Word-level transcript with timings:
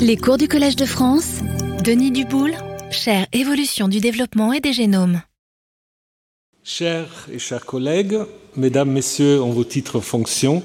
Les 0.00 0.16
cours 0.16 0.38
du 0.38 0.48
Collège 0.48 0.76
de 0.76 0.86
France, 0.86 1.40
Denis 1.84 2.10
Duboul, 2.10 2.52
chaire 2.90 3.26
Évolution 3.34 3.86
du 3.86 4.00
développement 4.00 4.52
et 4.54 4.60
des 4.60 4.72
génomes. 4.72 5.20
Chers 6.64 7.28
et 7.30 7.38
chers 7.38 7.66
collègues, 7.66 8.18
mesdames, 8.56 8.90
messieurs 8.90 9.42
en 9.42 9.50
vos 9.50 9.64
titres 9.64 10.00
fonctions, 10.00 10.62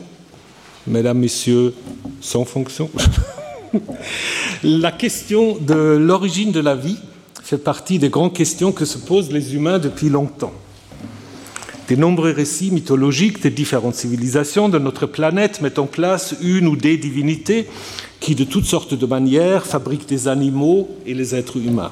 mesdames, 0.87 1.19
messieurs 1.19 1.73
sans 2.21 2.45
fonction, 2.45 2.89
la 4.63 4.93
question 4.93 5.57
de 5.57 5.73
l'origine 5.73 6.53
de 6.53 6.61
la 6.61 6.75
vie 6.75 6.97
fait 7.43 7.57
partie 7.57 7.99
des 7.99 8.09
grandes 8.09 8.33
questions 8.33 8.71
que 8.71 8.85
se 8.85 8.97
posent 8.97 9.33
les 9.33 9.53
humains 9.53 9.79
depuis 9.79 10.07
longtemps. 10.07 10.53
Des 11.87 11.97
nombreux 11.97 12.31
récits 12.31 12.71
mythologiques 12.71 13.43
des 13.43 13.51
différentes 13.51 13.93
civilisations 13.93 14.69
de 14.69 14.79
notre 14.79 15.05
planète 15.05 15.61
mettent 15.61 15.77
en 15.77 15.85
place 15.85 16.35
une 16.41 16.67
ou 16.67 16.75
des 16.75 16.97
divinités 16.97 17.67
qui, 18.19 18.33
de 18.33 18.43
toutes 18.43 18.65
sortes 18.65 18.95
de 18.95 19.05
manières, 19.05 19.67
fabriquent 19.67 20.07
des 20.07 20.27
animaux 20.27 20.89
et 21.05 21.13
les 21.13 21.35
êtres 21.35 21.57
humains. 21.57 21.91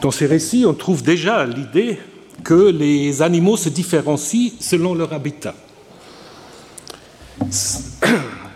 Dans 0.00 0.12
ces 0.12 0.26
récits, 0.26 0.64
on 0.64 0.74
trouve 0.74 1.02
déjà 1.02 1.44
l'idée 1.44 1.98
que 2.44 2.70
les 2.70 3.20
animaux 3.20 3.56
se 3.56 3.68
différencient 3.68 4.52
selon 4.60 4.94
leur 4.94 5.12
habitat. 5.12 5.54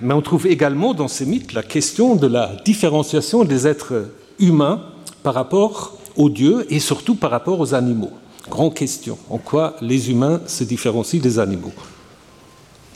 Mais 0.00 0.14
on 0.14 0.22
trouve 0.22 0.46
également 0.46 0.94
dans 0.94 1.08
ces 1.08 1.26
mythes 1.26 1.52
la 1.52 1.64
question 1.64 2.14
de 2.14 2.28
la 2.28 2.52
différenciation 2.64 3.42
des 3.42 3.66
êtres 3.66 4.10
humains 4.38 4.82
par 5.24 5.34
rapport 5.34 5.98
aux 6.16 6.30
dieux 6.30 6.64
et 6.70 6.78
surtout 6.78 7.16
par 7.16 7.32
rapport 7.32 7.58
aux 7.58 7.74
animaux. 7.74 8.12
Grande 8.48 8.74
question. 8.74 9.18
En 9.28 9.38
quoi 9.38 9.76
les 9.80 10.10
humains 10.10 10.40
se 10.46 10.64
différencient 10.64 11.20
des 11.20 11.38
animaux? 11.38 11.72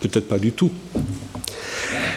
Peut-être 0.01 0.29
pas 0.29 0.39
du 0.39 0.53
tout. 0.53 0.71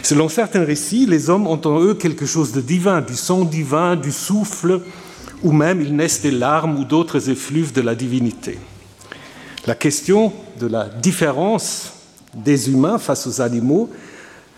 Selon 0.02 0.28
certains 0.28 0.64
récits, 0.64 1.06
les 1.06 1.30
hommes 1.30 1.46
ont 1.46 1.60
en 1.64 1.80
eux 1.80 1.94
quelque 1.94 2.26
chose 2.26 2.52
de 2.52 2.60
divin, 2.60 3.00
du 3.00 3.14
sang 3.14 3.44
divin, 3.44 3.96
du 3.96 4.12
souffle, 4.12 4.82
ou 5.42 5.52
même 5.52 5.80
ils 5.80 5.94
naissent 5.94 6.22
des 6.22 6.30
larmes 6.30 6.78
ou 6.78 6.84
d'autres 6.84 7.28
effluves 7.28 7.72
de 7.72 7.80
la 7.80 7.94
divinité. 7.94 8.58
La 9.66 9.74
question 9.74 10.32
de 10.60 10.66
la 10.66 10.88
différence 10.88 11.92
des 12.34 12.70
humains 12.70 12.98
face 12.98 13.26
aux 13.26 13.40
animaux 13.40 13.90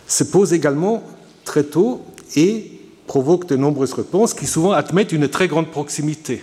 se 0.07 0.25
pose 0.25 0.53
également 0.53 1.03
très 1.45 1.65
tôt 1.65 2.03
et 2.35 2.73
provoque 3.07 3.47
de 3.47 3.57
nombreuses 3.57 3.93
réponses 3.93 4.35
qui 4.35 4.47
souvent 4.47 4.73
admettent 4.73 5.13
une 5.13 5.29
très 5.29 5.49
grande 5.49 5.69
proximité. 5.69 6.43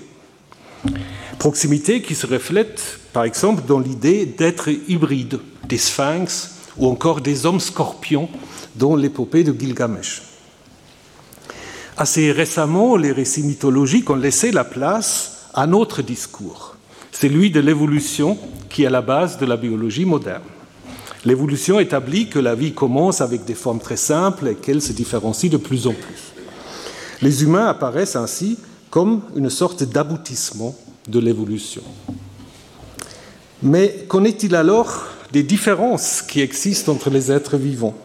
Proximité 1.39 2.01
qui 2.01 2.15
se 2.15 2.25
reflète, 2.25 2.99
par 3.11 3.23
exemple, 3.23 3.63
dans 3.67 3.79
l'idée 3.79 4.25
d'être 4.25 4.69
hybride, 4.87 5.39
des 5.67 5.77
sphinx 5.77 6.51
ou 6.77 6.87
encore 6.87 7.21
des 7.21 7.45
hommes 7.45 7.59
scorpions 7.59 8.29
dans 8.75 8.95
l'épopée 8.95 9.43
de 9.43 9.53
Gilgamesh. 9.57 10.21
Assez 11.97 12.31
récemment, 12.31 12.95
les 12.95 13.11
récits 13.11 13.43
mythologiques 13.43 14.09
ont 14.09 14.15
laissé 14.15 14.51
la 14.51 14.63
place 14.63 15.49
à 15.53 15.63
un 15.63 15.73
autre 15.73 16.01
discours, 16.01 16.75
celui 17.11 17.51
de 17.51 17.59
l'évolution 17.59 18.37
qui 18.69 18.83
est 18.83 18.87
à 18.87 18.89
la 18.89 19.01
base 19.01 19.37
de 19.37 19.45
la 19.45 19.57
biologie 19.57 20.05
moderne. 20.05 20.43
L'évolution 21.25 21.79
établit 21.79 22.27
que 22.29 22.39
la 22.39 22.55
vie 22.55 22.73
commence 22.73 23.21
avec 23.21 23.45
des 23.45 23.53
formes 23.53 23.79
très 23.79 23.97
simples 23.97 24.47
et 24.47 24.55
qu'elle 24.55 24.81
se 24.81 24.91
différencie 24.91 25.51
de 25.51 25.57
plus 25.57 25.87
en 25.87 25.93
plus. 25.93 26.33
Les 27.21 27.43
humains 27.43 27.67
apparaissent 27.67 28.15
ainsi 28.15 28.57
comme 28.89 29.21
une 29.35 29.49
sorte 29.49 29.83
d'aboutissement 29.83 30.75
de 31.07 31.19
l'évolution. 31.19 31.83
Mais 33.61 34.05
qu'en 34.07 34.23
est-il 34.23 34.55
alors 34.55 35.05
des 35.31 35.43
différences 35.43 36.21
qui 36.21 36.41
existent 36.41 36.91
entre 36.91 37.09
les 37.09 37.31
êtres 37.31 37.57
vivants? 37.57 37.95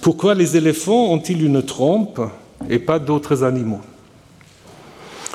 Pourquoi 0.00 0.34
les 0.34 0.56
éléphants 0.56 1.12
ont-ils 1.12 1.44
une 1.44 1.62
trompe 1.62 2.20
et 2.68 2.78
pas 2.78 2.98
d'autres 2.98 3.44
animaux? 3.44 3.80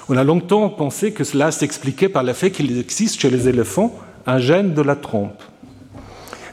On 0.09 0.17
a 0.17 0.23
longtemps 0.23 0.69
pensé 0.69 1.11
que 1.11 1.23
cela 1.23 1.51
s'expliquait 1.51 2.09
par 2.09 2.23
le 2.23 2.33
fait 2.33 2.51
qu'il 2.51 2.77
existe 2.77 3.19
chez 3.19 3.29
les 3.29 3.47
éléphants 3.47 3.93
un 4.25 4.39
gène 4.39 4.73
de 4.73 4.81
la 4.81 4.95
trompe. 4.95 5.41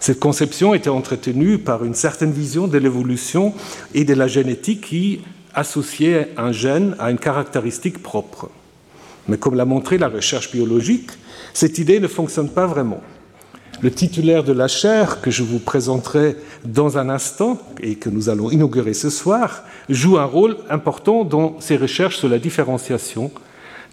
Cette 0.01 0.21
conception 0.21 0.75
était 0.75 0.91
entretenue 0.91 1.59
par 1.59 1.85
une 1.85 1.95
certaine 1.95 2.33
vision 2.33 2.69
de 2.69 2.79
l'évolution 2.79 3.55
et 3.95 4.05
de 4.05 4.15
la 4.15 4.27
génétique 4.27 4.83
qui 4.83 5.21
associait 5.55 6.31
un 6.37 6.53
gène 6.53 6.95
à 6.99 7.11
une 7.11 7.19
caractéristique 7.19 8.03
propre. 8.03 8.51
Mais 9.29 9.39
comme 9.39 9.55
l'a 9.55 9.65
montré 9.65 9.99
la 9.99 10.09
recherche 10.09 10.53
biologique, 10.53 11.11
cette 11.53 11.79
idée 11.79 12.01
ne 12.01 12.09
fonctionne 12.09 12.49
pas 12.49 12.67
vraiment. 12.67 13.01
Le 13.83 13.91
titulaire 13.91 14.45
de 14.45 14.53
la 14.53 14.69
chaire, 14.69 15.21
que 15.21 15.31
je 15.31 15.43
vous 15.43 15.59
présenterai 15.59 16.37
dans 16.65 16.97
un 16.97 17.09
instant 17.09 17.59
et 17.81 17.97
que 17.97 18.09
nous 18.09 18.29
allons 18.29 18.51
inaugurer 18.51 18.95
ce 18.95 19.11
soir, 19.11 19.65
joue 19.89 20.19
un 20.19 20.25
rôle 20.25 20.57
important 20.71 21.25
dans 21.25 21.61
ses 21.61 21.77
recherches 21.77 22.19
sur 22.19 22.29
la 22.29 22.39
différenciation 22.39 23.31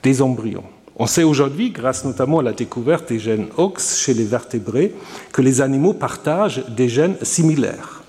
des 0.03 0.21
embryons. 0.21 0.63
On 0.97 1.07
sait 1.07 1.23
aujourd'hui, 1.23 1.71
grâce 1.71 2.05
notamment 2.05 2.39
à 2.39 2.43
la 2.43 2.53
découverte 2.53 3.09
des 3.09 3.19
gènes 3.19 3.47
OX 3.57 3.97
chez 3.97 4.13
les 4.13 4.23
vertébrés, 4.23 4.93
que 5.31 5.41
les 5.41 5.61
animaux 5.61 5.93
partagent 5.93 6.63
des 6.69 6.89
gènes 6.89 7.15
similaires. 7.21 8.03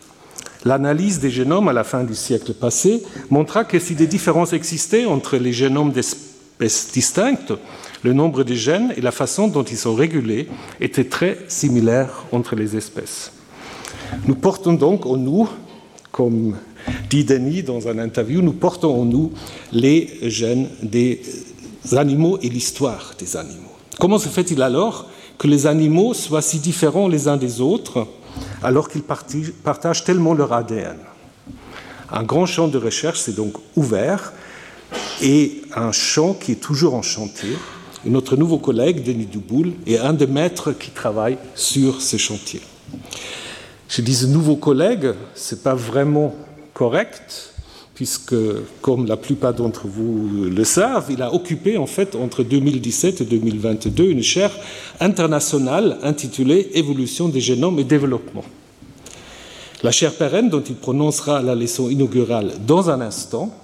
L'analyse 0.64 1.18
des 1.18 1.30
génomes 1.30 1.68
à 1.68 1.72
la 1.72 1.84
fin 1.84 2.04
du 2.04 2.14
siècle 2.14 2.52
passé 2.52 3.02
montra 3.30 3.64
que 3.64 3.78
si 3.78 3.94
des 3.94 4.06
différences 4.06 4.52
existaient 4.52 5.06
entre 5.06 5.36
les 5.36 5.52
génomes 5.52 5.90
d'espèces 5.90 6.31
distinctes, 6.62 7.52
le 8.02 8.12
nombre 8.12 8.44
de 8.44 8.54
gènes 8.54 8.92
et 8.96 9.00
la 9.00 9.12
façon 9.12 9.48
dont 9.48 9.62
ils 9.62 9.76
sont 9.76 9.94
régulés 9.94 10.48
étaient 10.80 11.04
très 11.04 11.38
similaires 11.48 12.24
entre 12.32 12.56
les 12.56 12.76
espèces. 12.76 13.32
Nous 14.26 14.34
portons 14.34 14.74
donc 14.74 15.06
en 15.06 15.16
nous, 15.16 15.48
comme 16.10 16.56
dit 17.08 17.24
Denis 17.24 17.62
dans 17.62 17.88
un 17.88 17.98
interview, 17.98 18.42
nous 18.42 18.52
portons 18.52 19.00
en 19.00 19.04
nous 19.04 19.32
les 19.72 20.18
gènes 20.22 20.68
des 20.82 21.22
animaux 21.92 22.38
et 22.42 22.48
l'histoire 22.48 23.14
des 23.18 23.36
animaux. 23.36 23.72
Comment 23.98 24.18
se 24.18 24.28
fait-il 24.28 24.62
alors 24.62 25.08
que 25.38 25.46
les 25.46 25.66
animaux 25.66 26.14
soient 26.14 26.42
si 26.42 26.58
différents 26.58 27.08
les 27.08 27.28
uns 27.28 27.36
des 27.36 27.60
autres 27.60 28.06
alors 28.62 28.88
qu'ils 28.88 29.02
partagent 29.02 30.04
tellement 30.04 30.34
leur 30.34 30.52
ADN 30.52 30.96
Un 32.10 32.22
grand 32.22 32.46
champ 32.46 32.68
de 32.68 32.78
recherche 32.78 33.20
s'est 33.20 33.32
donc 33.32 33.54
ouvert 33.76 34.32
et 35.22 35.62
un 35.74 35.92
champ 35.92 36.34
qui 36.34 36.52
est 36.52 36.56
toujours 36.60 36.94
en 36.94 37.02
chantier. 37.02 37.56
notre 38.04 38.36
nouveau 38.36 38.58
collègue, 38.58 39.04
Denis 39.04 39.26
Duboul, 39.26 39.72
est 39.86 39.98
un 39.98 40.12
des 40.12 40.26
maîtres 40.26 40.72
qui 40.72 40.90
travaille 40.90 41.38
sur 41.54 42.00
ce 42.00 42.16
chantier. 42.16 42.60
Je 43.88 44.02
dis 44.02 44.26
nouveau 44.26 44.56
collègue, 44.56 45.12
ce 45.34 45.54
n'est 45.54 45.60
pas 45.60 45.74
vraiment 45.74 46.34
correct, 46.74 47.52
puisque, 47.94 48.34
comme 48.80 49.06
la 49.06 49.16
plupart 49.16 49.54
d'entre 49.54 49.86
vous 49.86 50.48
le 50.50 50.64
savent, 50.64 51.06
il 51.10 51.22
a 51.22 51.32
occupé 51.32 51.76
en 51.76 51.86
fait 51.86 52.16
entre 52.16 52.42
2017 52.42 53.20
et 53.20 53.24
2022 53.24 54.04
une 54.04 54.22
chaire 54.22 54.50
internationale 54.98 55.98
intitulée 56.02 56.70
Évolution 56.74 57.28
des 57.28 57.40
génomes 57.40 57.78
et 57.78 57.84
développement. 57.84 58.44
La 59.82 59.90
chaire 59.90 60.14
pérenne, 60.14 60.48
dont 60.48 60.62
il 60.62 60.76
prononcera 60.76 61.42
la 61.42 61.54
leçon 61.54 61.90
inaugurale 61.90 62.52
dans 62.66 62.88
un 62.88 63.00
instant, 63.00 63.54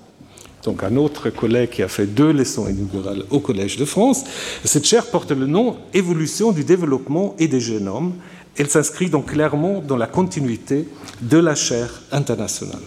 donc 0.64 0.82
un 0.82 0.96
autre 0.96 1.30
collègue 1.30 1.70
qui 1.70 1.82
a 1.82 1.88
fait 1.88 2.06
deux 2.06 2.32
leçons 2.32 2.68
inaugurales 2.68 3.24
au 3.30 3.40
Collège 3.40 3.76
de 3.76 3.84
France. 3.84 4.24
Cette 4.64 4.86
chaire 4.86 5.06
porte 5.06 5.30
le 5.30 5.46
nom 5.46 5.76
Évolution 5.94 6.52
du 6.52 6.64
développement 6.64 7.34
et 7.38 7.48
des 7.48 7.60
génomes. 7.60 8.14
Elle 8.56 8.68
s'inscrit 8.68 9.08
donc 9.08 9.26
clairement 9.32 9.80
dans 9.80 9.96
la 9.96 10.06
continuité 10.06 10.88
de 11.22 11.38
la 11.38 11.54
chaire 11.54 12.02
internationale. 12.10 12.82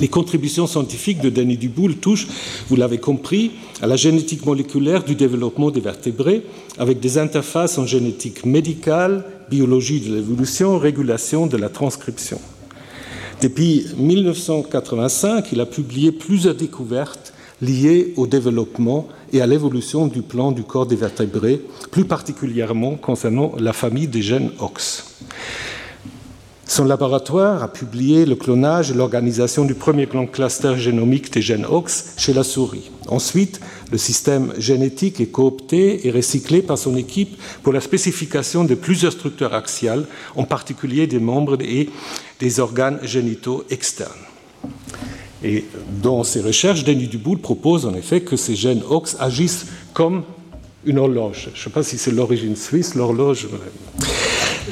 Les 0.00 0.08
contributions 0.08 0.66
scientifiques 0.66 1.20
de 1.20 1.28
Denis 1.28 1.58
Duboul 1.58 1.96
touchent, 1.96 2.28
vous 2.68 2.76
l'avez 2.76 2.98
compris, 2.98 3.52
à 3.82 3.86
la 3.86 3.96
génétique 3.96 4.46
moléculaire 4.46 5.04
du 5.04 5.14
développement 5.14 5.70
des 5.70 5.80
vertébrés, 5.80 6.42
avec 6.78 7.00
des 7.00 7.18
interfaces 7.18 7.76
en 7.76 7.84
génétique 7.84 8.46
médicale, 8.46 9.24
biologie 9.50 10.00
de 10.00 10.14
l'évolution, 10.14 10.78
régulation 10.78 11.46
de 11.46 11.56
la 11.58 11.68
transcription. 11.68 12.40
Depuis 13.44 13.84
1985, 13.98 15.52
il 15.52 15.60
a 15.60 15.66
publié 15.66 16.12
plusieurs 16.12 16.54
découvertes 16.54 17.34
liées 17.60 18.14
au 18.16 18.26
développement 18.26 19.06
et 19.34 19.42
à 19.42 19.46
l'évolution 19.46 20.06
du 20.06 20.22
plan 20.22 20.50
du 20.50 20.62
corps 20.62 20.86
des 20.86 20.96
vertébrés, 20.96 21.60
plus 21.90 22.06
particulièrement 22.06 22.94
concernant 22.96 23.52
la 23.58 23.74
famille 23.74 24.08
des 24.08 24.22
gènes 24.22 24.50
OX. 24.60 25.04
Son 26.66 26.84
laboratoire 26.84 27.62
a 27.62 27.68
publié 27.68 28.24
le 28.24 28.36
clonage 28.36 28.90
et 28.90 28.94
l'organisation 28.94 29.64
du 29.64 29.74
premier 29.74 30.06
grand 30.06 30.26
cluster 30.26 30.78
génomique 30.78 31.32
des 31.32 31.42
gènes 31.42 31.66
OX 31.66 32.14
chez 32.16 32.32
la 32.32 32.42
souris. 32.42 32.90
Ensuite, 33.08 33.60
le 33.92 33.98
système 33.98 34.52
génétique 34.58 35.20
est 35.20 35.26
coopté 35.26 36.06
et 36.06 36.10
recyclé 36.10 36.62
par 36.62 36.78
son 36.78 36.96
équipe 36.96 37.36
pour 37.62 37.72
la 37.72 37.80
spécification 37.80 38.64
de 38.64 38.74
plusieurs 38.74 39.12
structures 39.12 39.52
axiales, 39.52 40.06
en 40.36 40.44
particulier 40.44 41.06
des 41.06 41.20
membres 41.20 41.58
et 41.60 41.90
des 42.40 42.60
organes 42.60 42.98
génitaux 43.02 43.64
externes. 43.68 44.10
Et 45.44 45.66
dans 46.02 46.24
ses 46.24 46.40
recherches, 46.40 46.84
Denis 46.84 47.08
Duboul 47.08 47.38
propose 47.38 47.84
en 47.84 47.94
effet 47.94 48.22
que 48.22 48.36
ces 48.36 48.56
gènes 48.56 48.82
OX 48.88 49.16
agissent 49.20 49.66
comme 49.92 50.22
une 50.86 50.98
horloge. 50.98 51.50
Je 51.54 51.60
ne 51.60 51.64
sais 51.64 51.70
pas 51.70 51.82
si 51.82 51.98
c'est 51.98 52.10
l'origine 52.10 52.56
suisse, 52.56 52.94
l'horloge. 52.94 53.48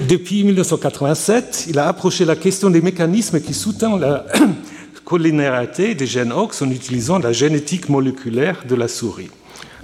Depuis 0.00 0.42
1987, 0.42 1.66
il 1.68 1.78
a 1.78 1.86
approché 1.86 2.24
la 2.24 2.34
question 2.34 2.70
des 2.70 2.80
mécanismes 2.80 3.40
qui 3.42 3.52
sous-tendent 3.52 4.00
la 4.00 4.24
collinéarité 5.04 5.94
des 5.94 6.06
gènes 6.06 6.32
OX 6.32 6.62
en 6.62 6.70
utilisant 6.70 7.18
la 7.18 7.32
génétique 7.32 7.90
moléculaire 7.90 8.64
de 8.66 8.74
la 8.74 8.88
souris. 8.88 9.28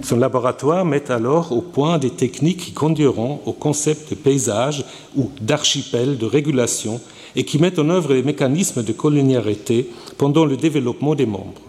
Son 0.01 0.17
laboratoire 0.17 0.83
met 0.83 1.11
alors 1.11 1.51
au 1.51 1.61
point 1.61 1.99
des 1.99 2.09
techniques 2.09 2.57
qui 2.57 2.73
conduiront 2.73 3.41
au 3.45 3.53
concept 3.53 4.09
de 4.09 4.15
paysage 4.15 4.83
ou 5.15 5.29
d'archipel 5.41 6.17
de 6.17 6.25
régulation 6.25 6.99
et 7.35 7.43
qui 7.43 7.59
mettent 7.59 7.77
en 7.77 7.89
œuvre 7.89 8.15
les 8.15 8.23
mécanismes 8.23 8.81
de 8.81 8.93
collinéarité 8.93 9.91
pendant 10.17 10.45
le 10.45 10.57
développement 10.57 11.13
des 11.13 11.27
membres. 11.27 11.61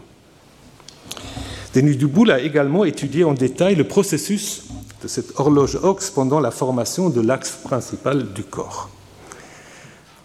Denis 1.75 1.97
Duboul 1.97 2.31
a 2.31 2.41
également 2.41 2.87
étudié 2.87 3.23
en 3.23 3.35
détail 3.35 3.75
le 3.75 3.85
processus 3.85 4.63
de 5.03 5.09
cette 5.09 5.39
horloge 5.39 5.77
OX 5.83 6.11
pendant 6.11 6.41
la 6.41 6.51
formation 6.51 7.11
de 7.11 7.21
l'axe 7.21 7.59
principal 7.63 8.33
du 8.33 8.45
corps. 8.45 8.91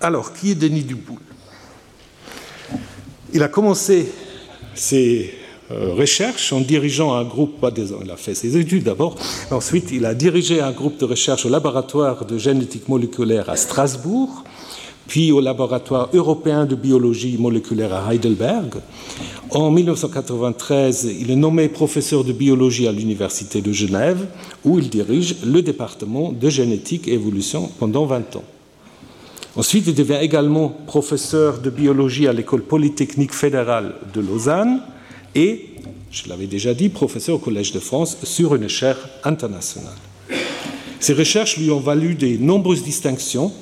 Alors, 0.02 0.34
qui 0.34 0.52
est 0.52 0.56
Denis 0.56 0.84
Duboul? 0.84 1.20
Il 3.34 3.42
a 3.44 3.48
commencé 3.48 4.12
ses 4.74 5.34
euh, 5.72 5.94
recherches 5.94 6.54
en 6.54 6.62
dirigeant 6.62 7.16
un 7.16 7.24
groupe, 7.24 7.66
il 7.76 8.12
a 8.12 8.18
fait 8.18 8.36
ses 8.36 8.56
études 8.56 8.84
d'abord, 8.84 9.16
ensuite 9.50 9.90
il 9.92 10.06
a 10.06 10.14
dirigé 10.14 10.62
un 10.62 10.72
groupe 10.72 10.98
de 11.00 11.06
recherche 11.06 11.46
au 11.46 11.50
laboratoire 11.50 12.26
de 12.26 12.38
génétique 12.38 12.88
moléculaire 12.88 13.50
à 13.50 13.56
Strasbourg, 13.56 14.44
puis 15.08 15.32
au 15.32 15.40
laboratoire 15.40 16.10
européen 16.14 16.66
de 16.66 16.76
biologie 16.76 17.38
moléculaire 17.38 17.94
à 17.94 18.14
Heidelberg. 18.14 18.76
En 19.52 19.72
1993, 19.72 21.10
il 21.20 21.32
est 21.32 21.36
nommé 21.36 21.70
professeur 21.70 22.24
de 22.24 22.34
biologie 22.34 22.88
à 22.88 22.92
l'Université 22.92 23.62
de 23.62 23.72
Genève, 23.72 24.28
où 24.64 24.80
il 24.80 24.90
dirige 24.90 25.38
le 25.46 25.62
département 25.62 26.32
de 26.32 26.50
génétique 26.50 27.08
et 27.08 27.14
évolution 27.14 27.70
pendant 27.80 28.06
20 28.06 28.36
ans. 28.38 28.44
Ensuite, 29.56 29.88
il 29.88 29.96
devient 29.96 30.18
également 30.22 30.70
professeur 30.70 31.60
de 31.60 31.70
biologie 31.70 32.28
à 32.28 32.34
l'École 32.34 32.64
polytechnique 32.64 33.34
fédérale 33.34 33.94
de 34.14 34.20
Lausanne 34.20 34.82
et, 35.34 35.70
je 36.12 36.28
l'avais 36.28 36.48
déjà 36.48 36.74
dit, 36.74 36.90
professeur 36.90 37.36
au 37.36 37.40
Collège 37.40 37.72
de 37.72 37.80
France 37.80 38.18
sur 38.24 38.56
une 38.56 38.68
chaire 38.68 38.98
internationale. 39.24 39.94
Ses 41.00 41.14
recherches 41.14 41.58
lui 41.58 41.72
ont 41.72 41.80
valu 41.80 42.16
de 42.16 42.38
nombreuses 42.38 42.84
distinctions, 42.84 43.54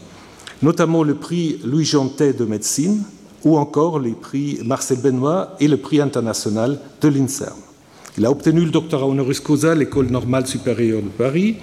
notamment 0.63 1.03
le 1.03 1.13
prix 1.13 1.59
Louis 1.63 1.85
Jantet 1.85 2.33
de 2.33 2.45
médecine 2.45 3.03
ou 3.43 3.57
encore 3.57 3.99
les 3.99 4.13
prix 4.13 4.59
Marcel 4.63 4.97
Benoît 4.99 5.55
et 5.59 5.67
le 5.67 5.77
prix 5.77 6.01
international 6.01 6.79
de 7.01 7.07
l'INSERM. 7.09 7.59
Il 8.17 8.25
a 8.25 8.31
obtenu 8.31 8.61
le 8.61 8.71
doctorat 8.71 9.05
honoris 9.05 9.39
causa 9.39 9.73
à 9.73 9.75
l'École 9.75 10.07
normale 10.07 10.47
supérieure 10.47 11.01
de 11.01 11.09
Paris, 11.09 11.57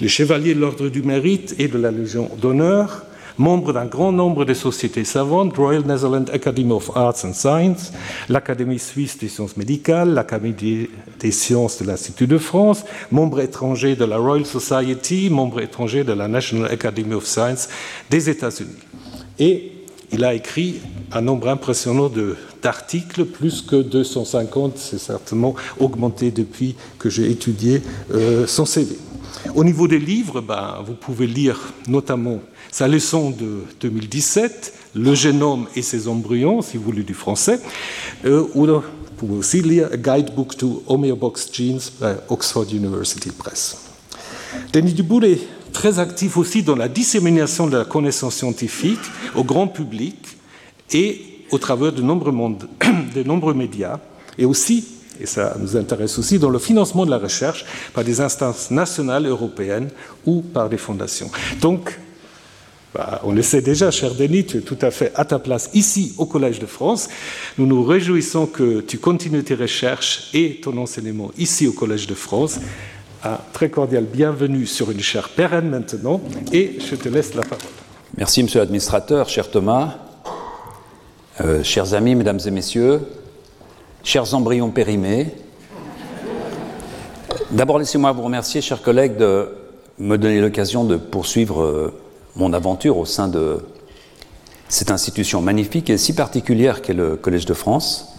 le 0.00 0.08
chevalier 0.08 0.54
de 0.54 0.60
l'Ordre 0.60 0.88
du 0.88 1.02
mérite 1.02 1.54
et 1.58 1.68
de 1.68 1.76
la 1.76 1.90
Légion 1.90 2.30
d'honneur, 2.40 3.04
membre 3.40 3.72
d'un 3.72 3.86
grand 3.86 4.12
nombre 4.12 4.44
de 4.44 4.52
sociétés 4.52 5.04
savantes, 5.04 5.56
Royal 5.56 5.82
Netherlands 5.86 6.30
Academy 6.30 6.72
of 6.72 6.90
Arts 6.94 7.24
and 7.24 7.32
Science, 7.32 7.90
l'Académie 8.28 8.78
suisse 8.78 9.16
des 9.16 9.28
sciences 9.28 9.56
médicales, 9.56 10.12
l'Académie 10.12 10.88
des 11.18 11.30
sciences 11.32 11.80
de 11.80 11.86
l'Institut 11.86 12.26
de 12.26 12.36
France, 12.36 12.84
membre 13.10 13.40
étranger 13.40 13.96
de 13.96 14.04
la 14.04 14.18
Royal 14.18 14.44
Society, 14.44 15.30
membre 15.30 15.62
étranger 15.62 16.04
de 16.04 16.12
la 16.12 16.28
National 16.28 16.70
Academy 16.70 17.14
of 17.14 17.24
Science 17.24 17.70
des 18.10 18.28
États-Unis. 18.28 18.76
Et 19.38 19.72
il 20.12 20.22
a 20.22 20.34
écrit 20.34 20.82
un 21.10 21.22
nombre 21.22 21.48
impressionnant 21.48 22.10
d'articles, 22.62 23.24
plus 23.24 23.62
que 23.62 23.76
250, 23.76 24.76
c'est 24.76 24.98
certainement 24.98 25.54
augmenté 25.78 26.30
depuis 26.30 26.74
que 26.98 27.08
j'ai 27.08 27.30
étudié 27.30 27.80
euh, 28.12 28.46
son 28.46 28.66
CV. 28.66 28.96
Au 29.54 29.64
niveau 29.64 29.88
des 29.88 29.98
livres, 29.98 30.42
ben, 30.42 30.82
vous 30.84 30.94
pouvez 30.94 31.26
lire 31.26 31.72
notamment 31.88 32.40
sa 32.70 32.88
leçon 32.88 33.30
de 33.30 33.64
2017, 33.80 34.74
Le 34.94 35.14
génome 35.14 35.66
et 35.76 35.82
ses 35.82 36.08
embryons, 36.08 36.62
si 36.62 36.76
vous 36.76 36.82
voulez 36.82 37.04
du 37.04 37.14
français, 37.14 37.60
euh, 38.24 38.44
ou 38.54 38.66
vous 38.66 38.82
pouvez 39.16 39.38
aussi 39.38 39.60
lire 39.60 39.88
A 39.92 39.96
Guidebook 39.96 40.56
to 40.56 40.82
Homeobox 40.86 41.50
Genes 41.52 41.80
by 42.00 42.14
Oxford 42.28 42.66
University 42.72 43.30
Press. 43.30 43.76
Denis 44.72 44.94
Dubourg 44.94 45.24
est 45.24 45.38
très 45.72 46.00
actif 46.00 46.36
aussi 46.36 46.62
dans 46.62 46.74
la 46.74 46.88
dissémination 46.88 47.68
de 47.68 47.76
la 47.76 47.84
connaissance 47.84 48.34
scientifique 48.36 48.98
au 49.36 49.44
grand 49.44 49.68
public 49.68 50.16
et 50.92 51.24
au 51.52 51.58
travers 51.58 51.92
de 51.92 52.02
nombreux, 52.02 52.32
de 53.14 53.22
nombreux 53.22 53.54
médias, 53.54 54.00
et 54.38 54.44
aussi 54.44 54.84
et 55.20 55.26
ça 55.26 55.54
nous 55.60 55.76
intéresse 55.76 56.18
aussi, 56.18 56.38
dans 56.38 56.48
le 56.48 56.58
financement 56.58 57.04
de 57.04 57.10
la 57.10 57.18
recherche 57.18 57.66
par 57.92 58.04
des 58.04 58.22
instances 58.22 58.70
nationales, 58.70 59.26
européennes 59.26 59.90
ou 60.24 60.40
par 60.40 60.70
des 60.70 60.78
fondations. 60.78 61.30
Donc, 61.60 61.98
bah, 62.94 63.20
on 63.22 63.32
le 63.32 63.42
sait 63.42 63.62
déjà, 63.62 63.92
cher 63.92 64.14
Denis, 64.14 64.46
tu 64.46 64.58
es 64.58 64.60
tout 64.62 64.78
à 64.80 64.90
fait 64.90 65.12
à 65.14 65.24
ta 65.24 65.38
place 65.38 65.70
ici 65.74 66.12
au 66.18 66.26
Collège 66.26 66.58
de 66.58 66.66
France. 66.66 67.08
Nous 67.56 67.66
nous 67.66 67.84
réjouissons 67.84 68.46
que 68.46 68.80
tu 68.80 68.98
continues 68.98 69.44
tes 69.44 69.54
recherches 69.54 70.28
et 70.34 70.56
ton 70.56 70.76
enseignement 70.76 71.30
ici 71.38 71.68
au 71.68 71.72
Collège 71.72 72.08
de 72.08 72.14
France. 72.14 72.58
Un 73.22 73.38
très 73.52 73.70
cordial 73.70 74.04
bienvenue 74.04 74.66
sur 74.66 74.90
une 74.90 75.00
chaire 75.00 75.28
pérenne 75.28 75.68
maintenant 75.68 76.20
et 76.52 76.78
je 76.80 76.96
te 76.96 77.08
laisse 77.08 77.34
la 77.34 77.42
parole. 77.42 77.64
Merci, 78.16 78.42
monsieur 78.42 78.58
l'administrateur, 78.58 79.28
cher 79.28 79.48
Thomas, 79.50 79.98
euh, 81.40 81.62
chers 81.62 81.94
amis, 81.94 82.16
mesdames 82.16 82.40
et 82.44 82.50
messieurs, 82.50 83.02
chers 84.02 84.34
embryons 84.34 84.70
périmés. 84.70 85.28
D'abord, 87.52 87.78
laissez-moi 87.78 88.10
vous 88.10 88.22
remercier, 88.22 88.60
chers 88.60 88.82
collègues, 88.82 89.16
de 89.16 89.48
me 89.98 90.16
donner 90.18 90.40
l'occasion 90.40 90.84
de 90.84 90.96
poursuivre. 90.96 91.62
Euh, 91.62 91.94
mon 92.40 92.54
aventure 92.54 92.96
au 92.96 93.04
sein 93.04 93.28
de 93.28 93.58
cette 94.70 94.90
institution 94.90 95.42
magnifique 95.42 95.90
et 95.90 95.98
si 95.98 96.14
particulière 96.14 96.80
qu'est 96.80 96.94
le 96.94 97.16
Collège 97.16 97.44
de 97.44 97.52
France, 97.52 98.14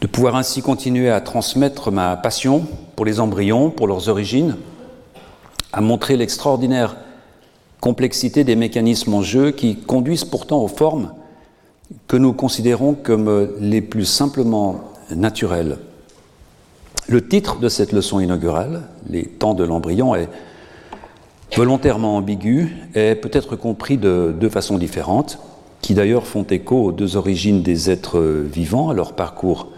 de 0.00 0.06
pouvoir 0.06 0.36
ainsi 0.36 0.62
continuer 0.62 1.10
à 1.10 1.20
transmettre 1.20 1.90
ma 1.90 2.16
passion 2.16 2.66
pour 2.96 3.04
les 3.04 3.20
embryons, 3.20 3.70
pour 3.70 3.88
leurs 3.88 4.08
origines, 4.08 4.56
à 5.74 5.82
montrer 5.82 6.16
l'extraordinaire 6.16 6.96
complexité 7.80 8.42
des 8.42 8.56
mécanismes 8.56 9.12
en 9.12 9.22
jeu 9.22 9.50
qui 9.50 9.76
conduisent 9.76 10.24
pourtant 10.24 10.62
aux 10.62 10.68
formes 10.68 11.12
que 12.08 12.16
nous 12.16 12.32
considérons 12.32 12.94
comme 12.94 13.50
les 13.60 13.82
plus 13.82 14.06
simplement 14.06 14.80
naturelles. 15.14 15.76
Le 17.06 17.28
titre 17.28 17.58
de 17.58 17.68
cette 17.68 17.92
leçon 17.92 18.18
inaugurale, 18.18 18.84
Les 19.10 19.24
temps 19.24 19.54
de 19.54 19.62
l'embryon, 19.62 20.14
est 20.14 20.30
volontairement 21.54 22.16
ambigu 22.16 22.76
est 22.94 23.14
peut-être 23.14 23.56
compris 23.56 23.98
de 23.98 24.34
deux 24.38 24.48
façons 24.48 24.78
différentes, 24.78 25.38
qui 25.80 25.94
d'ailleurs 25.94 26.26
font 26.26 26.44
écho 26.44 26.84
aux 26.84 26.92
deux 26.92 27.16
origines 27.16 27.62
des 27.62 27.90
êtres 27.90 28.20
vivants, 28.20 28.90
à 28.90 28.94
leur 28.94 29.12
parcours 29.12 29.68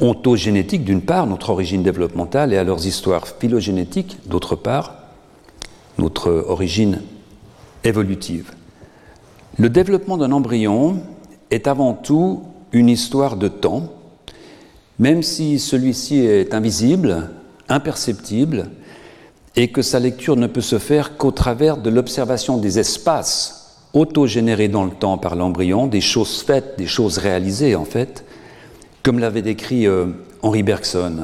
ontogénétique 0.00 0.84
d'une 0.84 1.02
part, 1.02 1.26
notre 1.26 1.50
origine 1.50 1.82
développementale, 1.82 2.52
et 2.52 2.56
à 2.56 2.64
leurs 2.64 2.86
histoires 2.86 3.26
phylogénétiques 3.26 4.18
d'autre 4.26 4.54
part, 4.54 4.94
notre 5.98 6.30
origine 6.46 7.00
évolutive. 7.82 8.52
Le 9.58 9.68
développement 9.68 10.16
d'un 10.16 10.30
embryon 10.30 11.02
est 11.50 11.66
avant 11.66 11.94
tout 11.94 12.42
une 12.72 12.88
histoire 12.88 13.36
de 13.36 13.48
temps, 13.48 13.92
même 14.98 15.22
si 15.22 15.58
celui-ci 15.58 16.18
est 16.18 16.54
invisible, 16.54 17.30
imperceptible, 17.68 18.70
et 19.56 19.68
que 19.68 19.82
sa 19.82 19.98
lecture 19.98 20.36
ne 20.36 20.46
peut 20.46 20.60
se 20.60 20.78
faire 20.78 21.16
qu'au 21.16 21.30
travers 21.30 21.76
de 21.76 21.90
l'observation 21.90 22.58
des 22.58 22.78
espaces 22.78 23.76
autogénérés 23.94 24.68
dans 24.68 24.84
le 24.84 24.90
temps 24.90 25.18
par 25.18 25.34
l'embryon, 25.34 25.86
des 25.86 26.00
choses 26.00 26.42
faites, 26.42 26.74
des 26.78 26.86
choses 26.86 27.18
réalisées 27.18 27.74
en 27.74 27.84
fait, 27.84 28.24
comme 29.02 29.18
l'avait 29.18 29.42
décrit 29.42 29.86
euh, 29.86 30.06
Henri 30.42 30.62
Bergson. 30.62 31.16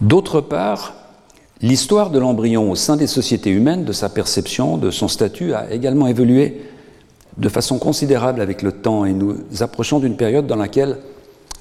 D'autre 0.00 0.40
part, 0.40 0.94
l'histoire 1.62 2.10
de 2.10 2.18
l'embryon 2.18 2.70
au 2.70 2.74
sein 2.74 2.96
des 2.96 3.06
sociétés 3.06 3.50
humaines, 3.50 3.84
de 3.84 3.92
sa 3.92 4.08
perception, 4.08 4.76
de 4.76 4.90
son 4.90 5.08
statut, 5.08 5.54
a 5.54 5.72
également 5.72 6.06
évolué 6.06 6.60
de 7.38 7.48
façon 7.48 7.78
considérable 7.78 8.40
avec 8.40 8.62
le 8.62 8.72
temps 8.72 9.04
et 9.04 9.12
nous 9.12 9.36
approchons 9.60 9.98
d'une 9.98 10.16
période 10.16 10.46
dans 10.46 10.56
laquelle 10.56 10.98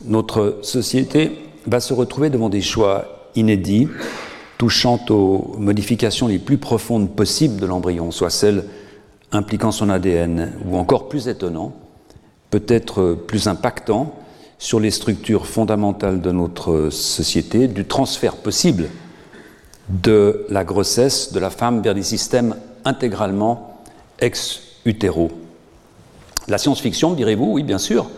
notre 0.06 0.60
société 0.62 1.32
va 1.68 1.80
se 1.80 1.94
retrouver 1.94 2.30
devant 2.30 2.50
des 2.50 2.62
choix 2.62 3.30
inédits, 3.36 3.88
touchant 4.58 5.00
aux 5.10 5.56
modifications 5.58 6.28
les 6.28 6.40
plus 6.40 6.58
profondes 6.58 7.16
possibles 7.16 7.60
de 7.60 7.66
l'embryon, 7.66 8.12
soit 8.12 8.30
celles 8.30 8.66
impliquant 9.32 9.72
son 9.72 9.90
ADN, 9.90 10.54
ou 10.66 10.78
encore 10.78 11.10
plus 11.10 11.28
étonnant, 11.28 11.74
peut-être 12.52 13.14
plus 13.28 13.48
impactant 13.48 14.16
sur 14.58 14.80
les 14.80 14.92
structures 14.92 15.48
fondamentales 15.48 16.22
de 16.22 16.32
notre 16.32 16.90
société, 16.90 17.68
du 17.68 17.86
transfert 17.86 18.38
possible 18.38 18.90
de 19.90 20.46
la 20.50 20.64
grossesse 20.64 21.34
de 21.34 21.40
la 21.40 21.50
femme 21.50 21.82
vers 21.82 21.94
des 21.94 22.04
systèmes 22.04 22.56
intégralement 22.86 23.82
ex-utéro. 24.20 25.32
La 26.48 26.58
science-fiction, 26.58 27.14
direz-vous, 27.14 27.52
oui, 27.54 27.64
bien 27.64 27.78
sûr, 27.78 28.10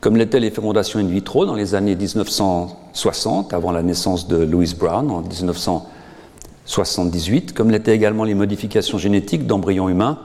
comme 0.00 0.16
l'étaient 0.16 0.40
les 0.40 0.50
fécondations 0.50 0.98
in 0.98 1.06
vitro 1.06 1.44
dans 1.44 1.54
les 1.54 1.74
années 1.74 1.94
1960, 1.94 3.52
avant 3.52 3.70
la 3.70 3.82
naissance 3.82 4.28
de 4.28 4.38
Louis 4.38 4.74
Brown 4.78 5.10
en 5.10 5.20
1978, 5.20 7.52
comme 7.52 7.70
l'étaient 7.70 7.94
également 7.94 8.24
les 8.24 8.34
modifications 8.34 8.96
génétiques 8.96 9.46
d'embryons 9.46 9.88
humains 9.88 10.18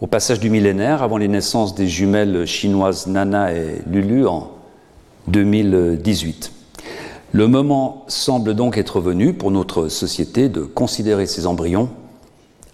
au 0.00 0.06
passage 0.06 0.40
du 0.40 0.48
millénaire, 0.48 1.02
avant 1.02 1.18
les 1.18 1.28
naissances 1.28 1.74
des 1.74 1.86
jumelles 1.86 2.46
chinoises 2.46 3.06
Nana 3.06 3.52
et 3.52 3.82
Lulu 3.86 4.26
en 4.26 4.50
2018. 5.28 6.52
Le 7.32 7.46
moment 7.46 8.04
semble 8.08 8.54
donc 8.54 8.78
être 8.78 9.00
venu 9.00 9.34
pour 9.34 9.50
notre 9.50 9.88
société 9.88 10.48
de 10.48 10.62
considérer 10.62 11.26
ces 11.26 11.46
embryons 11.46 11.90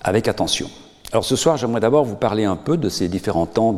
avec 0.03 0.29
attention. 0.29 0.71
Alors 1.11 1.25
ce 1.25 1.37
soir, 1.37 1.57
j'aimerais 1.57 1.81
d'abord 1.81 2.05
vous 2.05 2.15
parler 2.15 2.45
un 2.45 2.57
peu 2.57 2.77
de 2.77 2.89
ces 2.89 3.09
différents 3.09 3.47
temps 3.47 3.73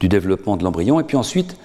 du 0.00 0.08
développement 0.08 0.56
de 0.56 0.64
l'embryon, 0.64 1.00
et 1.00 1.04
puis 1.04 1.16
ensuite 1.16 1.56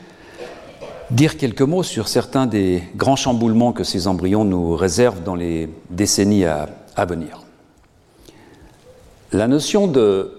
dire 1.12 1.38
quelques 1.38 1.62
mots 1.62 1.84
sur 1.84 2.08
certains 2.08 2.46
des 2.46 2.84
grands 2.96 3.16
chamboulements 3.16 3.74
que 3.74 3.84
ces 3.84 4.08
embryons 4.08 4.46
nous 4.46 4.76
réservent 4.76 5.24
dans 5.24 5.36
les 5.36 5.70
décennies 5.90 6.46
à, 6.46 6.70
venir. 7.08 7.44
La 9.32 9.48
notion 9.48 9.88
de 9.88 10.34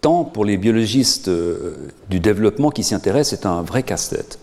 temps 0.00 0.22
pour 0.22 0.44
les 0.44 0.56
biologistes 0.56 1.26
euh, 1.26 1.90
du 2.08 2.20
développement 2.20 2.70
qui 2.70 2.84
s'y 2.84 2.94
intéressent 2.94 3.40
est 3.40 3.46
un 3.46 3.62
vrai 3.62 3.82
casse-tête, 3.82 4.38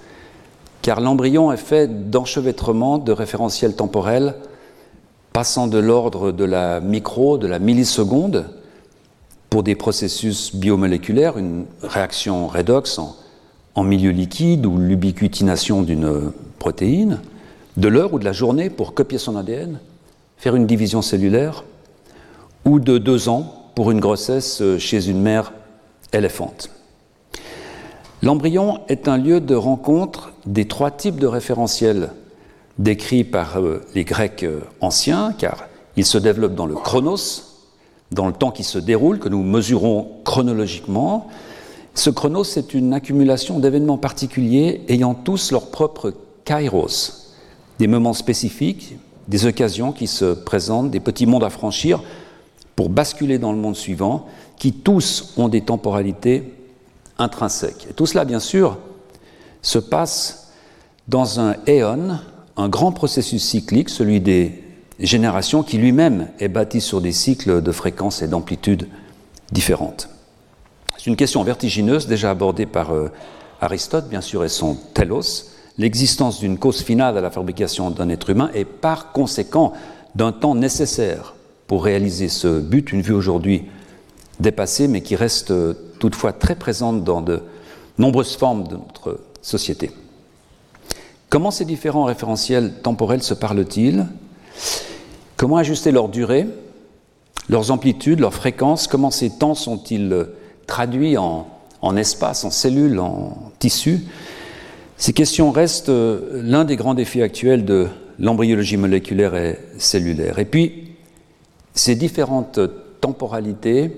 car 0.82 1.00
l'embryon 1.00 1.54
est 1.54 1.58
fait 1.58 2.10
d'enchevêtrements 2.10 2.98
de 2.98 3.14
référentiels 3.14 3.78
temporels 3.78 4.36
passant 5.32 5.68
de 5.68 5.80
l'ordre 5.80 6.32
de 6.32 6.44
la 6.44 6.80
micro, 6.80 7.38
de 7.38 7.48
la 7.48 7.60
milliseconde, 7.60 8.46
pour 9.54 9.62
des 9.62 9.76
processus 9.76 10.56
biomoléculaires, 10.56 11.38
une 11.38 11.66
réaction 11.84 12.48
redox 12.48 13.00
en, 13.76 13.84
milieu 13.84 14.10
liquide 14.10 14.66
ou 14.66 14.80
l'ubiquitination 14.80 15.84
d'une 15.84 16.32
protéine, 16.58 17.20
de 17.78 17.88
l'heure 17.88 18.16
ou 18.16 18.18
de 18.18 18.26
la 18.26 18.32
journée 18.32 18.72
pour 18.72 18.96
copier 18.96 19.20
son 19.20 19.36
ADN, 19.36 19.80
faire 20.38 20.56
une 20.56 20.66
division 20.66 21.04
cellulaire, 21.04 21.66
ou 22.66 22.80
de 22.80 22.98
deux 22.98 23.30
ans 23.30 23.70
pour 23.76 23.92
une 23.92 24.00
grossesse 24.00 24.64
chez 24.80 25.08
une 25.08 25.22
mère 25.22 25.54
éléphante. 26.14 26.72
L'embryon 28.24 28.80
est 28.88 29.08
un 29.08 29.20
lieu 29.20 29.40
de 29.40 29.54
rencontre 29.54 30.34
des 30.48 30.68
trois 30.68 30.90
types 30.90 31.20
de 31.20 31.28
référentiels 31.28 32.10
décrits 32.80 33.24
par 33.24 33.60
euh, 33.60 33.84
les 33.94 34.04
Grecs 34.04 34.42
euh, 34.42 34.62
anciens, 34.82 35.32
car 35.38 35.66
il 35.96 36.08
se 36.08 36.18
développe 36.18 36.56
dans 36.56 36.66
le 36.66 36.74
chronos, 36.74 37.53
dans 38.14 38.28
le 38.28 38.34
temps 38.34 38.52
qui 38.52 38.64
se 38.64 38.78
déroule, 38.78 39.20
que 39.20 39.30
nous 39.30 39.44
mesurons 39.44 40.08
chronologiquement. 40.24 41.28
Ce 41.96 42.10
chronos, 42.10 42.44
c'est 42.44 42.74
une 42.74 42.94
accumulation 42.94 43.60
d'événements 43.60 43.98
particuliers 43.98 44.82
ayant 44.88 45.14
tous 45.14 45.52
leur 45.52 45.70
propre 45.70 46.14
kairos, 46.46 47.34
des 47.80 47.88
moments 47.88 48.14
spécifiques, 48.14 48.96
des 49.28 49.46
occasions 49.46 49.92
qui 49.92 50.08
se 50.08 50.34
présentent, 50.34 50.92
des 50.92 51.00
petits 51.00 51.26
mondes 51.26 51.44
à 51.44 51.50
franchir 51.50 52.02
pour 52.76 52.90
basculer 52.90 53.38
dans 53.38 53.52
le 53.52 53.58
monde 53.58 53.76
suivant, 53.76 54.28
qui 54.58 54.74
tous 54.74 55.34
ont 55.38 55.48
des 55.48 55.62
temporalités 55.62 56.54
intrinsèques. 57.18 57.88
Tout 57.96 58.06
cela, 58.06 58.26
bien 58.26 58.40
sûr, 58.40 58.78
se 59.62 59.80
passe 59.80 60.52
dans 61.08 61.40
un 61.40 61.56
éon, 61.68 62.18
un 62.58 62.70
grand 62.70 62.92
processus 62.92 63.44
cyclique, 63.44 63.90
celui 63.90 64.20
des 64.20 64.63
génération 65.00 65.64
qui 65.64 65.78
lui-même 65.78 66.30
est 66.40 66.48
bâti 66.48 66.82
sur 66.82 67.02
des 67.02 67.12
cycles 67.12 67.62
de 67.62 67.72
fréquences 67.72 68.22
et 68.22 68.28
d'amplitudes 68.28 68.88
différentes. 69.52 70.10
C'est 70.98 71.10
une 71.10 71.16
question 71.16 71.44
vertigineuse 71.44 72.08
déjà 72.08 72.30
abordée 72.32 72.66
par 72.66 72.94
euh, 72.94 73.12
Aristote, 73.60 74.08
bien 74.10 74.22
sûr, 74.22 74.44
et 74.44 74.50
son 74.50 74.76
telos, 74.94 75.50
l'existence 75.78 76.40
d'une 76.40 76.58
cause 76.58 76.82
finale 76.82 77.18
à 77.18 77.22
la 77.22 77.32
fabrication 77.32 77.90
d'un 77.90 78.10
être 78.10 78.30
humain 78.30 78.50
et 78.54 78.66
par 78.66 79.12
conséquent 79.12 79.74
d'un 80.16 80.32
temps 80.32 80.56
nécessaire 80.56 81.34
pour 81.68 81.84
réaliser 81.84 82.30
ce 82.30 82.60
but, 82.60 82.92
une 82.92 83.02
vue 83.02 83.14
aujourd'hui 83.14 83.66
dépassée, 84.40 84.88
mais 84.88 85.02
qui 85.02 85.16
reste 85.16 85.52
euh, 85.52 85.74
toutefois 86.00 86.34
très 86.34 86.56
présente 86.56 87.04
dans 87.04 87.22
de 87.22 87.42
nombreuses 87.98 88.36
formes 88.36 88.68
de 88.68 88.76
notre 88.76 89.20
société. 89.42 89.92
Comment 91.30 91.52
ces 91.52 91.66
différents 91.66 92.04
référentiels 92.04 92.74
temporels 92.84 93.24
se 93.24 93.34
parlent-ils? 93.34 94.06
Comment 95.38 95.58
ajuster 95.58 95.92
leur 95.92 96.10
durée, 96.10 96.48
leurs 97.50 97.72
amplitudes, 97.72 98.20
leurs 98.20 98.34
fréquences? 98.34 98.88
Comment 98.88 99.12
ces 99.12 99.30
temps 99.30 99.56
sont-ils 99.56 100.28
traduits 100.68 101.18
en, 101.18 101.48
espace, 101.98 102.44
en 102.44 102.52
cellules, 102.52 103.00
en 103.00 103.52
tissus? 103.60 104.02
Ces 104.96 105.12
questions 105.12 105.52
restent 105.52 105.90
euh, 105.90 106.42
l'un 106.44 106.64
des 106.64 106.76
grands 106.76 106.94
défis 106.94 107.22
actuels 107.22 107.66
de 107.66 107.88
l'embryologie 108.20 108.78
moléculaire 108.78 109.36
et 109.36 109.60
cellulaire. 109.78 110.40
Et 110.40 110.46
puis, 110.46 110.96
ces 111.74 111.96
différentes 111.96 112.60
temporalités, 113.02 113.98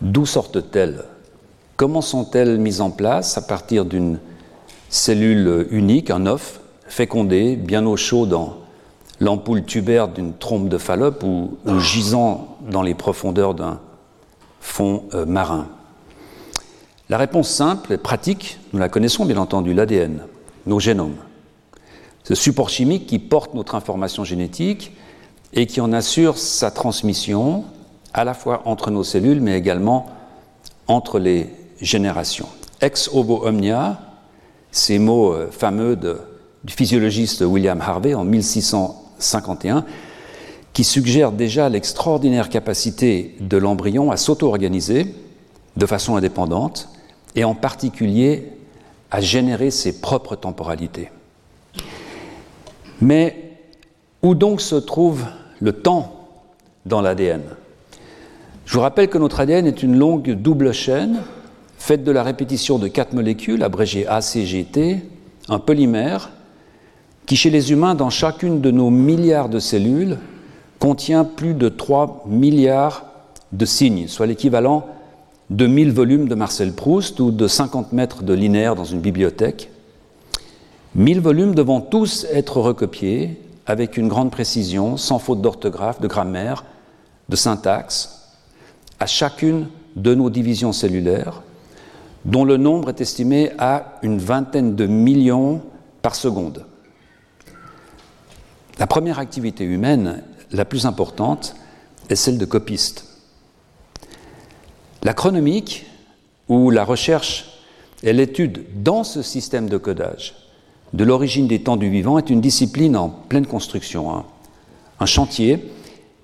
d'où 0.00 0.24
sortent-elles? 0.24 1.04
Comment 1.76 2.00
sont-elles 2.00 2.58
mises 2.58 2.80
en 2.80 2.90
place 2.90 3.36
à 3.36 3.42
partir 3.42 3.84
d'une 3.84 4.18
cellule 4.88 5.66
unique, 5.70 6.10
un 6.10 6.24
œuf, 6.24 6.60
fécondé, 6.86 7.56
bien 7.56 7.84
au 7.84 7.96
chaud 7.96 8.26
dans 8.26 8.63
l'ampoule 9.20 9.64
tubaire 9.64 10.08
d'une 10.08 10.34
trompe 10.34 10.68
de 10.68 10.78
Fallope 10.78 11.22
ou, 11.22 11.56
gisant 11.78 12.58
dans 12.70 12.82
les 12.82 12.94
profondeurs 12.94 13.54
d'un 13.54 13.80
fond 14.60 15.04
euh, 15.14 15.26
marin 15.26 15.68
La 17.08 17.18
réponse 17.18 17.48
simple 17.48 17.92
et 17.92 17.98
pratique, 17.98 18.58
nous 18.72 18.78
la 18.78 18.88
connaissons 18.88 19.24
bien 19.24 19.36
entendu, 19.36 19.74
l'ADN, 19.74 20.22
nos 20.66 20.80
génomes. 20.80 21.16
Ce 22.24 22.34
support 22.34 22.70
chimique 22.70 23.06
qui 23.06 23.18
porte 23.18 23.54
notre 23.54 23.74
information 23.74 24.24
génétique 24.24 24.96
et 25.52 25.66
qui 25.66 25.80
en 25.80 25.92
assure 25.92 26.38
sa 26.38 26.70
transmission 26.70 27.64
à 28.14 28.24
la 28.24 28.34
fois 28.34 28.62
entre 28.64 28.90
nos 28.90 29.04
cellules 29.04 29.40
mais 29.40 29.56
également 29.56 30.06
entre 30.88 31.18
les 31.18 31.50
générations. 31.80 32.48
Ex 32.80 33.10
ovo 33.12 33.46
omnia, 33.46 34.00
ces 34.70 34.98
mots 34.98 35.32
euh, 35.32 35.50
fameux 35.50 35.96
du 35.96 36.72
physiologiste 36.72 37.42
William 37.42 37.80
Harvey 37.80 38.14
en 38.14 38.24
1600 38.24 39.03
51, 39.24 39.84
qui 40.72 40.84
suggère 40.84 41.32
déjà 41.32 41.68
l'extraordinaire 41.68 42.48
capacité 42.48 43.36
de 43.40 43.56
l'embryon 43.56 44.10
à 44.10 44.16
s'auto-organiser 44.16 45.14
de 45.76 45.86
façon 45.86 46.16
indépendante 46.16 46.88
et 47.36 47.44
en 47.44 47.54
particulier 47.54 48.52
à 49.10 49.20
générer 49.20 49.70
ses 49.70 50.00
propres 50.00 50.36
temporalités. 50.36 51.10
Mais 53.00 53.52
où 54.22 54.34
donc 54.34 54.60
se 54.60 54.76
trouve 54.76 55.24
le 55.60 55.72
temps 55.72 56.28
dans 56.86 57.00
l'ADN 57.00 57.42
Je 58.64 58.74
vous 58.74 58.80
rappelle 58.80 59.08
que 59.08 59.18
notre 59.18 59.40
ADN 59.40 59.66
est 59.66 59.82
une 59.82 59.96
longue 59.96 60.30
double 60.32 60.72
chaîne 60.72 61.22
faite 61.78 62.02
de 62.02 62.10
la 62.10 62.22
répétition 62.22 62.78
de 62.78 62.88
quatre 62.88 63.12
molécules, 63.12 63.62
abrégées 63.62 64.06
ACGT, 64.06 65.02
un 65.48 65.58
polymère 65.58 66.30
qui 67.26 67.36
chez 67.36 67.50
les 67.50 67.72
humains, 67.72 67.94
dans 67.94 68.10
chacune 68.10 68.60
de 68.60 68.70
nos 68.70 68.90
milliards 68.90 69.48
de 69.48 69.58
cellules, 69.58 70.18
contient 70.78 71.24
plus 71.24 71.54
de 71.54 71.68
3 71.68 72.24
milliards 72.26 73.06
de 73.52 73.64
signes, 73.64 74.08
soit 74.08 74.26
l'équivalent 74.26 74.86
de 75.50 75.66
1000 75.66 75.92
volumes 75.92 76.28
de 76.28 76.34
Marcel 76.34 76.72
Proust 76.72 77.20
ou 77.20 77.30
de 77.30 77.46
50 77.46 77.92
mètres 77.92 78.22
de 78.22 78.34
linéaire 78.34 78.74
dans 78.74 78.84
une 78.84 79.00
bibliothèque. 79.00 79.70
1000 80.94 81.20
volumes 81.20 81.54
devront 81.54 81.80
tous 81.80 82.26
être 82.32 82.60
recopiés 82.60 83.40
avec 83.66 83.96
une 83.96 84.08
grande 84.08 84.30
précision, 84.30 84.96
sans 84.96 85.18
faute 85.18 85.40
d'orthographe, 85.40 86.00
de 86.00 86.08
grammaire, 86.08 86.64
de 87.28 87.36
syntaxe, 87.36 88.34
à 89.00 89.06
chacune 89.06 89.68
de 89.96 90.14
nos 90.14 90.28
divisions 90.28 90.72
cellulaires, 90.72 91.42
dont 92.24 92.44
le 92.44 92.56
nombre 92.56 92.90
est 92.90 93.00
estimé 93.00 93.52
à 93.58 93.98
une 94.02 94.18
vingtaine 94.18 94.76
de 94.76 94.86
millions 94.86 95.62
par 96.02 96.14
seconde. 96.14 96.64
La 98.78 98.86
première 98.86 99.18
activité 99.18 99.64
humaine, 99.64 100.22
la 100.50 100.64
plus 100.64 100.86
importante, 100.86 101.54
est 102.08 102.16
celle 102.16 102.38
de 102.38 102.44
copiste. 102.44 103.06
La 105.02 105.14
chronomique, 105.14 105.86
ou 106.48 106.70
la 106.70 106.84
recherche 106.84 107.46
et 108.02 108.12
l'étude 108.12 108.64
dans 108.82 109.04
ce 109.04 109.22
système 109.22 109.68
de 109.68 109.78
codage 109.78 110.34
de 110.92 111.04
l'origine 111.04 111.48
des 111.48 111.62
temps 111.62 111.76
du 111.76 111.90
vivant, 111.90 112.18
est 112.18 112.30
une 112.30 112.40
discipline 112.40 112.96
en 112.96 113.08
pleine 113.08 113.46
construction, 113.46 114.14
hein. 114.14 114.24
un 115.00 115.06
chantier, 115.06 115.72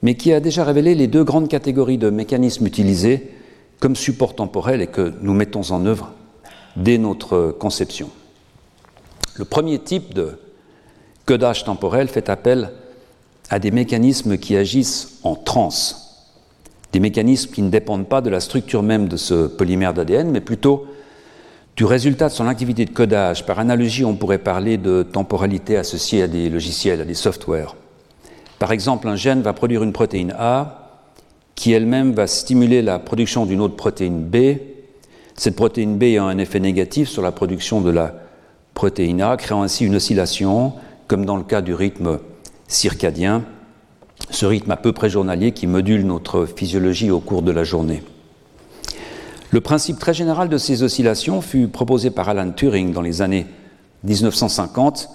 mais 0.02 0.14
qui 0.14 0.32
a 0.32 0.38
déjà 0.38 0.62
révélé 0.62 0.94
les 0.94 1.08
deux 1.08 1.24
grandes 1.24 1.48
catégories 1.48 1.98
de 1.98 2.10
mécanismes 2.10 2.66
utilisés 2.66 3.32
comme 3.80 3.96
support 3.96 4.34
temporel 4.36 4.80
et 4.80 4.86
que 4.86 5.12
nous 5.22 5.34
mettons 5.34 5.72
en 5.72 5.86
œuvre 5.86 6.12
dès 6.76 6.98
notre 6.98 7.50
conception. 7.50 8.10
Le 9.34 9.44
premier 9.44 9.78
type 9.80 10.14
de 10.14 10.38
codage 11.26 11.64
temporel 11.64 12.08
fait 12.08 12.28
appel 12.28 12.70
à 13.50 13.58
des 13.58 13.70
mécanismes 13.70 14.38
qui 14.38 14.56
agissent 14.56 15.18
en 15.22 15.34
transe, 15.34 16.28
des 16.92 17.00
mécanismes 17.00 17.52
qui 17.52 17.62
ne 17.62 17.70
dépendent 17.70 18.08
pas 18.08 18.20
de 18.20 18.30
la 18.30 18.40
structure 18.40 18.82
même 18.82 19.08
de 19.08 19.16
ce 19.16 19.46
polymère 19.46 19.94
d'ADN, 19.94 20.30
mais 20.30 20.40
plutôt 20.40 20.86
du 21.76 21.84
résultat 21.84 22.28
de 22.28 22.32
son 22.32 22.46
activité 22.46 22.84
de 22.84 22.90
codage. 22.90 23.46
Par 23.46 23.58
analogie, 23.58 24.04
on 24.04 24.14
pourrait 24.14 24.38
parler 24.38 24.76
de 24.76 25.02
temporalité 25.02 25.76
associée 25.76 26.22
à 26.22 26.28
des 26.28 26.50
logiciels, 26.50 27.00
à 27.00 27.04
des 27.04 27.14
softwares. 27.14 27.76
Par 28.58 28.72
exemple, 28.72 29.08
un 29.08 29.16
gène 29.16 29.40
va 29.40 29.52
produire 29.52 29.82
une 29.82 29.92
protéine 29.92 30.34
A 30.38 30.76
qui 31.54 31.72
elle-même 31.72 32.12
va 32.12 32.26
stimuler 32.26 32.82
la 32.82 32.98
production 32.98 33.46
d'une 33.46 33.60
autre 33.60 33.76
protéine 33.76 34.24
B. 34.24 34.58
Cette 35.34 35.56
protéine 35.56 35.96
B 35.96 36.16
a 36.18 36.22
un 36.22 36.38
effet 36.38 36.60
négatif 36.60 37.08
sur 37.08 37.22
la 37.22 37.32
production 37.32 37.80
de 37.80 37.90
la 37.90 38.14
protéine 38.74 39.22
A, 39.22 39.36
créant 39.36 39.62
ainsi 39.62 39.84
une 39.84 39.96
oscillation, 39.96 40.74
comme 41.10 41.26
dans 41.26 41.36
le 41.36 41.42
cas 41.42 41.60
du 41.60 41.74
rythme 41.74 42.20
circadien, 42.68 43.42
ce 44.30 44.46
rythme 44.46 44.70
à 44.70 44.76
peu 44.76 44.92
près 44.92 45.10
journalier 45.10 45.50
qui 45.50 45.66
module 45.66 46.06
notre 46.06 46.46
physiologie 46.46 47.10
au 47.10 47.18
cours 47.18 47.42
de 47.42 47.50
la 47.50 47.64
journée. 47.64 48.04
Le 49.50 49.60
principe 49.60 49.98
très 49.98 50.14
général 50.14 50.48
de 50.48 50.56
ces 50.56 50.84
oscillations 50.84 51.40
fut 51.40 51.66
proposé 51.66 52.10
par 52.10 52.28
Alan 52.28 52.52
Turing 52.52 52.92
dans 52.92 53.02
les 53.02 53.22
années 53.22 53.48
1950 54.04 55.08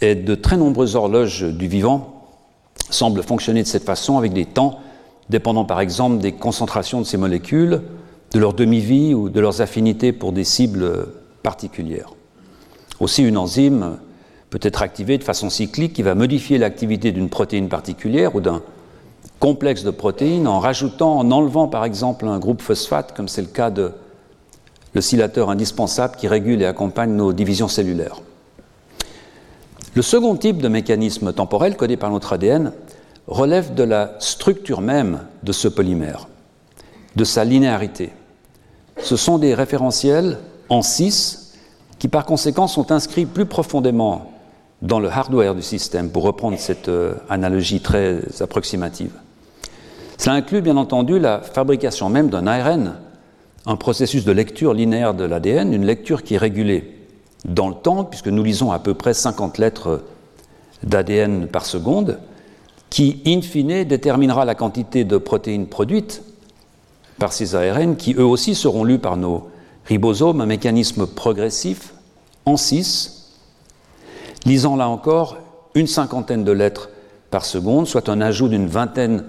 et 0.00 0.16
de 0.16 0.34
très 0.34 0.56
nombreuses 0.56 0.96
horloges 0.96 1.44
du 1.44 1.68
vivant 1.68 2.24
semblent 2.90 3.22
fonctionner 3.22 3.62
de 3.62 3.68
cette 3.68 3.84
façon 3.84 4.18
avec 4.18 4.32
des 4.32 4.44
temps 4.44 4.80
dépendant 5.30 5.64
par 5.64 5.80
exemple 5.80 6.18
des 6.18 6.32
concentrations 6.32 6.98
de 6.98 7.06
ces 7.06 7.16
molécules, 7.16 7.82
de 8.32 8.40
leur 8.40 8.54
demi-vie 8.54 9.14
ou 9.14 9.28
de 9.28 9.38
leurs 9.38 9.60
affinités 9.60 10.10
pour 10.10 10.32
des 10.32 10.42
cibles 10.42 11.06
particulières. 11.44 12.10
Aussi, 12.98 13.22
une 13.22 13.36
enzyme 13.36 13.98
peut 14.50 14.60
être 14.62 14.82
activée 14.82 15.18
de 15.18 15.24
façon 15.24 15.50
cyclique 15.50 15.92
qui 15.92 16.02
va 16.02 16.14
modifier 16.14 16.58
l'activité 16.58 17.12
d'une 17.12 17.28
protéine 17.28 17.68
particulière 17.68 18.34
ou 18.34 18.40
d'un 18.40 18.62
complexe 19.40 19.84
de 19.84 19.90
protéines 19.90 20.48
en 20.48 20.58
rajoutant, 20.58 21.18
en 21.18 21.30
enlevant 21.30 21.68
par 21.68 21.84
exemple 21.84 22.26
un 22.26 22.38
groupe 22.38 22.62
phosphate, 22.62 23.14
comme 23.14 23.28
c'est 23.28 23.42
le 23.42 23.48
cas 23.48 23.70
de 23.70 23.92
l'oscillateur 24.94 25.50
indispensable 25.50 26.16
qui 26.16 26.28
régule 26.28 26.62
et 26.62 26.66
accompagne 26.66 27.12
nos 27.12 27.32
divisions 27.32 27.68
cellulaires. 27.68 28.22
Le 29.94 30.02
second 30.02 30.36
type 30.36 30.58
de 30.58 30.68
mécanisme 30.68 31.32
temporel 31.32 31.76
codé 31.76 31.96
par 31.96 32.10
notre 32.10 32.32
ADN 32.32 32.72
relève 33.26 33.74
de 33.74 33.82
la 33.82 34.14
structure 34.18 34.80
même 34.80 35.24
de 35.42 35.52
ce 35.52 35.68
polymère, 35.68 36.28
de 37.16 37.24
sa 37.24 37.44
linéarité. 37.44 38.12
Ce 39.00 39.16
sont 39.16 39.38
des 39.38 39.54
référentiels 39.54 40.38
en 40.68 40.82
6 40.82 41.54
qui 41.98 42.08
par 42.08 42.24
conséquent 42.24 42.66
sont 42.66 42.92
inscrits 42.92 43.26
plus 43.26 43.46
profondément 43.46 44.32
dans 44.82 45.00
le 45.00 45.08
hardware 45.08 45.54
du 45.54 45.62
système, 45.62 46.10
pour 46.10 46.22
reprendre 46.22 46.58
cette 46.58 46.88
euh, 46.88 47.14
analogie 47.28 47.80
très 47.80 48.20
approximative. 48.40 49.10
Cela 50.18 50.36
inclut 50.36 50.62
bien 50.62 50.76
entendu 50.76 51.18
la 51.18 51.40
fabrication 51.40 52.08
même 52.08 52.28
d'un 52.28 52.46
ARN, 52.46 52.94
un 53.66 53.76
processus 53.76 54.24
de 54.24 54.32
lecture 54.32 54.74
linéaire 54.74 55.14
de 55.14 55.24
l'ADN, 55.24 55.72
une 55.72 55.84
lecture 55.84 56.22
qui 56.22 56.34
est 56.34 56.38
régulée 56.38 56.96
dans 57.44 57.68
le 57.68 57.74
temps, 57.74 58.04
puisque 58.04 58.28
nous 58.28 58.42
lisons 58.42 58.72
à 58.72 58.78
peu 58.78 58.94
près 58.94 59.14
50 59.14 59.58
lettres 59.58 60.02
d'ADN 60.82 61.48
par 61.48 61.66
seconde, 61.66 62.18
qui, 62.90 63.20
in 63.26 63.42
fine, 63.42 63.84
déterminera 63.84 64.44
la 64.44 64.54
quantité 64.54 65.04
de 65.04 65.18
protéines 65.18 65.66
produites 65.66 66.22
par 67.18 67.32
ces 67.32 67.54
ARN, 67.54 67.96
qui 67.96 68.14
eux 68.14 68.24
aussi 68.24 68.54
seront 68.54 68.84
lus 68.84 68.98
par 68.98 69.16
nos 69.16 69.48
ribosomes, 69.86 70.40
un 70.40 70.46
mécanisme 70.46 71.06
progressif 71.06 71.94
en 72.46 72.56
6, 72.56 73.17
lisant 74.48 74.76
là 74.76 74.88
encore 74.88 75.36
une 75.74 75.86
cinquantaine 75.86 76.42
de 76.42 76.52
lettres 76.52 76.88
par 77.30 77.44
seconde, 77.44 77.86
soit 77.86 78.08
un 78.08 78.20
ajout 78.20 78.48
d'une 78.48 78.66
vingtaine 78.66 79.24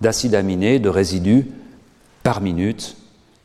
d'acides 0.00 0.34
aminés, 0.34 0.78
de 0.78 0.90
résidus 0.90 1.50
par 2.22 2.40
minute, 2.40 2.96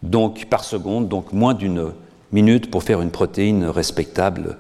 donc 0.04 0.46
par 0.46 0.66
seconde, 0.66 1.08
donc 1.08 1.32
moins 1.32 1.54
d'une 1.54 1.92
minute 2.34 2.70
pour 2.70 2.84
faire 2.84 3.02
une 3.02 3.12
protéine 3.12 3.66
respectable 3.66 4.58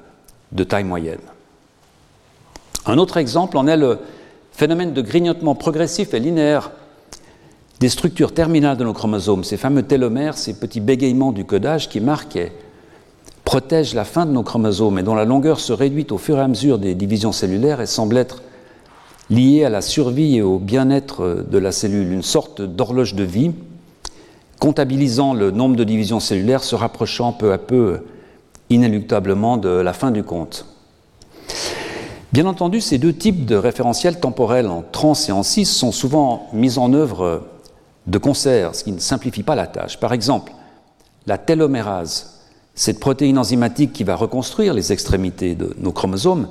de 0.53 0.63
taille 0.63 0.85
moyenne. 0.85 1.19
Un 2.85 2.97
autre 2.97 3.17
exemple 3.17 3.57
en 3.57 3.67
est 3.67 3.77
le 3.77 3.99
phénomène 4.53 4.93
de 4.93 5.01
grignotement 5.01 5.55
progressif 5.55 6.13
et 6.13 6.19
linéaire 6.19 6.71
des 7.79 7.89
structures 7.89 8.33
terminales 8.33 8.77
de 8.77 8.83
nos 8.85 8.93
chromosomes, 8.93 9.43
ces 9.43 9.57
fameux 9.57 9.83
télomères, 9.83 10.37
ces 10.37 10.57
petits 10.57 10.79
bégayements 10.79 11.33
du 11.33 11.43
codage 11.43 11.89
qui 11.89 11.99
marquent 11.99 12.39
protègent 13.53 13.93
la 13.93 14.03
fin 14.03 14.25
de 14.25 14.31
nos 14.31 14.41
chromosomes 14.41 14.97
et 14.97 15.03
dont 15.03 15.13
la 15.13 15.25
longueur 15.25 15.59
se 15.59 15.73
réduit 15.73 16.07
au 16.09 16.17
fur 16.17 16.39
et 16.39 16.41
à 16.41 16.47
mesure 16.47 16.79
des 16.79 16.95
divisions 16.95 17.31
cellulaires 17.31 17.81
et 17.81 17.85
semble 17.85 18.17
être 18.17 18.41
liée 19.29 19.63
à 19.63 19.69
la 19.69 19.81
survie 19.81 20.37
et 20.37 20.41
au 20.41 20.57
bien-être 20.57 21.45
de 21.47 21.57
la 21.59 21.71
cellule, 21.71 22.11
une 22.11 22.23
sorte 22.23 22.63
d'horloge 22.63 23.13
de 23.13 23.23
vie, 23.23 23.51
comptabilisant 24.57 25.35
le 25.35 25.51
nombre 25.51 25.75
de 25.75 25.83
divisions 25.83 26.19
cellulaires 26.19 26.63
se 26.63 26.73
rapprochant 26.73 27.31
peu 27.31 27.53
à 27.53 27.59
peu 27.59 27.99
inéluctablement 28.71 29.57
de 29.57 29.69
la 29.69 29.93
fin 29.93 30.09
du 30.09 30.23
compte. 30.23 30.65
Bien 32.31 32.47
entendu, 32.47 32.81
ces 32.81 32.97
deux 32.97 33.13
types 33.13 33.45
de 33.45 33.55
référentiels 33.55 34.19
temporels 34.19 34.67
en 34.67 34.83
trans 34.91 35.13
et 35.29 35.31
en 35.31 35.43
cis 35.43 35.65
sont 35.65 35.91
souvent 35.91 36.47
mis 36.53 36.79
en 36.79 36.91
œuvre 36.91 37.43
de 38.07 38.17
concert, 38.17 38.73
ce 38.73 38.83
qui 38.83 38.93
ne 38.93 38.99
simplifie 38.99 39.43
pas 39.43 39.53
la 39.53 39.67
tâche. 39.67 39.99
Par 39.99 40.11
exemple, 40.11 40.53
la 41.27 41.37
télomérase, 41.37 42.32
cette 42.75 42.99
protéine 42.99 43.37
enzymatique 43.37 43.93
qui 43.93 44.03
va 44.03 44.15
reconstruire 44.15 44.73
les 44.73 44.91
extrémités 44.91 45.55
de 45.55 45.75
nos 45.79 45.91
chromosomes 45.91 46.47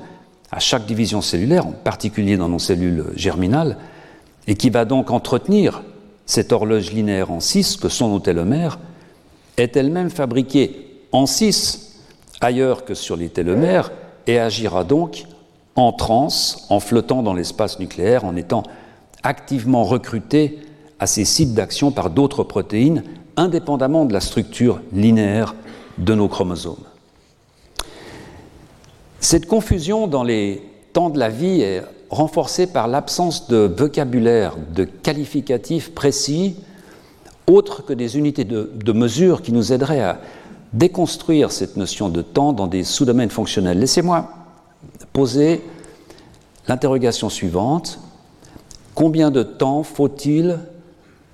à 0.50 0.58
chaque 0.58 0.86
division 0.86 1.22
cellulaire, 1.22 1.66
en 1.66 1.72
particulier 1.72 2.36
dans 2.36 2.48
nos 2.48 2.58
cellules 2.58 3.06
germinales, 3.16 3.76
et 4.46 4.54
qui 4.54 4.70
va 4.70 4.84
donc 4.84 5.10
entretenir 5.10 5.82
cette 6.26 6.52
horloge 6.52 6.92
linéaire 6.92 7.30
en 7.30 7.40
6 7.40 7.76
que 7.76 7.88
sont 7.88 8.08
nos 8.08 8.20
télomères, 8.20 8.78
est 9.56 9.76
elle-même 9.76 10.10
fabriquée 10.10 11.00
en 11.10 11.26
6 11.26 12.00
ailleurs 12.40 12.84
que 12.84 12.94
sur 12.94 13.16
les 13.16 13.28
télomères 13.28 13.90
et 14.26 14.38
agira 14.38 14.84
donc 14.84 15.24
en 15.74 15.92
transe, 15.92 16.66
en 16.68 16.80
flottant 16.80 17.22
dans 17.22 17.34
l'espace 17.34 17.78
nucléaire, 17.78 18.24
en 18.24 18.36
étant 18.36 18.62
activement 19.22 19.84
recruté 19.84 20.60
à 20.98 21.06
ces 21.06 21.24
sites 21.24 21.54
d'action 21.54 21.90
par 21.90 22.10
d'autres 22.10 22.44
protéines, 22.44 23.02
indépendamment 23.36 24.04
de 24.04 24.12
la 24.12 24.20
structure 24.20 24.80
linéaire 24.92 25.54
de 25.98 26.14
nos 26.14 26.28
chromosomes. 26.28 26.84
Cette 29.20 29.46
confusion 29.46 30.08
dans 30.08 30.24
les 30.24 30.62
temps 30.92 31.10
de 31.10 31.18
la 31.18 31.28
vie 31.28 31.60
est 31.60 31.82
renforcée 32.10 32.66
par 32.66 32.88
l'absence 32.88 33.48
de 33.48 33.72
vocabulaire, 33.76 34.56
de 34.74 34.84
qualificatifs 34.84 35.94
précis, 35.94 36.56
autres 37.46 37.82
que 37.84 37.92
des 37.92 38.18
unités 38.18 38.44
de, 38.44 38.92
mesure 38.92 39.42
qui 39.42 39.52
nous 39.52 39.72
aideraient 39.72 40.02
à 40.02 40.20
déconstruire 40.72 41.52
cette 41.52 41.76
notion 41.76 42.08
de 42.08 42.22
temps 42.22 42.52
dans 42.52 42.66
des 42.66 42.84
sous-domaines 42.84 43.30
fonctionnels. 43.30 43.78
Laissez-moi 43.78 44.28
poser 45.12 45.62
l'interrogation 46.68 47.28
suivante. 47.28 47.98
Combien 48.94 49.30
de 49.30 49.42
temps 49.42 49.82
faut-il 49.82 50.58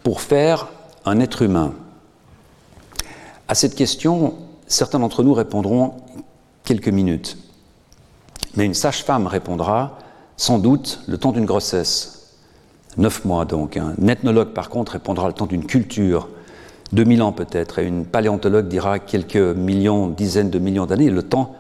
pour 0.03 0.21
faire 0.21 0.69
un 1.05 1.21
être 1.21 1.43
humain? 1.43 1.75
À 3.49 3.55
cette 3.55 3.75
question, 3.75 4.35
certains 4.69 5.01
d'entre 5.01 5.23
nous 5.23 5.35
répondront 5.35 5.95
quelques 6.65 6.89
minutes. 6.89 7.37
Mais 8.57 8.65
une 8.65 8.75
sage-femme 8.75 9.27
répondra 9.27 9.99
sans 10.37 10.59
doute 10.59 11.01
le 11.07 11.19
temps 11.19 11.33
d'une 11.33 11.45
grossesse. 11.47 12.37
Neuf 12.97 13.25
mois 13.25 13.45
donc. 13.45 13.77
Un 13.77 13.95
ethnologue 14.07 14.53
par 14.53 14.69
contre 14.69 14.93
répondra 14.93 15.27
le 15.27 15.35
temps 15.35 15.47
d'une 15.47 15.67
culture. 15.67 16.29
2000 16.93 17.23
ans 17.23 17.33
peut-être. 17.33 17.79
Et 17.79 17.87
une 17.87 18.05
paléontologue 18.05 18.69
dira 18.69 18.99
quelques 18.99 19.37
millions, 19.37 20.09
dizaines 20.09 20.51
de 20.51 20.59
millions 20.59 20.87
d'années, 20.87 21.11
le 21.11 21.23
temps 21.23 21.55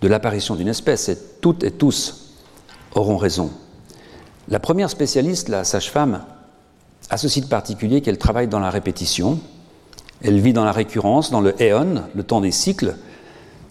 de 0.00 0.08
l'apparition 0.08 0.54
d'une 0.54 0.68
espèce. 0.68 1.08
Et 1.08 1.18
toutes 1.40 1.64
et 1.64 1.70
tous 1.70 2.34
auront 2.94 3.16
raison. 3.16 3.50
La 4.48 4.58
première 4.58 4.90
spécialiste, 4.90 5.48
la 5.48 5.64
sage-femme, 5.64 6.22
a 7.10 7.16
ce 7.16 7.28
site 7.28 7.48
particulier 7.48 8.00
qu'elle 8.00 8.18
travaille 8.18 8.48
dans 8.48 8.58
la 8.58 8.70
répétition. 8.70 9.38
Elle 10.22 10.38
vit 10.38 10.52
dans 10.52 10.64
la 10.64 10.72
récurrence, 10.72 11.30
dans 11.30 11.40
le 11.40 11.60
éon, 11.60 12.02
le 12.14 12.22
temps 12.22 12.40
des 12.40 12.52
cycles, 12.52 12.96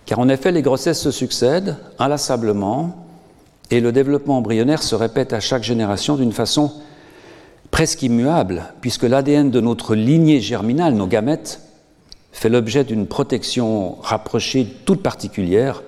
car 0.06 0.20
en 0.20 0.30
effet 0.30 0.52
les 0.52 0.62
grossesses 0.62 1.00
se 1.00 1.12
succèdent 1.12 1.78
inlassablement 1.98 3.08
et 3.70 3.80
le 3.80 3.92
développement 3.92 4.38
embryonnaire 4.38 4.84
se 4.84 4.96
répète 4.96 5.32
à 5.32 5.40
chaque 5.40 5.64
génération 5.64 6.18
d'une 6.18 6.34
façon 6.34 6.72
presque 7.72 8.04
immuable, 8.04 8.66
puisque 8.82 9.04
l'ADN 9.04 9.50
de 9.50 9.62
notre 9.62 9.96
lignée 9.96 10.42
germinale, 10.42 10.94
nos 10.94 11.08
gamètes, 11.08 11.62
fait 12.34 12.50
l'objet 12.50 12.84
d'une 12.84 13.08
protection 13.08 13.98
rapprochée 14.02 14.66
toute 14.86 15.02
particulière 15.02 15.84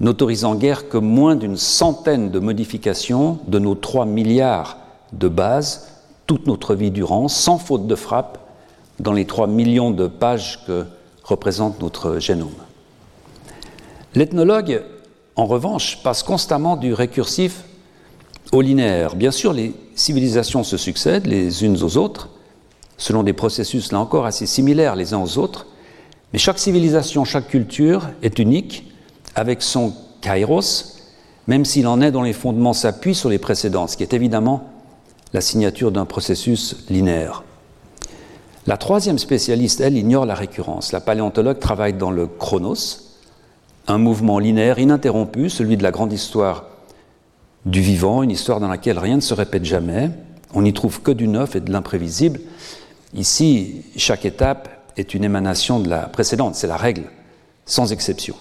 n'autorisant 0.00 0.56
guère 0.56 0.88
que 0.88 0.98
moins 0.98 1.36
d'une 1.36 1.56
centaine 1.56 2.30
de 2.30 2.40
modifications 2.40 3.38
de 3.46 3.60
nos 3.60 3.76
3 3.76 4.06
milliards 4.06 4.78
de 5.12 5.28
bases 5.28 5.88
toute 6.26 6.46
notre 6.46 6.74
vie 6.74 6.90
durant, 6.90 7.28
sans 7.28 7.58
faute 7.58 7.86
de 7.86 7.94
frappe, 7.94 8.38
dans 9.00 9.12
les 9.12 9.24
3 9.24 9.46
millions 9.46 9.90
de 9.90 10.06
pages 10.06 10.60
que 10.66 10.84
représente 11.22 11.80
notre 11.80 12.18
génome. 12.18 12.54
L'ethnologue, 14.14 14.82
en 15.36 15.46
revanche, 15.46 16.02
passe 16.02 16.22
constamment 16.22 16.76
du 16.76 16.92
récursif 16.92 17.64
au 18.52 18.60
linéaire. 18.60 19.16
Bien 19.16 19.30
sûr, 19.30 19.52
les 19.52 19.74
civilisations 19.94 20.62
se 20.62 20.76
succèdent 20.76 21.26
les 21.26 21.64
unes 21.64 21.82
aux 21.82 21.96
autres, 21.96 22.28
selon 22.96 23.22
des 23.22 23.32
processus, 23.32 23.90
là 23.90 23.98
encore, 23.98 24.26
assez 24.26 24.46
similaires 24.46 24.94
les 24.94 25.14
uns 25.14 25.22
aux 25.22 25.38
autres, 25.38 25.66
mais 26.32 26.38
chaque 26.38 26.58
civilisation, 26.58 27.24
chaque 27.24 27.48
culture 27.48 28.08
est 28.22 28.38
unique 28.38 28.92
avec 29.34 29.62
son 29.62 29.92
kairos, 30.20 31.00
même 31.46 31.64
s'il 31.64 31.86
en 31.86 32.00
est 32.00 32.12
dont 32.12 32.22
les 32.22 32.32
fondements 32.32 32.72
s'appuient 32.72 33.14
sur 33.14 33.28
les 33.28 33.38
précédents, 33.38 33.86
ce 33.86 33.96
qui 33.96 34.02
est 34.02 34.14
évidemment 34.14 34.70
la 35.32 35.40
signature 35.40 35.90
d'un 35.90 36.04
processus 36.06 36.76
linéaire. 36.88 37.42
La 38.66 38.78
troisième 38.78 39.18
spécialiste, 39.18 39.80
elle, 39.80 39.96
ignore 39.96 40.24
la 40.24 40.34
récurrence. 40.34 40.92
La 40.92 41.00
paléontologue 41.00 41.58
travaille 41.58 41.92
dans 41.92 42.10
le 42.10 42.26
chronos, 42.26 43.00
un 43.86 43.98
mouvement 43.98 44.38
linéaire 44.38 44.78
ininterrompu, 44.78 45.50
celui 45.50 45.76
de 45.76 45.82
la 45.82 45.90
grande 45.90 46.12
histoire 46.12 46.64
du 47.66 47.82
vivant, 47.82 48.22
une 48.22 48.30
histoire 48.30 48.60
dans 48.60 48.68
laquelle 48.68 48.98
rien 48.98 49.16
ne 49.16 49.20
se 49.20 49.34
répète 49.34 49.66
jamais. 49.66 50.10
On 50.54 50.62
n'y 50.62 50.72
trouve 50.72 51.02
que 51.02 51.10
du 51.10 51.28
neuf 51.28 51.56
et 51.56 51.60
de 51.60 51.70
l'imprévisible. 51.70 52.40
Ici, 53.12 53.82
chaque 53.96 54.24
étape 54.24 54.68
est 54.96 55.12
une 55.12 55.24
émanation 55.24 55.78
de 55.78 55.88
la 55.88 56.00
précédente, 56.00 56.54
c'est 56.54 56.66
la 56.66 56.76
règle, 56.76 57.04
sans 57.66 57.92
exception. 57.92 58.34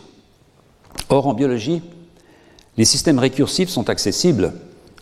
Or, 1.09 1.27
en 1.27 1.33
biologie, 1.33 1.81
les 2.77 2.85
systèmes 2.85 3.19
récursifs 3.19 3.69
sont 3.69 3.89
accessibles. 3.89 4.53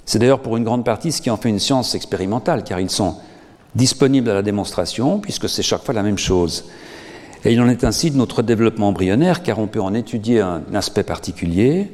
C'est 0.05 0.17
d'ailleurs 0.17 0.41
pour 0.41 0.57
une 0.57 0.63
grande 0.63 0.83
partie 0.83 1.11
ce 1.11 1.21
qui 1.21 1.29
en 1.29 1.37
fait 1.37 1.49
une 1.49 1.59
science 1.59 1.93
expérimentale, 1.93 2.63
car 2.63 2.79
ils 2.79 2.89
sont 2.89 3.17
disponibles 3.75 4.29
à 4.29 4.33
la 4.33 4.41
démonstration, 4.41 5.19
puisque 5.19 5.49
c'est 5.49 5.63
chaque 5.63 5.83
fois 5.83 5.93
la 5.93 6.03
même 6.03 6.17
chose. 6.17 6.65
Et 7.43 7.53
il 7.53 7.61
en 7.61 7.69
est 7.69 7.83
ainsi 7.83 8.11
de 8.11 8.17
notre 8.17 8.41
développement 8.41 8.89
embryonnaire, 8.89 9.43
car 9.43 9.59
on 9.59 9.67
peut 9.67 9.81
en 9.81 9.93
étudier 9.93 10.41
un 10.41 10.63
aspect 10.73 11.03
particulier, 11.03 11.91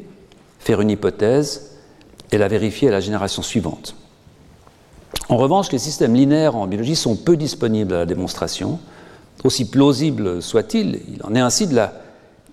faire 0.59 0.81
une 0.81 0.89
hypothèse 0.89 1.77
et 2.31 2.37
la 2.37 2.47
vérifier 2.47 2.89
à 2.89 2.91
la 2.91 2.99
génération 2.99 3.41
suivante. 3.41 3.95
En 5.29 5.37
revanche, 5.37 5.71
les 5.71 5.77
systèmes 5.77 6.15
linéaires 6.15 6.55
en 6.55 6.67
biologie 6.67 6.95
sont 6.95 7.15
peu 7.15 7.37
disponibles 7.37 7.93
à 7.93 7.99
la 7.99 8.05
démonstration, 8.05 8.79
aussi 9.43 9.69
plausible 9.69 10.41
soit-il. 10.41 11.01
Il 11.13 11.23
en 11.23 11.35
est 11.35 11.39
ainsi 11.39 11.67
de 11.67 11.75
la 11.75 11.93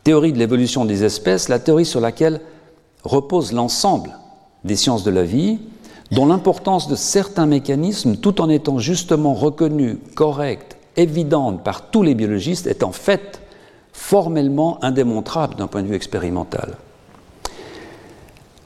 théorie 0.04 0.32
de 0.32 0.38
l'évolution 0.38 0.84
des 0.84 1.02
espèces, 1.02 1.48
la 1.48 1.58
théorie 1.58 1.86
sur 1.86 2.00
laquelle 2.00 2.40
repose 3.02 3.52
l'ensemble 3.52 4.10
des 4.64 4.76
sciences 4.76 5.04
de 5.04 5.10
la 5.10 5.24
vie, 5.24 5.58
dont 6.10 6.26
l'importance 6.26 6.88
de 6.88 6.96
certains 6.96 7.46
mécanismes, 7.46 8.16
tout 8.16 8.40
en 8.40 8.48
étant 8.48 8.78
justement 8.78 9.34
reconnue, 9.34 9.98
correcte, 10.14 10.76
évidente 10.96 11.64
par 11.64 11.90
tous 11.90 12.02
les 12.02 12.14
biologistes, 12.14 12.66
est 12.66 12.82
en 12.82 12.92
fait 12.92 13.40
formellement 13.92 14.82
indémontrable 14.84 15.56
d'un 15.56 15.66
point 15.66 15.82
de 15.82 15.88
vue 15.88 15.94
expérimental. 15.94 16.76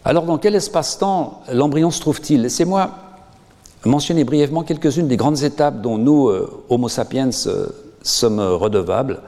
Alors, 0.05 0.24
dans 0.24 0.38
quel 0.38 0.55
espace-temps 0.55 1.42
l'embryon 1.53 1.90
se 1.90 2.01
trouve-t-il? 2.01 2.42
Laissez-moi 2.42 2.90
mentionner 3.85 4.24
brièvement 4.24 4.62
quelques-unes 4.62 5.07
des 5.07 5.16
grandes 5.16 5.42
étapes 5.42 5.81
dont 5.81 5.98
nous, 5.98 6.29
euh, 6.29 6.64
Homo 6.68 6.88
sapiens, 6.88 7.31
euh, 7.46 7.66
sommes 8.03 8.40
redevables, 8.40 9.20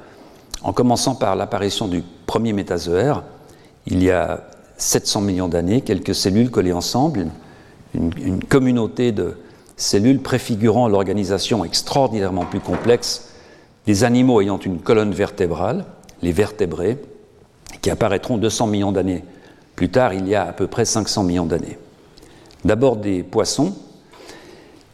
en 0.62 0.72
commençant 0.72 1.14
par 1.14 1.36
l'apparition 1.36 1.88
du 1.88 2.02
premier 2.26 2.52
métazoaire, 2.52 3.22
il 3.86 4.02
y 4.02 4.10
a 4.10 4.42
700 4.76 5.20
millions 5.22 5.48
d'années, 5.48 5.80
quelques 5.80 6.14
cellules 6.14 6.50
collées 6.50 6.72
ensemble, 6.72 7.26
une, 7.94 8.42
communauté 8.44 9.12
de 9.12 9.36
cellules 9.76 10.20
préfigurant 10.20 10.88
l'organisation 10.88 11.64
extraordinairement 11.64 12.44
plus 12.44 12.60
complexe 12.60 13.30
des 13.86 14.04
animaux 14.04 14.40
ayant 14.40 14.58
une 14.58 14.78
colonne 14.78 15.12
vertébrale, 15.12 15.84
les 16.22 16.32
vertébrés, 16.32 16.98
qui 17.80 17.90
apparaîtront 17.90 18.36
200 18.36 18.66
millions 18.66 18.92
d'années 18.92 19.24
plus 19.74 19.88
tard, 19.88 20.12
il 20.12 20.28
y 20.28 20.34
a 20.34 20.46
à 20.46 20.52
peu 20.52 20.66
près 20.66 20.84
500 20.84 21.22
millions 21.22 21.46
d'années. 21.46 21.78
D'abord 22.64 22.96
des 22.96 23.22
poissons, 23.22 23.74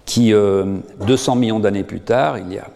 qui, 0.04 0.30
200 0.30 0.36
euh, 0.36 1.38
millions 1.38 1.58
d'années 1.58 1.82
plus 1.82 2.00
tard, 2.00 2.38
il 2.38 2.52
y 2.52 2.58
a 2.58 2.68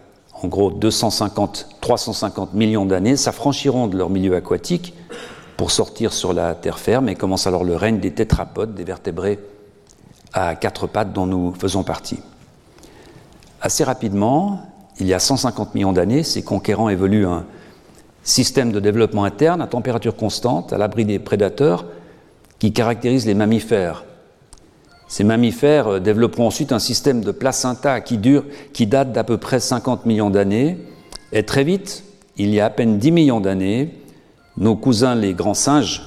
en 0.43 0.47
gros 0.47 0.71
250, 0.71 1.69
350 1.79 2.53
millions 2.53 2.85
d'années, 2.85 3.15
s'affranchiront 3.15 3.87
de 3.87 3.97
leur 3.97 4.09
milieu 4.09 4.35
aquatique 4.35 4.93
pour 5.55 5.71
sortir 5.71 6.13
sur 6.13 6.33
la 6.33 6.55
terre 6.55 6.79
ferme 6.79 7.07
et 7.09 7.15
commence 7.15 7.47
alors 7.47 7.63
le 7.63 7.75
règne 7.75 7.99
des 7.99 8.11
tétrapodes, 8.11 8.73
des 8.73 8.83
vertébrés 8.83 9.39
à 10.33 10.55
quatre 10.55 10.87
pattes 10.87 11.13
dont 11.13 11.25
nous 11.25 11.53
faisons 11.53 11.83
partie. 11.83 12.19
Assez 13.61 13.83
rapidement, 13.83 14.61
il 14.99 15.07
y 15.07 15.13
a 15.13 15.19
150 15.19 15.75
millions 15.75 15.93
d'années, 15.93 16.23
ces 16.23 16.43
conquérants 16.43 16.89
évoluent 16.89 17.27
un 17.27 17.45
système 18.23 18.71
de 18.71 18.79
développement 18.79 19.23
interne 19.23 19.61
à 19.61 19.67
température 19.67 20.15
constante, 20.15 20.73
à 20.73 20.77
l'abri 20.77 21.05
des 21.05 21.19
prédateurs, 21.19 21.85
qui 22.59 22.73
caractérise 22.73 23.25
les 23.25 23.33
mammifères. 23.33 24.03
Ces 25.07 25.23
mammifères 25.23 25.87
euh, 25.87 25.99
développeront 25.99 26.47
ensuite 26.47 26.71
un 26.71 26.79
système 26.79 27.21
de 27.21 27.31
placenta 27.31 27.99
qui, 28.01 28.17
dure, 28.17 28.45
qui 28.71 28.87
date 28.87 29.11
d'à 29.11 29.23
peu 29.23 29.37
près 29.37 29.59
50 29.59 30.05
millions 30.05 30.29
d'années. 30.29 30.77
Et 31.33 31.43
très 31.43 31.63
vite, 31.63 32.03
il 32.37 32.53
y 32.53 32.59
a 32.59 32.65
à 32.65 32.69
peine 32.69 32.97
10 32.97 33.11
millions 33.11 33.41
d'années, 33.41 33.99
nos 34.57 34.75
cousins 34.75 35.15
les 35.15 35.33
grands 35.33 35.53
singes 35.53 36.03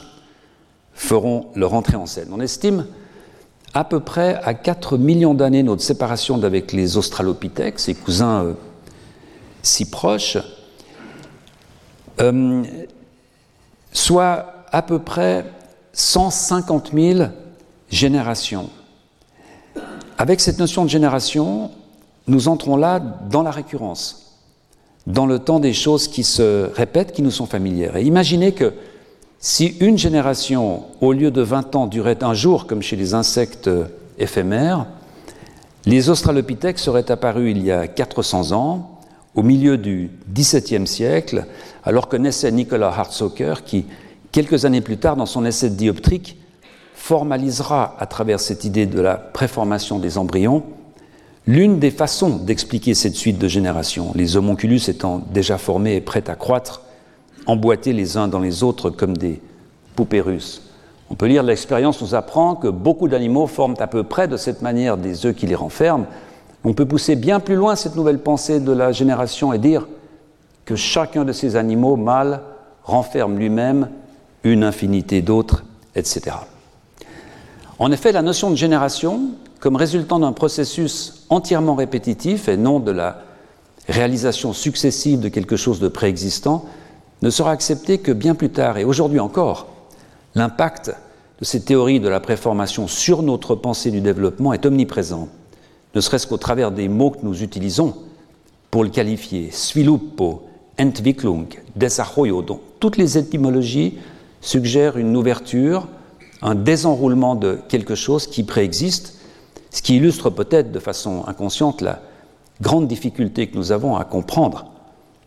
feront 0.95 1.49
leur 1.55 1.75
entrée 1.75 1.97
en 1.97 2.07
scène. 2.07 2.29
On 2.33 2.41
estime 2.41 2.87
à 3.75 3.83
peu 3.83 3.99
près 4.01 4.41
à 4.45 4.55
4 4.55 4.97
millions 4.97 5.35
d'années 5.35 5.65
notre 5.65 5.83
séparation 5.83 6.39
d'avec 6.39 6.73
les 6.73 6.97
australopithèques, 6.97 7.81
ces 7.81 7.95
cousins 7.95 8.45
euh, 8.45 8.53
si 9.63 9.91
proches, 9.91 10.39
euh, 12.21 12.63
soit 13.93 14.65
à 14.71 14.83
peu 14.83 15.01
près 15.01 15.45
150 15.93 16.93
000 16.95 17.29
générations. 17.91 18.71
Avec 20.19 20.41
cette 20.41 20.59
notion 20.61 20.85
de 20.85 20.91
génération, 20.91 21.73
nous 22.29 22.47
entrons 22.47 22.77
là 22.77 23.01
dans 23.01 23.43
la 23.43 23.51
récurrence, 23.51 24.39
dans 25.09 25.27
le 25.27 25.41
temps 25.41 25.59
des 25.59 25.73
choses 25.73 26.07
qui 26.07 26.23
se 26.23 26.71
répètent, 26.75 27.13
qui 27.13 27.23
nous 27.23 27.33
sont 27.33 27.47
familières. 27.47 27.97
Et 27.97 28.05
imaginez 28.05 28.53
que 28.53 28.73
si 29.47 29.77
une 29.81 29.99
génération, 29.99 30.85
au 31.03 31.13
lieu 31.13 31.31
de 31.31 31.43
20 31.43 31.77
ans, 31.77 31.87
durait 31.87 32.25
un 32.25 32.33
jour, 32.33 32.67
comme 32.67 32.81
chez 32.81 32.97
les 32.97 33.13
insectes 33.13 33.69
éphémères, 34.19 34.87
les 35.85 36.09
Australopithèques 36.09 36.79
seraient 36.79 37.11
apparus 37.11 37.51
il 37.55 37.63
y 37.63 37.71
a 37.71 37.87
400 37.87 38.53
ans, 38.53 39.01
au 39.35 39.43
milieu 39.43 39.77
du 39.77 40.11
XVIIe 40.33 40.87
siècle, 40.87 41.45
alors 41.85 42.09
que 42.09 42.17
naissait 42.17 42.53
Nicolas 42.53 42.89
Hartsocker, 42.89 43.65
qui, 43.67 43.85
quelques 44.33 44.65
années 44.65 44.81
plus 44.81 44.97
tard, 44.97 45.15
dans 45.15 45.27
son 45.27 45.45
essai 45.45 45.69
dioptrique, 45.69 46.39
formalisera 46.95 47.97
à 47.99 48.07
travers 48.07 48.41
cette 48.41 48.65
idée 48.65 48.87
de 48.87 49.03
la 49.03 49.17
préformation 49.17 49.99
des 49.99 50.17
embryons 50.17 50.63
l'une 51.47 51.79
des 51.79 51.91
façons 51.91 52.39
d'expliquer 52.39 52.95
cette 52.95 53.15
suite 53.15 53.37
de 53.37 53.49
générations, 53.49 54.13
les 54.15 54.39
homonculus 54.39 54.81
étant 54.89 55.19
déjà 55.19 55.59
formés 55.59 55.97
et 55.97 56.01
prêts 56.01 56.31
à 56.31 56.35
croître 56.35 56.84
emboîtés 57.47 57.93
les 57.93 58.17
uns 58.17 58.29
dans 58.29 58.41
les 58.41 58.63
autres 58.63 58.91
comme 58.91 59.17
des 59.17 59.41
poupées 59.97 60.21
russes. 60.21 60.63
On 61.11 61.15
peut 61.15 61.27
lire 61.27 61.43
l'expérience 61.43 62.01
nous 62.01 62.15
apprend 62.15 62.55
que 62.55 62.69
beaucoup 62.69 63.09
d'animaux 63.09 63.47
forment 63.47 63.77
à 63.79 63.87
peu 63.87 64.03
près 64.03 64.29
de 64.29 64.37
cette 64.37 64.63
manière 64.63 64.97
des 64.97 65.27
œufs 65.27 65.35
qui 65.35 65.47
les 65.47 65.55
renferment. 65.55 66.07
On 66.65 66.73
peut 66.73 66.87
pousser 66.87 67.15
bien 67.15 67.41
plus 67.41 67.57
loin 67.57 67.77
cette 67.77 67.95
nouvelle 67.95 68.19
pensée 68.19 68.59
de 68.59 68.73
la 68.73 68.91
génération 68.91 69.53
et 69.53 69.59
dire 69.59 69.87
que 70.65 70.77
chacun 70.77 71.25
de 71.25 71.33
ces 71.33 71.57
animaux 71.57 71.97
mâles 71.97 72.41
renferme 72.85 73.39
lui-même 73.39 73.91
une 74.45 74.65
infinité 74.65 75.21
d'autres, 75.23 75.65
etc. 75.95 76.37
En 77.79 77.93
effet, 77.93 78.13
la 78.13 78.23
notion 78.23 78.51
de 78.51 78.57
génération, 78.57 79.21
comme 79.61 79.77
résultant 79.77 80.19
d'un 80.19 80.33
processus 80.33 81.27
entièrement 81.29 81.75
répétitif 81.75 82.49
et 82.49 82.57
non 82.57 82.81
de 82.81 82.91
la 82.91 83.23
réalisation 83.89 84.53
successive 84.53 85.21
de 85.21 85.29
quelque 85.29 85.57
chose 85.57 85.81
de 85.81 85.89
préexistant, 85.89 86.65
ne 87.23 87.31
sera 87.31 87.51
accepté 87.51 87.99
que 87.99 88.13
bien 88.13 88.35
plus 88.35 88.51
tard. 88.51 88.79
Et 88.79 88.85
aujourd'hui 88.85 89.21
encore, 89.21 89.69
l'impact 90.35 90.93
de 91.41 91.45
ces 91.45 91.63
théories 91.63 92.01
de 92.01 92.09
la 92.09 92.21
préformation 92.21 92.87
sur 92.87 93.23
notre 93.23 93.55
pensée 93.55 93.91
du 93.91 94.01
développement 94.01 94.53
est 94.53 94.67
omniprésent, 94.67 95.29
ne 95.95 96.01
serait-ce 96.01 96.27
qu'au 96.27 96.37
travers 96.37 96.71
des 96.71 96.89
mots 96.89 97.11
que 97.11 97.23
nous 97.23 97.43
utilisons 97.43 97.95
pour 98.71 98.85
le 98.85 98.91
qualifier, 98.91 99.51
sviluppo, 99.51 100.43
entwicklung, 100.81 101.47
desarrollo, 101.77 102.43
dont 102.43 102.61
toutes 102.81 102.97
les 102.97 103.17
étymologies 103.17 103.99
suggèrent 104.41 104.99
une 104.99 105.17
ouverture, 105.17 105.87
un 106.43 106.55
désenroulement 106.55 107.37
de 107.37 107.59
quelque 107.69 107.95
chose 107.95 108.27
qui 108.27 108.43
préexiste, 108.43 109.19
ce 109.71 109.83
qui 109.83 109.97
illustre 109.97 110.31
peut-être 110.31 110.73
de 110.73 110.79
façon 110.79 111.25
inconsciente 111.27 111.81
la 111.81 112.01
grande 112.61 112.87
difficulté 112.87 113.47
que 113.47 113.57
nous 113.57 113.73
avons 113.73 113.97
à 113.97 114.05
comprendre 114.05 114.67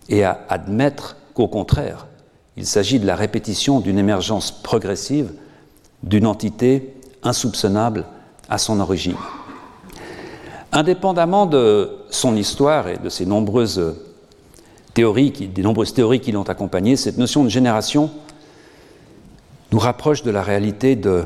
et 0.09 0.23
à 0.23 0.45
admettre 0.49 1.17
qu'au 1.37 1.47
contraire, 1.47 2.07
il 2.55 2.65
s'agit 2.65 2.99
de 2.99 3.05
la 3.05 3.15
répétition 3.15 3.79
d'une 3.79 3.99
émergence 3.99 4.49
progressive 4.49 5.33
d'une 6.01 6.25
entité 6.25 6.95
insoupçonnable 7.21 8.05
à 8.49 8.57
son 8.57 8.79
origine. 8.79 9.17
Indépendamment 10.71 11.45
de 11.45 11.91
son 12.09 12.35
histoire 12.35 12.87
et 12.87 12.97
de 12.97 13.09
ses 13.09 13.27
nombreuses 13.27 13.95
théories 14.95 15.31
qui 15.31 16.31
l'ont 16.31 16.49
accompagnée, 16.49 16.95
cette 16.95 17.19
notion 17.19 17.43
de 17.43 17.49
génération 17.49 18.09
nous 19.71 19.79
rapproche 19.79 20.23
de 20.23 20.31
la 20.31 20.41
réalité 20.41 20.95
de 20.95 21.25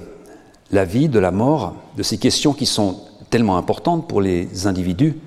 la 0.72 0.84
vie, 0.84 1.08
de 1.08 1.20
la 1.20 1.32
mort, 1.32 1.74
de 1.96 2.04
ces 2.04 2.18
questions 2.18 2.52
qui 2.52 2.66
sont 2.66 3.00
tellement 3.30 3.58
importantes 3.58 4.10
pour 4.10 4.20
les 4.20 4.68
individus, 4.68 5.18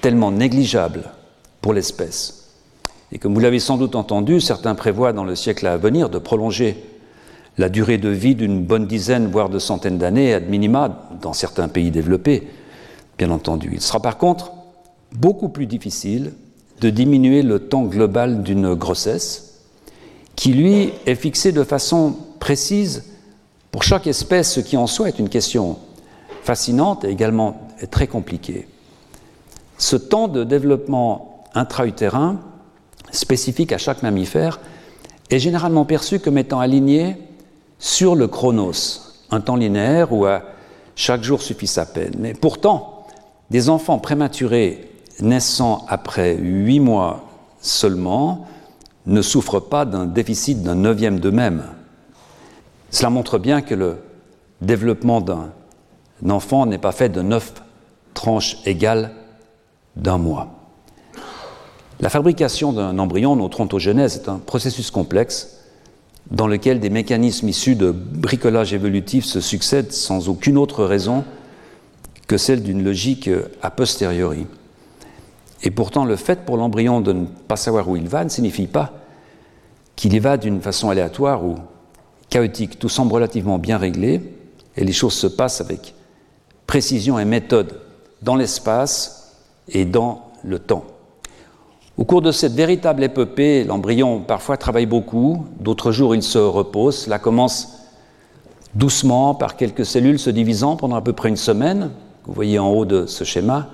tellement 0.00 0.32
négligeables 0.32 1.04
pour 1.60 1.72
l'espèce. 1.72 2.45
Et 3.16 3.18
comme 3.18 3.32
vous 3.32 3.40
l'avez 3.40 3.60
sans 3.60 3.78
doute 3.78 3.94
entendu, 3.94 4.42
certains 4.42 4.74
prévoient 4.74 5.14
dans 5.14 5.24
le 5.24 5.34
siècle 5.34 5.66
à 5.66 5.78
venir 5.78 6.10
de 6.10 6.18
prolonger 6.18 6.76
la 7.56 7.70
durée 7.70 7.96
de 7.96 8.10
vie 8.10 8.34
d'une 8.34 8.62
bonne 8.62 8.86
dizaine, 8.86 9.28
voire 9.28 9.48
de 9.48 9.58
centaines 9.58 9.96
d'années, 9.96 10.34
ad 10.34 10.50
minima, 10.50 11.08
dans 11.22 11.32
certains 11.32 11.68
pays 11.68 11.90
développés, 11.90 12.46
bien 13.16 13.30
entendu. 13.30 13.70
Il 13.72 13.80
sera 13.80 14.00
par 14.00 14.18
contre 14.18 14.52
beaucoup 15.12 15.48
plus 15.48 15.64
difficile 15.64 16.34
de 16.82 16.90
diminuer 16.90 17.40
le 17.40 17.58
temps 17.58 17.84
global 17.84 18.42
d'une 18.42 18.74
grossesse, 18.74 19.62
qui 20.34 20.52
lui 20.52 20.92
est 21.06 21.14
fixé 21.14 21.52
de 21.52 21.64
façon 21.64 22.16
précise 22.38 23.14
pour 23.72 23.82
chaque 23.82 24.06
espèce, 24.06 24.52
ce 24.52 24.60
qui 24.60 24.76
en 24.76 24.86
soi 24.86 25.08
est 25.08 25.18
une 25.18 25.30
question 25.30 25.78
fascinante 26.42 27.02
et 27.06 27.08
également 27.08 27.66
très 27.90 28.08
compliquée. 28.08 28.68
Ce 29.78 29.96
temps 29.96 30.28
de 30.28 30.44
développement 30.44 31.44
intra-utérin, 31.54 32.40
spécifique 33.10 33.72
à 33.72 33.78
chaque 33.78 34.02
mammifère, 34.02 34.60
est 35.30 35.38
généralement 35.38 35.84
perçu 35.84 36.20
comme 36.20 36.38
étant 36.38 36.60
aligné 36.60 37.16
sur 37.78 38.14
le 38.14 38.28
chronos, 38.28 39.24
un 39.30 39.40
temps 39.40 39.56
linéaire 39.56 40.12
où 40.12 40.26
chaque 40.94 41.22
jour 41.22 41.42
suffit 41.42 41.66
sa 41.66 41.84
peine. 41.84 42.14
Mais 42.18 42.34
pourtant, 42.34 43.06
des 43.50 43.68
enfants 43.68 43.98
prématurés 43.98 44.90
naissant 45.20 45.84
après 45.88 46.34
huit 46.36 46.80
mois 46.80 47.24
seulement 47.60 48.46
ne 49.06 49.22
souffrent 49.22 49.60
pas 49.60 49.84
d'un 49.84 50.06
déficit 50.06 50.62
d'un 50.62 50.74
neuvième 50.74 51.20
d'eux-mêmes. 51.20 51.64
Cela 52.90 53.10
montre 53.10 53.38
bien 53.38 53.62
que 53.62 53.74
le 53.74 53.98
développement 54.60 55.20
d'un 55.20 55.50
enfant 56.28 56.66
n'est 56.66 56.78
pas 56.78 56.92
fait 56.92 57.08
de 57.08 57.22
neuf 57.22 57.54
tranches 58.14 58.58
égales 58.64 59.12
d'un 59.96 60.18
mois. 60.18 60.55
La 62.00 62.10
fabrication 62.10 62.72
d'un 62.72 62.98
embryon, 62.98 63.36
notre 63.36 63.60
ontogenèse, 63.60 64.16
est 64.16 64.28
un 64.28 64.38
processus 64.38 64.90
complexe 64.90 65.56
dans 66.30 66.46
lequel 66.46 66.78
des 66.78 66.90
mécanismes 66.90 67.48
issus 67.48 67.74
de 67.74 67.90
bricolage 67.90 68.74
évolutif 68.74 69.24
se 69.24 69.40
succèdent 69.40 69.92
sans 69.92 70.28
aucune 70.28 70.58
autre 70.58 70.84
raison 70.84 71.24
que 72.26 72.36
celle 72.36 72.62
d'une 72.62 72.84
logique 72.84 73.30
a 73.62 73.70
posteriori. 73.70 74.46
Et 75.62 75.70
pourtant, 75.70 76.04
le 76.04 76.16
fait 76.16 76.44
pour 76.44 76.58
l'embryon 76.58 77.00
de 77.00 77.12
ne 77.12 77.24
pas 77.24 77.56
savoir 77.56 77.88
où 77.88 77.96
il 77.96 78.08
va 78.08 78.24
ne 78.24 78.28
signifie 78.28 78.66
pas 78.66 78.92
qu'il 79.94 80.12
y 80.12 80.18
va 80.18 80.36
d'une 80.36 80.60
façon 80.60 80.90
aléatoire 80.90 81.44
ou 81.44 81.54
chaotique. 82.28 82.78
Tout 82.78 82.90
semble 82.90 83.12
relativement 83.14 83.58
bien 83.58 83.78
réglé 83.78 84.20
et 84.76 84.84
les 84.84 84.92
choses 84.92 85.14
se 85.14 85.26
passent 85.26 85.62
avec 85.62 85.94
précision 86.66 87.18
et 87.18 87.24
méthode 87.24 87.80
dans 88.20 88.36
l'espace 88.36 89.32
et 89.68 89.86
dans 89.86 90.30
le 90.44 90.58
temps. 90.58 90.84
Au 91.98 92.04
cours 92.04 92.20
de 92.20 92.30
cette 92.30 92.52
véritable 92.52 93.04
épopée, 93.04 93.64
l'embryon 93.64 94.20
parfois 94.20 94.58
travaille 94.58 94.84
beaucoup, 94.84 95.46
d'autres 95.60 95.92
jours 95.92 96.14
il 96.14 96.22
se 96.22 96.36
repose. 96.36 97.04
Cela 97.04 97.18
commence 97.18 97.86
doucement 98.74 99.34
par 99.34 99.56
quelques 99.56 99.86
cellules 99.86 100.18
se 100.18 100.28
divisant 100.28 100.76
pendant 100.76 100.96
à 100.96 101.00
peu 101.00 101.14
près 101.14 101.30
une 101.30 101.38
semaine. 101.38 101.90
Vous 102.26 102.34
voyez 102.34 102.58
en 102.58 102.68
haut 102.68 102.84
de 102.84 103.06
ce 103.06 103.24
schéma. 103.24 103.68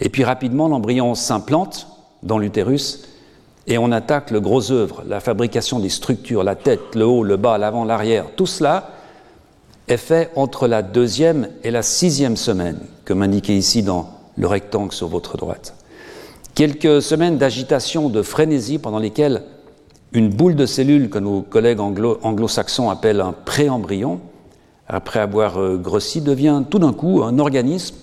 Et 0.00 0.08
puis 0.08 0.24
rapidement, 0.24 0.68
l'embryon 0.68 1.14
s'implante 1.14 1.88
dans 2.22 2.38
l'utérus 2.38 3.04
et 3.66 3.76
on 3.76 3.92
attaque 3.92 4.30
le 4.30 4.40
gros 4.40 4.72
œuvre, 4.72 5.02
la 5.06 5.20
fabrication 5.20 5.80
des 5.80 5.90
structures, 5.90 6.42
la 6.42 6.54
tête, 6.54 6.94
le 6.94 7.04
haut, 7.04 7.24
le 7.24 7.36
bas, 7.36 7.58
l'avant, 7.58 7.84
l'arrière. 7.84 8.24
Tout 8.36 8.46
cela 8.46 8.92
est 9.86 9.98
fait 9.98 10.30
entre 10.34 10.66
la 10.66 10.80
deuxième 10.80 11.48
et 11.62 11.70
la 11.70 11.82
sixième 11.82 12.38
semaine, 12.38 12.78
comme 13.04 13.20
indiqué 13.20 13.54
ici 13.54 13.82
dans 13.82 14.08
le 14.36 14.46
rectangle 14.46 14.92
sur 14.92 15.08
votre 15.08 15.36
droite. 15.36 15.74
Quelques 16.58 17.02
semaines 17.02 17.38
d'agitation, 17.38 18.08
de 18.08 18.20
frénésie 18.20 18.78
pendant 18.78 18.98
lesquelles 18.98 19.44
une 20.10 20.28
boule 20.28 20.56
de 20.56 20.66
cellules 20.66 21.08
que 21.08 21.20
nos 21.20 21.40
collègues 21.40 21.78
anglo-saxons 21.78 22.90
appellent 22.90 23.20
un 23.20 23.32
préembryon, 23.32 24.18
après 24.88 25.20
avoir 25.20 25.58
euh, 25.60 25.76
grossi, 25.76 26.20
devient 26.20 26.64
tout 26.68 26.80
d'un 26.80 26.92
coup 26.92 27.22
un 27.22 27.38
organisme 27.38 27.94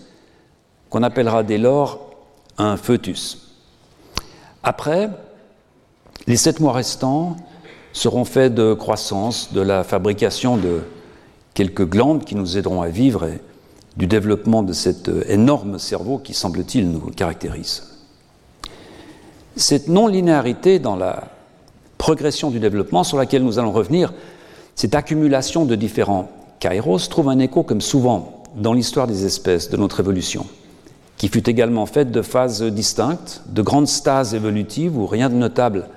qu'on 0.90 1.04
appellera 1.04 1.44
dès 1.44 1.58
lors 1.58 2.00
un 2.58 2.78
foetus. 2.78 3.58
Après, 4.64 5.10
les 6.26 6.38
sept 6.38 6.62
mois 6.62 6.72
restants 6.72 7.36
seront 7.92 8.24
faits 8.24 8.56
de 8.56 8.74
croissance, 8.74 9.52
de 9.52 9.60
la 9.60 9.84
fabrication 9.84 10.56
de 10.56 10.80
quelques 11.56 11.86
glandes 11.86 12.24
qui 12.24 12.36
nous 12.36 12.58
aideront 12.58 12.82
à 12.82 12.88
vivre 12.88 13.26
et 13.26 13.42
du 13.98 14.08
développement 14.08 14.64
de 14.64 14.72
cet 14.72 15.10
euh, 15.10 15.26
énorme 15.28 15.78
cerveau 15.78 16.20
qui, 16.20 16.34
semble-t-il, 16.34 16.90
nous 16.90 17.12
caractérise. 17.12 17.95
Cette 19.58 19.88
non-linéarité 19.88 20.80
dans 20.80 20.98
la 20.98 21.30
progression 21.98 22.52
du 22.52 22.60
développement 22.60 23.06
sur 23.06 23.18
laquelle 23.18 23.44
nous 23.44 23.58
allons 23.58 23.72
revenir, 23.72 24.14
cette 24.76 24.96
accumulation 24.96 25.64
de 25.64 25.76
différents 25.76 26.30
kairos 26.60 27.08
trouve 27.10 27.30
un 27.30 27.40
écho 27.40 27.64
comme 27.64 27.80
souvent 27.80 28.44
dans 28.56 28.74
l'histoire 28.74 29.08
des 29.08 29.26
espèces 29.26 29.70
de 29.70 29.78
notre 29.78 30.02
évolution, 30.02 30.46
qui 31.16 31.30
fut 31.30 31.50
également 31.50 31.86
faite 31.86 32.12
de 32.12 32.22
phases 32.22 32.64
distinctes, 32.64 33.44
de 33.48 33.62
grandes 33.62 33.88
stases 33.88 34.34
évolutives 34.34 34.98
où 34.98 35.08
rien 35.08 35.30
de 35.30 35.36
notable 35.36 35.88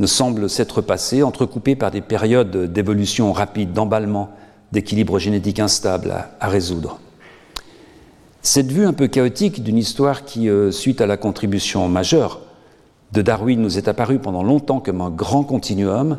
ne 0.00 0.06
semble 0.06 0.50
s'être 0.50 0.80
passé, 0.80 1.22
entrecoupées 1.22 1.76
par 1.76 1.92
des 1.92 2.00
périodes 2.00 2.72
d'évolution 2.72 3.32
rapide, 3.32 3.72
d'emballement, 3.72 4.30
d'équilibre 4.72 5.20
génétique 5.20 5.60
instable 5.60 6.26
à, 6.40 6.48
résoudre. 6.48 6.98
Cette 8.42 8.72
vue 8.72 8.86
un 8.86 8.92
peu 8.92 9.06
chaotique 9.06 9.62
d'une 9.62 9.78
histoire 9.78 10.24
qui, 10.24 10.48
euh, 10.48 10.72
suite 10.72 11.00
à 11.00 11.06
la 11.06 11.16
contribution 11.16 11.86
majeure 11.88 12.40
de 13.12 13.22
Darwin 13.22 13.60
nous 13.60 13.78
est 13.78 13.88
apparu 13.88 14.18
pendant 14.18 14.42
longtemps 14.42 14.80
comme 14.80 15.00
un 15.00 15.10
grand 15.10 15.44
continuum, 15.44 16.18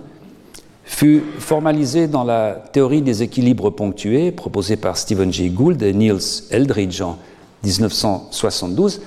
fut 0.84 1.24
formalisé 1.40 2.08
dans 2.08 2.24
la 2.24 2.54
théorie 2.72 3.02
des 3.02 3.24
équilibres 3.24 3.72
ponctués 3.72 4.32
proposée 4.32 4.76
par 4.76 4.98
Stephen 4.98 5.32
Jay 5.32 5.50
Gould 5.50 5.82
et 5.82 5.94
Niels 5.94 6.44
Eldridge 6.52 7.02
en 7.02 7.18
1972, 7.64 9.02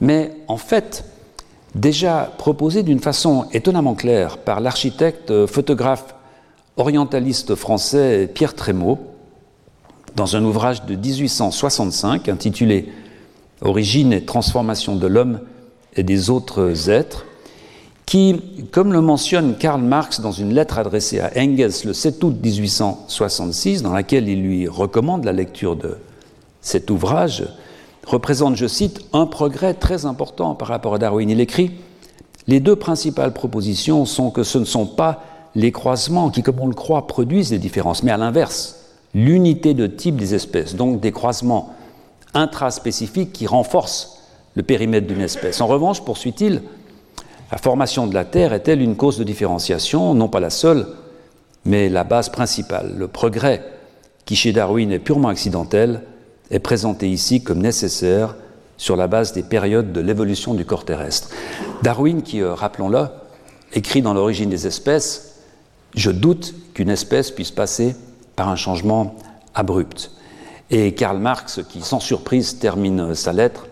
mais 0.00 0.32
en 0.48 0.58
fait 0.58 1.04
déjà 1.74 2.30
proposé 2.38 2.82
d'une 2.82 3.00
façon 3.00 3.46
étonnamment 3.52 3.94
claire 3.94 4.38
par 4.38 4.60
l'architecte 4.60 5.46
photographe 5.46 6.14
orientaliste 6.76 7.54
français 7.54 8.30
Pierre 8.32 8.54
Trémaud 8.54 8.98
dans 10.14 10.36
un 10.36 10.44
ouvrage 10.44 10.84
de 10.84 10.94
1865 10.94 12.28
intitulé 12.28 12.92
Origine 13.60 14.12
et 14.12 14.24
transformation 14.24 14.94
de 14.94 15.06
l'homme 15.08 15.40
et 15.96 16.02
des 16.02 16.30
autres 16.30 16.90
êtres, 16.90 17.24
qui, 18.08 18.40
comme 18.72 18.92
le 18.94 19.02
mentionne 19.02 19.56
Karl 19.58 19.82
Marx 19.82 20.20
dans 20.20 20.32
une 20.32 20.54
lettre 20.54 20.78
adressée 20.78 21.20
à 21.20 21.30
Engels 21.36 21.84
le 21.84 21.92
7 21.92 22.24
août 22.24 22.36
1866, 22.42 23.82
dans 23.82 23.92
laquelle 23.92 24.28
il 24.28 24.42
lui 24.42 24.66
recommande 24.66 25.24
la 25.24 25.32
lecture 25.32 25.76
de 25.76 25.98
cet 26.62 26.90
ouvrage, 26.90 27.44
représente, 28.06 28.56
je 28.56 28.66
cite, 28.66 29.04
un 29.12 29.26
progrès 29.26 29.74
très 29.74 30.06
important 30.06 30.54
par 30.54 30.68
rapport 30.68 30.94
à 30.94 30.98
Darwin. 30.98 31.28
Il 31.28 31.40
écrit 31.40 31.72
Les 32.46 32.60
deux 32.60 32.76
principales 32.76 33.34
propositions 33.34 34.06
sont 34.06 34.30
que 34.30 34.42
ce 34.42 34.56
ne 34.56 34.64
sont 34.64 34.86
pas 34.86 35.22
les 35.54 35.72
croisements 35.72 36.30
qui, 36.30 36.42
comme 36.42 36.60
on 36.60 36.66
le 36.66 36.74
croit, 36.74 37.06
produisent 37.06 37.50
des 37.50 37.58
différences, 37.58 38.02
mais 38.02 38.10
à 38.10 38.16
l'inverse, 38.16 38.76
l'unité 39.14 39.74
de 39.74 39.86
type 39.86 40.16
des 40.16 40.34
espèces, 40.34 40.74
donc 40.74 41.00
des 41.00 41.12
croisements 41.12 41.74
intraspécifiques 42.32 43.32
qui 43.32 43.46
renforcent 43.46 44.17
le 44.58 44.64
périmètre 44.64 45.06
d'une 45.06 45.20
espèce. 45.20 45.60
En 45.60 45.68
revanche, 45.68 46.04
poursuit-il, 46.04 46.62
la 47.52 47.58
formation 47.58 48.08
de 48.08 48.14
la 48.14 48.24
Terre 48.24 48.52
est-elle 48.52 48.82
une 48.82 48.96
cause 48.96 49.16
de 49.16 49.22
différenciation? 49.22 50.14
Non 50.14 50.26
pas 50.26 50.40
la 50.40 50.50
seule, 50.50 50.88
mais 51.64 51.88
la 51.88 52.02
base 52.02 52.28
principale. 52.28 52.96
Le 52.98 53.06
progrès, 53.06 53.62
qui 54.24 54.34
chez 54.34 54.52
Darwin 54.52 54.90
est 54.90 54.98
purement 54.98 55.28
accidentel, 55.28 56.02
est 56.50 56.58
présenté 56.58 57.08
ici 57.08 57.40
comme 57.40 57.60
nécessaire 57.60 58.34
sur 58.76 58.96
la 58.96 59.06
base 59.06 59.32
des 59.32 59.44
périodes 59.44 59.92
de 59.92 60.00
l'évolution 60.00 60.54
du 60.54 60.64
corps 60.64 60.84
terrestre. 60.84 61.30
Darwin, 61.84 62.22
qui, 62.22 62.42
euh, 62.42 62.52
rappelons-le, 62.52 63.06
écrit 63.74 64.02
dans 64.02 64.12
l'origine 64.12 64.50
des 64.50 64.66
espèces, 64.66 65.36
je 65.94 66.10
doute 66.10 66.52
qu'une 66.74 66.90
espèce 66.90 67.30
puisse 67.30 67.52
passer 67.52 67.94
par 68.34 68.48
un 68.48 68.56
changement 68.56 69.14
abrupt. 69.54 70.10
Et 70.72 70.94
Karl 70.94 71.18
Marx, 71.18 71.60
qui 71.68 71.80
sans 71.80 72.00
surprise 72.00 72.58
termine 72.58 73.14
sa 73.14 73.32
lettre 73.32 73.67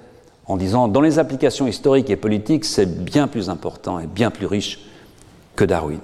en 0.49 0.57
disant 0.57 0.89
dans 0.89 1.01
les 1.01 1.19
applications 1.19 1.67
historiques 1.67 2.11
et 2.11 2.17
politiques, 2.17 2.65
c'est 2.65 2.87
bien 2.87 3.29
plus 3.29 3.51
important 3.51 3.99
et 3.99 4.07
bien 4.07 4.31
plus 4.31 4.47
riche 4.47 4.81
que 5.57 5.65
Darwin. 5.65 6.01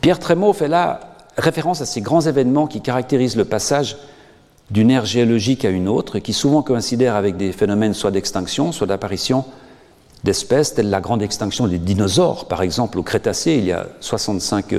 Pierre 0.00 0.18
Trémaud 0.18 0.52
fait 0.52 0.68
là 0.68 1.00
référence 1.36 1.80
à 1.80 1.86
ces 1.86 2.00
grands 2.00 2.20
événements 2.20 2.66
qui 2.66 2.80
caractérisent 2.80 3.36
le 3.36 3.44
passage 3.44 3.96
d'une 4.70 4.90
ère 4.90 5.06
géologique 5.06 5.64
à 5.64 5.70
une 5.70 5.88
autre 5.88 6.16
et 6.16 6.20
qui 6.20 6.32
souvent 6.32 6.62
coïncidèrent 6.62 7.16
avec 7.16 7.36
des 7.36 7.52
phénomènes 7.52 7.94
soit 7.94 8.10
d'extinction, 8.10 8.72
soit 8.72 8.86
d'apparition 8.86 9.44
d'espèces, 10.24 10.74
telles 10.74 10.90
la 10.90 11.00
grande 11.00 11.22
extinction 11.22 11.66
des 11.68 11.78
dinosaures, 11.78 12.48
par 12.48 12.62
exemple 12.62 12.98
au 12.98 13.02
Crétacé, 13.02 13.54
il 13.54 13.64
y 13.64 13.72
a 13.72 13.86
65 14.00 14.74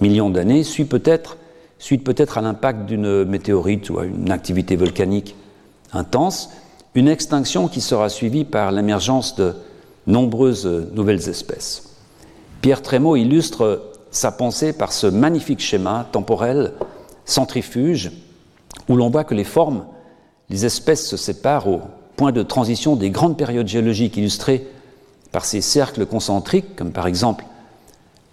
millions 0.00 0.30
d'années, 0.30 0.62
peut-être 0.88 1.36
suite 1.78 2.02
peut-être 2.02 2.38
à 2.38 2.40
l'impact 2.40 2.86
d'une 2.86 3.24
météorite 3.24 3.90
ou 3.90 3.98
à 3.98 4.04
une 4.04 4.30
activité 4.32 4.74
volcanique 4.74 5.36
intense, 5.92 6.50
une 6.94 7.08
extinction 7.08 7.68
qui 7.68 7.80
sera 7.80 8.08
suivie 8.08 8.44
par 8.44 8.72
l'émergence 8.72 9.36
de 9.36 9.54
nombreuses 10.06 10.66
nouvelles 10.92 11.28
espèces. 11.28 11.96
Pierre 12.60 12.82
Trémaud 12.82 13.16
illustre 13.16 13.82
sa 14.10 14.32
pensée 14.32 14.72
par 14.72 14.92
ce 14.92 15.06
magnifique 15.06 15.60
schéma 15.60 16.06
temporel 16.10 16.72
centrifuge 17.24 18.10
où 18.88 18.96
l'on 18.96 19.10
voit 19.10 19.24
que 19.24 19.34
les 19.34 19.44
formes, 19.44 19.84
les 20.48 20.64
espèces 20.64 21.06
se 21.06 21.16
séparent 21.16 21.68
au 21.68 21.82
point 22.16 22.32
de 22.32 22.42
transition 22.42 22.96
des 22.96 23.10
grandes 23.10 23.36
périodes 23.36 23.68
géologiques 23.68 24.16
illustrées 24.16 24.66
par 25.30 25.44
ces 25.44 25.60
cercles 25.60 26.06
concentriques, 26.06 26.74
comme 26.74 26.90
par 26.90 27.06
exemple 27.06 27.44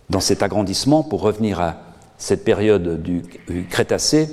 dans 0.09 0.21
cet 0.21 0.43
agrandissement, 0.43 1.03
pour 1.03 1.21
revenir 1.21 1.59
à 1.59 1.77
cette 2.17 2.45
période 2.45 3.01
du 3.01 3.23
Crétacé, 3.69 4.29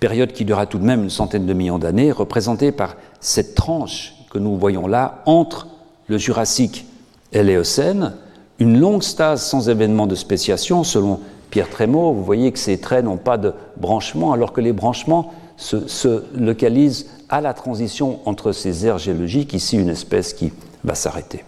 période 0.00 0.32
qui 0.32 0.44
dura 0.44 0.66
tout 0.66 0.78
de 0.78 0.84
même 0.84 1.04
une 1.04 1.10
centaine 1.10 1.46
de 1.46 1.52
millions 1.52 1.78
d'années, 1.78 2.12
représentée 2.12 2.72
par 2.72 2.96
cette 3.20 3.54
tranche 3.54 4.14
que 4.30 4.38
nous 4.38 4.56
voyons 4.56 4.86
là 4.86 5.22
entre 5.26 5.68
le 6.08 6.18
Jurassique 6.18 6.86
et 7.32 7.42
l'Éocène, 7.42 8.14
une 8.58 8.78
longue 8.78 9.02
stase 9.02 9.42
sans 9.42 9.68
événement 9.68 10.06
de 10.06 10.14
spéciation, 10.14 10.84
selon 10.84 11.20
Pierre 11.50 11.70
Trémaud. 11.70 12.12
Vous 12.12 12.24
voyez 12.24 12.52
que 12.52 12.58
ces 12.58 12.78
traits 12.78 13.04
n'ont 13.04 13.16
pas 13.16 13.38
de 13.38 13.52
branchement, 13.76 14.32
alors 14.32 14.52
que 14.52 14.60
les 14.60 14.72
branchements 14.72 15.32
se, 15.56 15.86
se, 15.88 16.24
localisent 16.34 17.06
à 17.28 17.40
la 17.40 17.54
transition 17.54 18.20
entre 18.26 18.52
ces 18.52 18.86
aires 18.86 18.98
géologiques, 18.98 19.54
ici 19.54 19.76
une 19.76 19.88
espèce 19.88 20.34
qui 20.34 20.52
va 20.82 20.94
s'arrêter. 20.94 21.44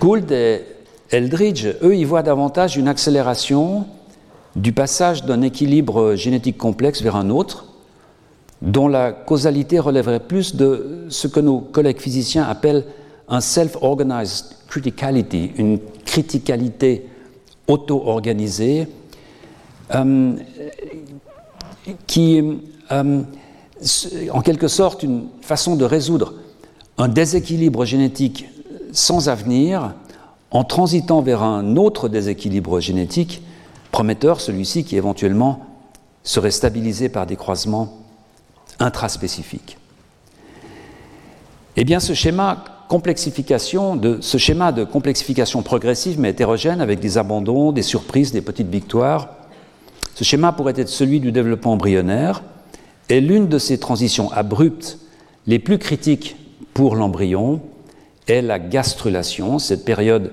Gould 0.00 0.30
et 0.32 0.62
Eldridge, 1.10 1.66
eux, 1.82 1.94
y 1.94 2.04
voient 2.04 2.22
davantage 2.22 2.76
une 2.76 2.88
accélération 2.88 3.86
du 4.56 4.72
passage 4.72 5.24
d'un 5.24 5.42
équilibre 5.42 6.14
génétique 6.14 6.58
complexe 6.58 7.02
vers 7.02 7.16
un 7.16 7.30
autre, 7.30 7.66
dont 8.62 8.88
la 8.88 9.12
causalité 9.12 9.78
relèverait 9.78 10.20
plus 10.20 10.54
de 10.56 11.06
ce 11.08 11.26
que 11.26 11.40
nos 11.40 11.58
collègues 11.60 12.00
physiciens 12.00 12.44
appellent 12.44 12.84
un 13.28 13.40
self-organized 13.40 14.46
criticality, 14.68 15.52
une 15.56 15.78
criticalité 16.04 17.06
auto-organisée, 17.66 18.86
euh, 19.94 20.34
qui 22.06 22.42
euh, 22.92 23.22
en 24.32 24.40
quelque 24.40 24.68
sorte 24.68 25.02
une 25.02 25.26
façon 25.42 25.76
de 25.76 25.84
résoudre 25.84 26.34
un 26.96 27.08
déséquilibre 27.08 27.84
génétique 27.84 28.46
sans 28.92 29.28
avenir 29.28 29.94
en 30.50 30.64
transitant 30.64 31.20
vers 31.20 31.42
un 31.42 31.76
autre 31.76 32.08
déséquilibre 32.08 32.80
génétique 32.80 33.42
prometteur, 33.94 34.40
celui-ci 34.40 34.82
qui 34.82 34.96
éventuellement 34.96 35.60
serait 36.24 36.50
stabilisé 36.50 37.08
par 37.08 37.26
des 37.26 37.36
croisements 37.36 37.96
intraspécifiques. 38.80 39.78
Eh 41.76 41.84
bien, 41.84 42.00
ce 42.00 42.12
schéma 42.12 42.64
ce 42.90 44.38
schéma 44.38 44.72
de 44.72 44.84
complexification 44.84 45.62
progressive 45.62 46.18
mais 46.18 46.30
hétérogène 46.30 46.80
avec 46.80 46.98
des 46.98 47.18
abandons, 47.18 47.70
des 47.70 47.82
surprises, 47.82 48.32
des 48.32 48.42
petites 48.42 48.68
victoires. 48.68 49.28
Ce 50.16 50.24
schéma 50.24 50.50
pourrait 50.50 50.74
être 50.76 50.88
celui 50.88 51.20
du 51.20 51.30
développement 51.30 51.74
embryonnaire 51.74 52.42
et 53.08 53.20
l'une 53.20 53.46
de 53.46 53.58
ces 53.58 53.78
transitions 53.78 54.30
abruptes 54.32 54.98
les 55.46 55.60
plus 55.60 55.78
critiques 55.78 56.34
pour 56.72 56.96
l'embryon 56.96 57.60
est 58.26 58.42
la 58.42 58.58
gastrulation, 58.58 59.60
cette 59.60 59.84
période 59.84 60.32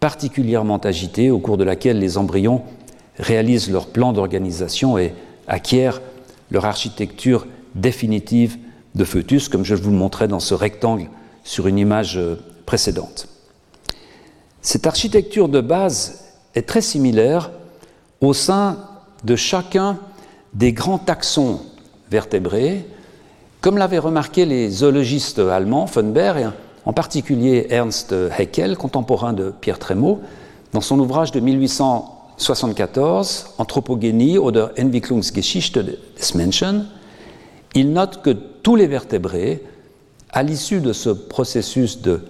particulièrement 0.00 0.78
agitée 0.78 1.30
au 1.30 1.38
cours 1.38 1.58
de 1.58 1.64
laquelle 1.64 1.98
les 1.98 2.16
embryons 2.16 2.62
réalisent 3.18 3.70
leur 3.70 3.86
plan 3.86 4.12
d'organisation 4.12 4.98
et 4.98 5.14
acquièrent 5.46 6.00
leur 6.50 6.64
architecture 6.64 7.46
définitive 7.74 8.58
de 8.94 9.04
fœtus, 9.04 9.48
comme 9.48 9.64
je 9.64 9.74
vous 9.74 9.90
le 9.90 9.96
montrais 9.96 10.28
dans 10.28 10.40
ce 10.40 10.54
rectangle 10.54 11.08
sur 11.44 11.66
une 11.66 11.78
image 11.78 12.16
euh, 12.16 12.36
précédente. 12.64 13.28
Cette 14.62 14.86
architecture 14.86 15.48
de 15.48 15.60
base 15.60 16.24
est 16.54 16.66
très 16.66 16.80
similaire 16.80 17.50
au 18.20 18.32
sein 18.32 18.78
de 19.24 19.36
chacun 19.36 19.98
des 20.54 20.72
grands 20.72 20.98
taxons 20.98 21.60
vertébrés, 22.10 22.86
comme 23.60 23.78
l'avaient 23.78 23.98
remarqué 23.98 24.46
les 24.46 24.70
zoologistes 24.70 25.38
allemands, 25.38 25.86
Funberg, 25.86 26.52
en 26.84 26.92
particulier 26.92 27.66
Ernst 27.70 28.14
Haeckel, 28.36 28.76
contemporain 28.76 29.32
de 29.32 29.52
Pierre 29.60 29.78
Trémaud, 29.78 30.20
dans 30.72 30.80
son 30.80 30.98
ouvrage 30.98 31.32
de 31.32 31.40
1874, 32.38 33.54
Anthropogenie 33.58 34.38
oder 34.38 34.70
Entwicklungsgeschichte 34.78 35.78
des 35.78 36.34
Menschen, 36.34 36.86
il 37.74 37.92
note 37.92 38.22
que 38.22 38.30
tous 38.30 38.76
les 38.76 38.86
vertébrés 38.86 39.62
à 40.30 40.42
l'issue 40.42 40.80
de 40.80 40.92
ce 40.92 41.08
processus 41.08 42.02
de 42.02 42.20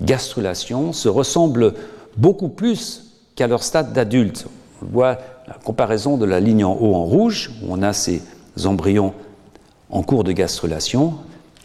gastrulation, 0.00 0.92
se 0.92 1.08
ressemblent 1.08 1.74
beaucoup 2.16 2.48
plus 2.48 3.12
qu'à 3.34 3.46
leur 3.46 3.62
stade 3.62 3.92
d'adulte. 3.92 4.46
On 4.82 4.86
voit 4.86 5.18
la 5.48 5.54
comparaison 5.54 6.16
de 6.16 6.24
la 6.24 6.38
ligne 6.40 6.64
en 6.64 6.74
haut 6.74 6.94
en 6.94 7.04
rouge, 7.04 7.50
où 7.62 7.66
on 7.70 7.82
a 7.82 7.92
ces 7.92 8.22
embryons 8.64 9.14
en 9.90 10.02
cours 10.02 10.24
de 10.24 10.32
gastrulation, 10.32 11.14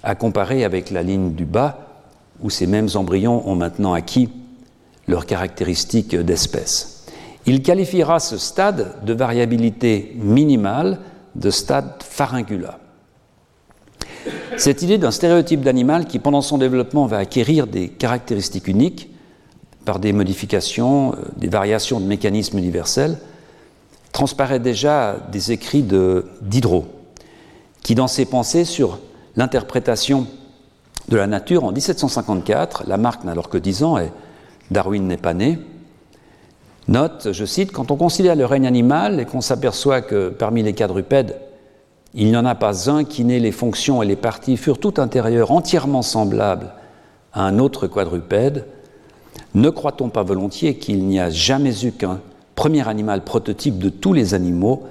à 0.03 0.15
comparer 0.15 0.63
avec 0.63 0.89
la 0.91 1.03
ligne 1.03 1.33
du 1.33 1.45
bas, 1.45 1.87
où 2.41 2.49
ces 2.49 2.67
mêmes 2.67 2.89
embryons 2.95 3.47
ont 3.47 3.55
maintenant 3.55 3.93
acquis 3.93 4.29
leurs 5.07 5.25
caractéristiques 5.25 6.15
d'espèce. 6.15 7.00
Il 7.45 7.63
qualifiera 7.63 8.19
ce 8.19 8.37
stade 8.37 9.03
de 9.03 9.13
variabilité 9.13 10.13
minimale 10.15 10.99
de 11.35 11.49
stade 11.49 12.03
pharyngula. 12.03 12.79
Cette 14.57 14.83
idée 14.83 14.97
d'un 14.97 15.11
stéréotype 15.11 15.61
d'animal 15.61 16.05
qui, 16.05 16.19
pendant 16.19 16.41
son 16.41 16.57
développement, 16.57 17.07
va 17.07 17.17
acquérir 17.17 17.65
des 17.65 17.87
caractéristiques 17.89 18.67
uniques 18.67 19.09
par 19.85 19.99
des 19.99 20.13
modifications, 20.13 21.13
euh, 21.13 21.17
des 21.37 21.47
variations 21.47 21.99
de 21.99 22.05
mécanismes 22.05 22.59
universels, 22.59 23.17
transparaît 24.11 24.59
déjà 24.59 25.15
des 25.31 25.51
écrits 25.51 25.81
de 25.81 26.27
Diderot, 26.41 26.85
qui, 27.81 27.95
dans 27.95 28.07
ses 28.07 28.25
pensées 28.25 28.65
sur 28.65 28.99
l'interprétation 29.35 30.27
de 31.09 31.17
la 31.17 31.25
nature 31.25 31.63
en 31.63 31.71
1754, 31.71 32.83
Lamarck 32.87 33.23
n'a 33.23 33.31
alors 33.31 33.49
que 33.49 33.57
10 33.57 33.83
ans 33.83 33.97
et 33.97 34.11
Darwin 34.69 35.07
n'est 35.07 35.17
pas 35.17 35.33
né, 35.33 35.57
note, 36.87 37.29
je 37.31 37.45
cite, 37.45 37.71
Quand 37.71 37.91
on 37.91 37.95
considère 37.95 38.35
le 38.35 38.45
règne 38.45 38.67
animal 38.67 39.19
et 39.19 39.25
qu'on 39.25 39.41
s'aperçoit 39.41 40.01
que 40.01 40.29
parmi 40.29 40.63
les 40.63 40.73
quadrupèdes, 40.73 41.37
il 42.13 42.27
n'y 42.27 42.37
en 42.37 42.45
a 42.45 42.55
pas 42.55 42.89
un 42.89 43.03
qui 43.05 43.23
n'ait 43.23 43.39
les 43.39 43.51
fonctions 43.51 44.03
et 44.03 44.05
les 44.05 44.15
parties 44.15 44.57
furent 44.57 44.79
tout 44.79 44.95
intérieures 44.97 45.51
entièrement 45.51 46.01
semblables 46.01 46.73
à 47.33 47.43
un 47.43 47.57
autre 47.59 47.87
quadrupède. 47.87 48.65
Ne 49.53 49.69
croit-on 49.69 50.09
pas 50.09 50.23
volontiers 50.23 50.75
qu'il 50.75 51.05
n'y 51.05 51.19
a 51.19 51.29
jamais 51.29 51.85
eu 51.85 51.91
qu'un 51.91 52.19
premier 52.55 52.87
animal 52.87 53.23
prototype 53.23 53.79
de 53.79 53.89
tous 53.89 54.13
les 54.13 54.33
animaux 54.33 54.83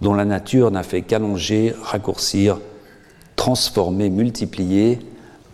dont 0.00 0.14
la 0.14 0.24
nature 0.24 0.70
n'a 0.70 0.82
fait 0.82 1.02
qu'allonger, 1.02 1.74
raccourcir, 1.82 2.60
transformer, 3.36 4.10
multiplier, 4.10 4.98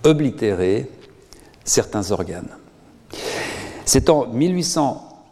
oblitérer 0.05 0.91
certains 1.65 2.11
organes? 2.11 2.51
C'est 3.85 4.11
en 4.11 4.27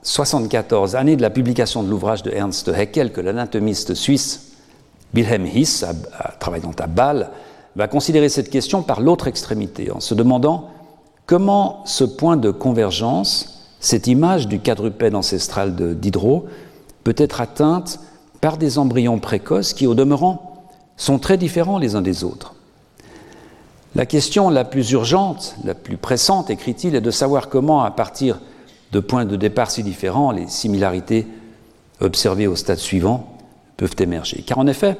1874, 0.04 0.96
année 0.96 1.16
de 1.16 1.22
la 1.22 1.30
publication 1.30 1.82
de 1.82 1.88
l'ouvrage 1.88 2.22
de 2.22 2.30
Ernst 2.30 2.68
Haeckel, 2.68 3.10
que 3.10 3.22
l'anatomiste 3.22 3.94
suisse 3.94 4.52
Wilhelm 5.14 5.46
Hiss, 5.46 5.82
travaillant 6.38 6.74
à 6.78 6.86
Bâle, 6.86 7.30
va 7.74 7.88
considérer 7.88 8.28
cette 8.28 8.50
question 8.50 8.82
par 8.82 9.00
l'autre 9.00 9.28
extrémité, 9.28 9.90
en 9.90 10.00
se 10.00 10.14
demandant 10.14 10.68
comment 11.24 11.80
ce 11.86 12.04
point 12.04 12.36
de 12.36 12.50
convergence, 12.50 13.62
cette 13.80 14.06
image 14.06 14.46
du 14.46 14.60
quadrupède 14.60 15.14
ancestral 15.14 15.74
de 15.74 15.94
Diderot, 15.94 16.44
peut 17.02 17.14
être 17.16 17.40
atteinte 17.40 17.98
par 18.42 18.58
des 18.58 18.78
embryons 18.78 19.18
précoces 19.18 19.72
qui, 19.72 19.86
au 19.86 19.94
demeurant, 19.94 20.66
sont 20.98 21.18
très 21.18 21.38
différents 21.38 21.78
les 21.78 21.94
uns 21.94 22.02
des 22.02 22.24
autres. 22.24 22.54
La 23.94 24.04
question 24.04 24.50
la 24.50 24.66
plus 24.66 24.90
urgente, 24.90 25.56
la 25.64 25.74
plus 25.74 25.96
pressante, 25.96 26.50
écrit-il, 26.50 26.94
est 26.94 27.00
de 27.00 27.10
savoir 27.10 27.48
comment, 27.48 27.84
à 27.84 27.90
partir 27.90 28.38
de 28.92 29.00
points 29.00 29.24
de 29.24 29.36
départ 29.36 29.70
si 29.70 29.82
différents, 29.82 30.30
les 30.30 30.46
similarités 30.48 31.26
observées 32.00 32.46
au 32.46 32.56
stade 32.56 32.78
suivant 32.78 33.36
peuvent 33.76 33.96
émerger. 33.98 34.42
Car 34.46 34.58
en 34.58 34.66
effet, 34.66 34.96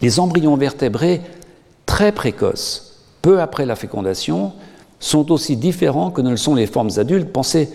les 0.00 0.20
embryons 0.20 0.56
vertébrés 0.56 1.20
très 1.86 2.12
précoces, 2.12 3.00
peu 3.22 3.40
après 3.40 3.66
la 3.66 3.76
fécondation, 3.76 4.52
sont 5.00 5.32
aussi 5.32 5.56
différents 5.56 6.10
que 6.10 6.20
ne 6.20 6.30
le 6.30 6.36
sont 6.36 6.54
les 6.54 6.66
formes 6.66 6.90
adultes. 6.96 7.32
Pensez 7.32 7.68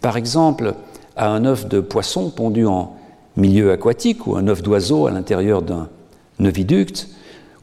par 0.00 0.16
exemple 0.16 0.74
à 1.16 1.28
un 1.28 1.44
œuf 1.44 1.68
de 1.68 1.80
poisson 1.80 2.30
pondu 2.30 2.66
en 2.66 2.96
milieu 3.36 3.72
aquatique 3.72 4.26
ou 4.26 4.36
un 4.36 4.48
œuf 4.48 4.62
d'oiseau 4.62 5.06
à 5.06 5.10
l'intérieur 5.10 5.62
d'un 5.62 5.88
oviducte 6.40 7.08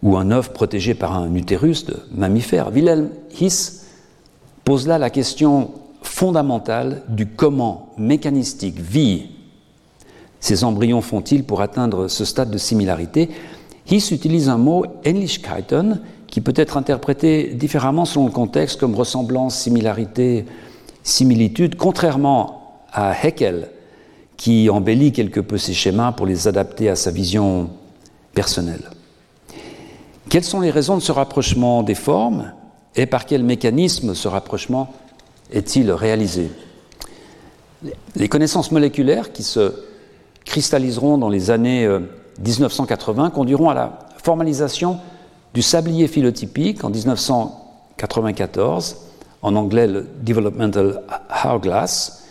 ou 0.02 0.18
un 0.18 0.32
œuf 0.32 0.52
protégé 0.52 0.94
par 0.94 1.16
un 1.16 1.34
utérus 1.36 1.86
de 1.86 1.98
mammifère. 2.14 2.72
Wilhelm 2.72 3.10
Hiss 3.40 3.86
pose 4.64 4.88
là 4.88 4.98
la 4.98 5.10
question 5.10 5.72
fondamentale 6.02 7.04
du 7.10 7.28
comment 7.28 7.90
mécanistique 7.98 8.80
vie 8.80 9.30
ces 10.42 10.64
embryons 10.64 11.02
font-ils 11.02 11.44
pour 11.44 11.62
atteindre 11.62 12.08
ce 12.08 12.26
stade 12.26 12.50
de 12.50 12.58
similarité? 12.58 13.30
Hiss 13.90 14.10
utilise 14.10 14.50
un 14.50 14.58
mot 14.58 14.86
Ähnlichkeiten 15.06 16.02
qui 16.26 16.42
peut 16.42 16.54
être 16.56 16.78
interprété 16.78 17.54
différemment 17.54 18.06
selon 18.06 18.26
le 18.26 18.32
contexte 18.32 18.80
comme 18.80 18.96
ressemblance, 18.96 19.56
similarité, 19.56 20.46
similitude, 21.04 21.76
contrairement 21.76 22.80
à 22.92 23.12
Haeckel 23.12 23.70
qui 24.36 24.68
embellit 24.72 25.12
quelque 25.12 25.40
peu 25.40 25.60
ces 25.60 25.74
schémas 25.74 26.12
pour 26.12 26.26
les 26.26 26.48
adapter 26.48 26.90
à 26.90 26.96
sa 26.96 27.12
vision 27.12 27.70
personnelle. 28.34 28.90
Quelles 30.30 30.44
sont 30.44 30.62
les 30.62 30.72
raisons 30.72 30.96
de 30.96 31.02
ce 31.02 31.12
rapprochement 31.12 31.84
des 31.84 31.96
formes? 31.96 32.52
Et 32.96 33.06
par 33.06 33.26
quel 33.26 33.44
mécanisme 33.44 34.16
ce 34.16 34.28
rapprochement 34.28 34.92
est-il 35.52 35.92
réalisé? 35.92 36.50
Les 38.16 38.30
connaissances 38.30 38.72
moléculaires 38.72 39.32
qui 39.32 39.44
se 39.44 39.74
cristalliseront 40.46 41.18
dans 41.18 41.30
les 41.30 41.52
années 41.52 41.88
1980 42.44 43.26
euh, 43.26 43.30
conduiront 43.30 43.70
à 43.70 43.74
la 43.74 44.00
formalisation 44.24 45.00
du 45.54 45.62
sablier 45.62 46.08
phylotypique 46.08 46.84
en 46.84 46.90
1994, 46.90 48.98
en 49.42 49.56
anglais 49.56 49.88
le 49.88 50.08
Developmental 50.22 51.02
Hourglass, 51.44 52.26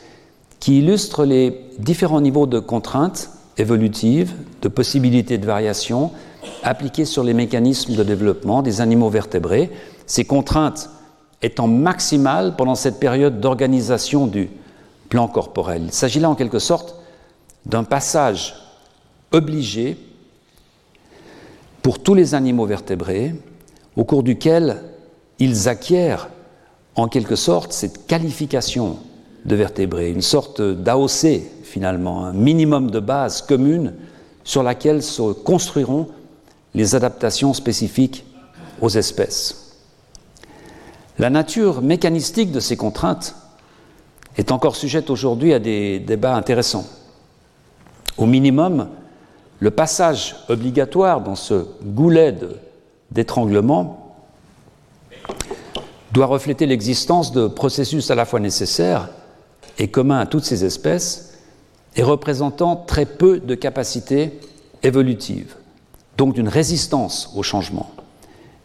qui 0.58 0.78
illustre 0.78 1.24
les 1.24 1.60
différents 1.78 2.20
niveaux 2.20 2.46
de 2.46 2.60
contraintes 2.60 3.30
évolutives, 3.56 4.34
de 4.62 4.68
possibilités 4.68 5.38
de 5.38 5.46
variation 5.46 6.10
appliquées 6.62 7.04
sur 7.04 7.24
les 7.24 7.34
mécanismes 7.34 7.94
de 7.94 8.02
développement 8.02 8.62
des 8.62 8.80
animaux 8.80 9.10
vertébrés, 9.10 9.70
ces 10.06 10.24
contraintes 10.24 10.88
étant 11.42 11.66
maximales 11.66 12.54
pendant 12.56 12.74
cette 12.74 13.00
période 13.00 13.40
d'organisation 13.40 14.26
du 14.26 14.50
plan 15.08 15.28
corporel. 15.28 15.84
Il 15.86 15.92
s'agit 15.92 16.20
là 16.20 16.30
en 16.30 16.34
quelque 16.34 16.58
sorte 16.58 16.96
d'un 17.66 17.84
passage 17.84 18.54
obligé 19.32 19.96
pour 21.82 22.02
tous 22.02 22.14
les 22.14 22.34
animaux 22.34 22.66
vertébrés, 22.66 23.34
au 23.96 24.04
cours 24.04 24.22
duquel 24.22 24.82
ils 25.38 25.68
acquièrent 25.68 26.28
en 26.94 27.08
quelque 27.08 27.36
sorte 27.36 27.72
cette 27.72 28.06
qualification 28.06 28.98
de 29.44 29.56
vertébrés, 29.56 30.10
une 30.10 30.22
sorte 30.22 30.60
d'AOC 30.60 31.42
finalement, 31.62 32.26
un 32.26 32.32
minimum 32.32 32.90
de 32.90 33.00
base 33.00 33.42
commune 33.42 33.94
sur 34.44 34.62
laquelle 34.62 35.02
se 35.02 35.32
construiront 35.32 36.08
les 36.74 36.94
adaptations 36.94 37.54
spécifiques 37.54 38.24
aux 38.80 38.90
espèces. 38.90 39.69
La 41.20 41.28
nature 41.28 41.82
mécanistique 41.82 42.50
de 42.50 42.60
ces 42.60 42.78
contraintes 42.78 43.34
est 44.38 44.52
encore 44.52 44.74
sujette 44.74 45.10
aujourd'hui 45.10 45.52
à 45.52 45.58
des 45.58 45.98
débats 45.98 46.34
intéressants. 46.34 46.86
Au 48.16 48.24
minimum, 48.24 48.88
le 49.58 49.70
passage 49.70 50.36
obligatoire 50.48 51.20
dans 51.20 51.34
ce 51.34 51.66
goulet 51.82 52.34
d'étranglement 53.10 54.16
doit 56.12 56.24
refléter 56.24 56.64
l'existence 56.64 57.32
de 57.32 57.48
processus 57.48 58.10
à 58.10 58.14
la 58.14 58.24
fois 58.24 58.40
nécessaires 58.40 59.10
et 59.76 59.88
communs 59.88 60.20
à 60.20 60.26
toutes 60.26 60.44
ces 60.44 60.64
espèces 60.64 61.34
et 61.96 62.02
représentant 62.02 62.76
très 62.76 63.04
peu 63.04 63.40
de 63.40 63.54
capacités 63.54 64.40
évolutives, 64.82 65.54
donc 66.16 66.32
d'une 66.32 66.48
résistance 66.48 67.30
au 67.36 67.42
changement. 67.42 67.90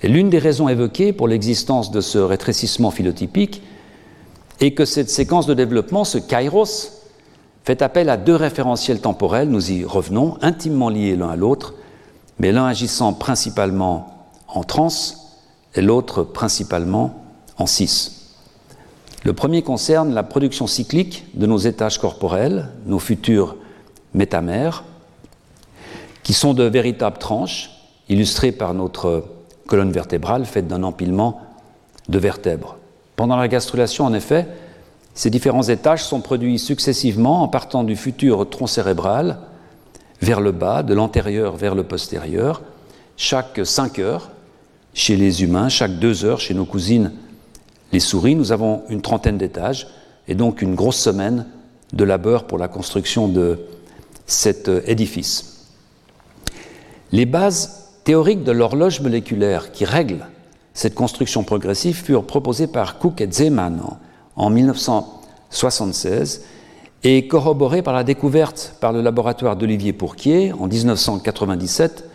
Et 0.05 0.07
l'une 0.07 0.29
des 0.29 0.37
raisons 0.37 0.69
évoquées 0.69 1.13
pour 1.13 1.27
l'existence 1.27 1.89
de 1.89 1.99
ce 1.99 2.19
rétrécissement 2.19 2.91
phylotypique 2.91 3.63
est 4.59 4.73
que 4.73 4.85
cette 4.85 5.09
séquence 5.09 5.47
de 5.47 5.55
développement, 5.55 6.03
ce 6.03 6.19
kairos, 6.19 6.91
fait 7.63 7.81
appel 7.81 8.09
à 8.09 8.15
deux 8.15 8.35
référentiels 8.35 9.01
temporels, 9.01 9.49
nous 9.49 9.71
y 9.71 9.83
revenons, 9.83 10.37
intimement 10.43 10.89
liés 10.89 11.15
l'un 11.15 11.29
à 11.29 11.35
l'autre, 11.35 11.73
mais 12.37 12.51
l'un 12.51 12.67
agissant 12.67 13.13
principalement 13.13 14.29
en 14.47 14.63
trans 14.63 14.89
et 15.73 15.81
l'autre 15.81 16.21
principalement 16.21 17.23
en 17.57 17.65
cis. 17.65 18.11
Le 19.23 19.33
premier 19.33 19.63
concerne 19.63 20.13
la 20.13 20.21
production 20.21 20.67
cyclique 20.67 21.25
de 21.33 21.47
nos 21.47 21.57
étages 21.57 21.97
corporels, 21.97 22.69
nos 22.85 22.99
futurs 22.99 23.55
métamères, 24.13 24.83
qui 26.21 26.33
sont 26.33 26.53
de 26.53 26.65
véritables 26.65 27.17
tranches, 27.17 27.71
illustrées 28.07 28.51
par 28.51 28.75
notre 28.75 29.23
colonne 29.67 29.91
vertébrale 29.91 30.45
faite 30.45 30.67
d'un 30.67 30.83
empilement 30.83 31.41
de 32.09 32.19
vertèbres. 32.19 32.77
Pendant 33.15 33.37
la 33.37 33.47
gastrulation, 33.47 34.05
en 34.05 34.13
effet, 34.13 34.47
ces 35.13 35.29
différents 35.29 35.63
étages 35.63 36.03
sont 36.03 36.21
produits 36.21 36.59
successivement 36.59 37.41
en 37.41 37.47
partant 37.47 37.83
du 37.83 37.95
futur 37.95 38.49
tronc 38.49 38.67
cérébral 38.67 39.37
vers 40.21 40.41
le 40.41 40.51
bas, 40.51 40.83
de 40.83 40.93
l'antérieur 40.93 41.55
vers 41.55 41.75
le 41.75 41.83
postérieur, 41.83 42.61
chaque 43.17 43.61
5 43.63 43.99
heures 43.99 44.31
chez 44.93 45.15
les 45.15 45.43
humains, 45.43 45.69
chaque 45.69 45.99
2 45.99 46.25
heures 46.25 46.39
chez 46.39 46.53
nos 46.53 46.65
cousines 46.65 47.11
les 47.91 47.99
souris. 47.99 48.35
Nous 48.35 48.51
avons 48.51 48.83
une 48.89 49.01
trentaine 49.01 49.37
d'étages 49.37 49.87
et 50.27 50.35
donc 50.35 50.61
une 50.61 50.75
grosse 50.75 50.99
semaine 50.99 51.45
de 51.93 52.03
labeur 52.03 52.45
pour 52.45 52.57
la 52.57 52.67
construction 52.67 53.27
de 53.27 53.59
cet 54.25 54.69
édifice. 54.85 55.67
Les 57.11 57.25
bases 57.25 57.84
théoriques 58.05 58.43
de 58.43 58.53
l'horloge 58.53 59.01
moléculaire 59.01 59.73
qui 59.73 59.83
règlent 59.83 60.27
cette 60.75 60.93
construction 60.93 61.43
progressive 61.43 61.95
furent 61.95 62.25
proposées 62.25 62.67
par 62.67 62.99
Cook 62.99 63.19
et 63.19 63.31
Zeeman 63.31 63.81
en 64.35 64.49
1976 64.49 66.43
et 67.03 67.27
corroboré 67.27 67.81
par 67.81 67.93
la 67.93 68.03
découverte 68.03 68.75
par 68.79 68.93
le 68.93 69.01
laboratoire 69.01 69.55
d'Olivier 69.55 69.91
Pourquier 69.91 70.53
en 70.53 70.67
1997 70.67 72.07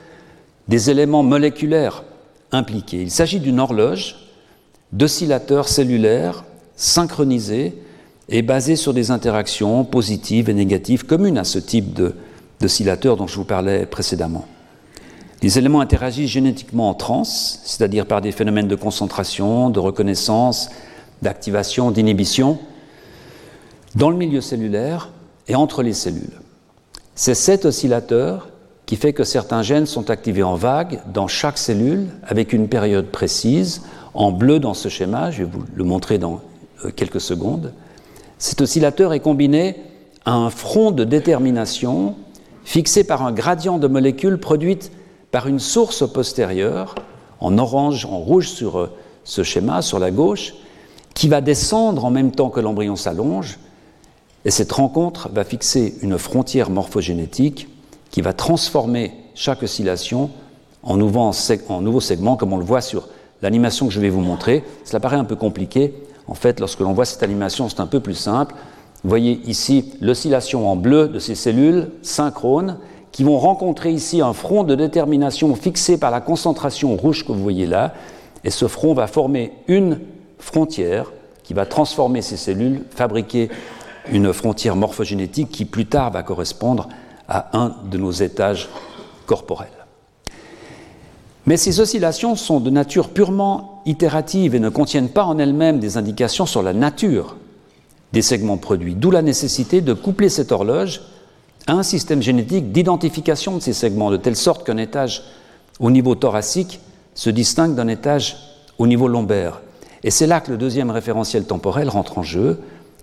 des 0.69 0.91
éléments 0.91 1.25
moléculaires 1.25 2.05
impliqués. 2.53 3.03
Il 3.03 3.11
s'agit 3.11 3.41
d'une 3.41 3.59
horloge 3.59 4.17
d'oscillateurs 4.93 5.69
cellulaires 5.69 6.45
synchronisés 6.77 7.75
et 8.29 8.43
basés 8.43 8.77
sur 8.77 8.95
des 8.95 9.11
interactions 9.11 9.85
positives 9.85 10.49
et 10.49 10.55
négatives 10.55 11.05
communes 11.05 11.39
à 11.39 11.45
ce 11.45 11.59
type 11.59 12.01
d'oscillateurs 12.61 13.17
dont 13.17 13.27
je 13.27 13.37
vous 13.37 13.45
parlais 13.45 13.87
précédemment. 13.87 14.47
Les 15.43 15.59
éléments 15.59 15.81
interagissent 15.81 16.31
génétiquement 16.31 16.91
en 16.91 16.95
trans, 16.95 17.25
c'est-à-dire 17.25 18.07
par 18.07 18.21
des 18.21 18.33
phénomènes 18.33 18.69
de 18.69 18.75
concentration, 18.75 19.71
de 19.71 19.79
reconnaissance, 19.79 20.69
d'activation, 21.23 21.91
d'inhibition 21.91 22.59
dans 23.95 24.11
le 24.11 24.17
milieu 24.17 24.41
cellulaire 24.41 25.11
et 25.49 25.55
entre 25.55 25.83
les 25.83 25.95
cellules. 25.95 26.41
C'est 27.15 27.35
cet 27.35 27.65
oscillateur 27.65 28.49
qui 28.87 28.97
fait 28.97 29.13
que 29.13 29.25
certains 29.25 29.63
gènes 29.63 29.87
sont 29.87 30.11
activés 30.11 30.43
en 30.43 30.57
vague 30.57 31.01
dans 31.13 31.29
chaque 31.29 31.59
cellule 31.59 32.09
avec 32.23 32.53
une 32.53 32.69
période 32.69 33.07
précise, 33.07 33.83
en 34.15 34.33
bleu 34.33 34.59
dans 34.59 34.75
ce 34.75 34.89
schéma, 34.89 35.31
je 35.31 35.45
vais 35.45 35.51
vous 35.51 35.65
le 35.75 35.85
montrer 35.85 36.19
dans 36.19 36.41
euh, 36.85 36.91
quelques 36.91 37.21
secondes. 37.21 37.73
Cet 38.39 38.61
oscillateur 38.61 39.13
est 39.13 39.21
combiné 39.21 39.77
à 40.25 40.33
un 40.33 40.51
front 40.51 40.91
de 40.91 41.05
détermination 41.05 42.17
fixé 42.65 43.05
par 43.05 43.23
un 43.23 43.33
gradient 43.33 43.79
de 43.79 43.87
molécules 43.87 44.39
produites 44.39 44.91
par 45.31 45.47
une 45.47 45.61
source 45.61 46.11
postérieure, 46.11 46.95
en 47.41 47.57
orange, 47.59 48.05
en 48.05 48.19
rouge 48.19 48.49
sur 48.49 48.79
euh, 48.79 48.91
ce 49.25 49.43
schéma, 49.43 49.83
sur 49.83 49.99
la 49.99 50.11
gauche, 50.11 50.55
qui 51.15 51.29
va 51.29 51.41
descendre 51.41 52.05
en 52.05 52.11
même 52.11 52.33
temps 52.33 52.51
que 52.51 52.61
l'embryon 52.61 52.97
s'allonge, 52.97 53.59
et 54.45 54.51
cette 54.51 54.73
rencontre 54.73 55.29
va 55.33 55.45
fixer 55.45 55.97
une 56.03 56.19
frontière 56.19 56.71
morphogénétique 56.71 57.69
qui 58.11 58.23
va 58.23 58.33
transformer 58.33 59.13
chaque 59.35 59.63
oscillation 59.63 60.31
en 60.83 60.97
nouveau, 60.97 61.33
segment, 61.33 62.37
comme 62.37 62.53
on 62.53 62.57
le 62.57 62.65
voit 62.65 62.81
sur 62.81 63.09
l'animation 63.43 63.87
que 63.87 63.93
je 63.93 64.01
vais 64.01 64.09
vous 64.09 64.23
montrer. 64.23 64.65
Cela 64.85 64.99
paraît 64.99 65.17
un 65.17 65.25
peu 65.25 65.37
compliqué. 65.37 65.95
En 66.27 66.35
fait, 66.35 66.59
lorsque 66.59 66.81
l'on 66.81 66.93
voit 66.93 67.05
cette 67.05 67.23
animation, 67.23 67.69
c'est 67.69 67.81
un 67.81 67.87
peu 67.87 68.01
plus 68.01 68.15
simple. 68.15 68.55
Vous 69.05 69.11
voyez 69.11 69.41
ici 69.45 69.93
l'oscillation 70.01 70.71
en 70.71 70.77
bleu 70.77 71.09
de 71.09 71.19
ces 71.19 71.35
cellules 71.35 71.91
synchrones 72.03 72.79
qui 73.13 73.25
vont 73.25 73.39
rencontrer 73.39 73.91
ici 73.91 74.21
un 74.21 74.33
front 74.33 74.65
de 74.65 74.75
détermination 74.75 75.55
fixé 75.55 75.99
par 75.99 76.11
la 76.11 76.21
concentration 76.21 76.97
rouge 76.97 77.25
que 77.25 77.33
vous 77.33 77.43
voyez 77.43 77.67
là. 77.67 77.95
Et 78.45 78.51
ce 78.51 78.69
front 78.69 78.95
va 78.95 79.07
former 79.07 79.53
une 79.69 80.01
frontière 80.39 81.13
qui 81.43 81.55
va 81.55 81.67
transformer 81.67 82.23
ces 82.23 82.37
cellules, 82.37 82.85
fabriquer 82.91 83.51
une 84.13 84.33
frontière 84.33 84.77
morphogénétique 84.77 85.51
qui 85.51 85.65
plus 85.65 85.87
tard 85.87 86.11
va 86.11 86.23
correspondre 86.23 86.89
à 87.29 87.59
un 87.59 87.77
de 87.91 87.99
nos 87.99 88.13
étages 88.13 88.69
corporels. 89.27 89.69
Mais 91.47 91.57
ces 91.57 91.81
oscillations 91.81 92.37
sont 92.37 92.61
de 92.61 92.71
nature 92.71 93.09
purement 93.09 93.83
itérative 93.87 94.55
et 94.55 94.61
ne 94.61 94.69
contiennent 94.69 95.09
pas 95.09 95.25
en 95.25 95.39
elles-mêmes 95.39 95.81
des 95.81 95.97
indications 95.97 96.47
sur 96.47 96.63
la 96.63 96.73
nature 96.73 97.37
des 98.13 98.23
segments 98.23 98.57
produits, 98.57 98.95
d'où 98.95 99.11
la 99.11 99.23
nécessité 99.23 99.81
de 99.81 99.93
coupler 99.93 100.29
cette 100.29 100.53
horloge 100.53 101.03
un 101.67 101.83
système 101.83 102.23
génétique 102.23 102.73
d'identification 102.73 103.57
de 103.57 103.63
ces 103.63 103.73
segments, 103.73 104.11
de 104.11 104.17
telle 104.17 104.37
sorte 104.37 104.67
qu'un 104.67 104.77
étage 104.77 105.23
au 105.79 105.91
niveau 105.91 106.15
thoracique 106.15 106.81
se 107.15 107.31
distingue 107.31 107.75
d'un 107.75 107.89
étage 107.89 108.37
au 108.79 108.87
niveau 108.87 109.09
lombaire. 109.09 109.61
Et 110.03 110.11
c'est 110.11 110.27
là 110.27 110.41
que 110.41 110.51
le 110.51 110.57
deuxième 110.57 110.91
référentiel 110.91 111.45
temporel 111.45 111.89
rentre 111.89 112.19
en 112.19 112.23
jeu, 112.23 112.61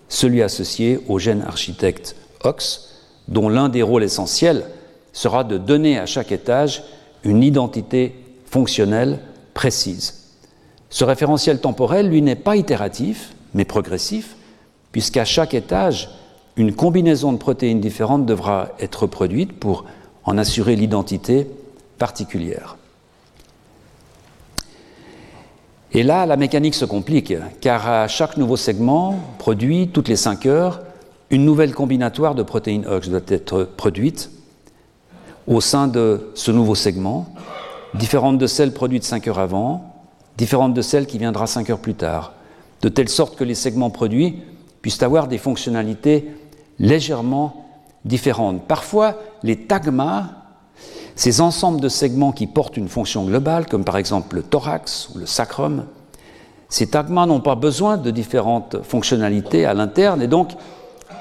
celui 0.09 0.41
associé 0.41 0.99
au 1.07 1.19
gène 1.19 1.43
architecte 1.47 2.15
OX, 2.43 2.89
dont 3.27 3.49
l'un 3.49 3.69
des 3.69 3.83
rôles 3.83 4.03
essentiels 4.03 4.65
sera 5.13 5.43
de 5.43 5.57
donner 5.57 5.99
à 5.99 6.05
chaque 6.05 6.31
étage 6.31 6.83
une 7.23 7.43
identité 7.43 8.15
fonctionnelle 8.45 9.19
précise. 9.53 10.31
Ce 10.89 11.03
référentiel 11.03 11.59
temporel, 11.59 12.07
lui, 12.07 12.21
n'est 12.21 12.35
pas 12.35 12.55
itératif, 12.55 13.33
mais 13.53 13.65
progressif, 13.65 14.35
puisqu'à 14.91 15.25
chaque 15.25 15.53
étage, 15.53 16.09
une 16.57 16.73
combinaison 16.73 17.31
de 17.31 17.37
protéines 17.37 17.79
différentes 17.79 18.25
devra 18.25 18.69
être 18.79 19.05
produite 19.05 19.53
pour 19.53 19.85
en 20.25 20.37
assurer 20.37 20.75
l'identité 20.75 21.47
particulière. 21.99 22.77
Et 25.93 26.03
là, 26.03 26.25
la 26.25 26.35
mécanique 26.35 26.75
se 26.75 26.83
complique, 26.83 27.33
car 27.61 27.87
à 27.87 28.07
chaque 28.07 28.37
nouveau 28.37 28.57
segment 28.57 29.15
produit, 29.37 29.87
toutes 29.87 30.09
les 30.09 30.15
5 30.15 30.45
heures, 30.47 30.81
une 31.29 31.45
nouvelle 31.45 31.73
combinatoire 31.73 32.35
de 32.35 32.43
protéines 32.43 32.85
OX 32.87 33.09
doit 33.09 33.21
être 33.27 33.63
produite 33.63 34.31
au 35.45 35.61
sein 35.61 35.87
de 35.87 36.31
ce 36.33 36.51
nouveau 36.51 36.75
segment, 36.75 37.27
différente 37.93 38.37
de 38.37 38.47
celle 38.47 38.73
produite 38.73 39.03
5 39.03 39.27
heures 39.27 39.39
avant, 39.39 39.93
différente 40.37 40.73
de 40.73 40.81
celle 40.81 41.05
qui 41.05 41.17
viendra 41.19 41.47
5 41.47 41.69
heures 41.69 41.79
plus 41.79 41.95
tard, 41.95 42.33
de 42.81 42.89
telle 42.89 43.09
sorte 43.09 43.37
que 43.37 43.43
les 43.43 43.55
segments 43.55 43.89
produits 43.89 44.41
puissent 44.81 45.03
avoir 45.03 45.27
des 45.27 45.37
fonctionnalités 45.37 46.25
légèrement 46.79 47.65
différentes. 48.05 48.67
Parfois, 48.67 49.15
les 49.43 49.55
tagmas, 49.55 50.29
ces 51.15 51.41
ensembles 51.41 51.81
de 51.81 51.89
segments 51.89 52.31
qui 52.31 52.47
portent 52.47 52.77
une 52.77 52.87
fonction 52.87 53.25
globale, 53.25 53.65
comme 53.65 53.83
par 53.83 53.97
exemple 53.97 54.35
le 54.35 54.43
thorax 54.43 55.09
ou 55.13 55.19
le 55.19 55.25
sacrum, 55.25 55.85
ces 56.69 56.87
tagmas 56.87 57.25
n'ont 57.25 57.39
pas 57.39 57.55
besoin 57.55 57.97
de 57.97 58.11
différentes 58.11 58.83
fonctionnalités 58.83 59.65
à 59.65 59.73
l'interne 59.73 60.21
et 60.21 60.27
donc 60.27 60.51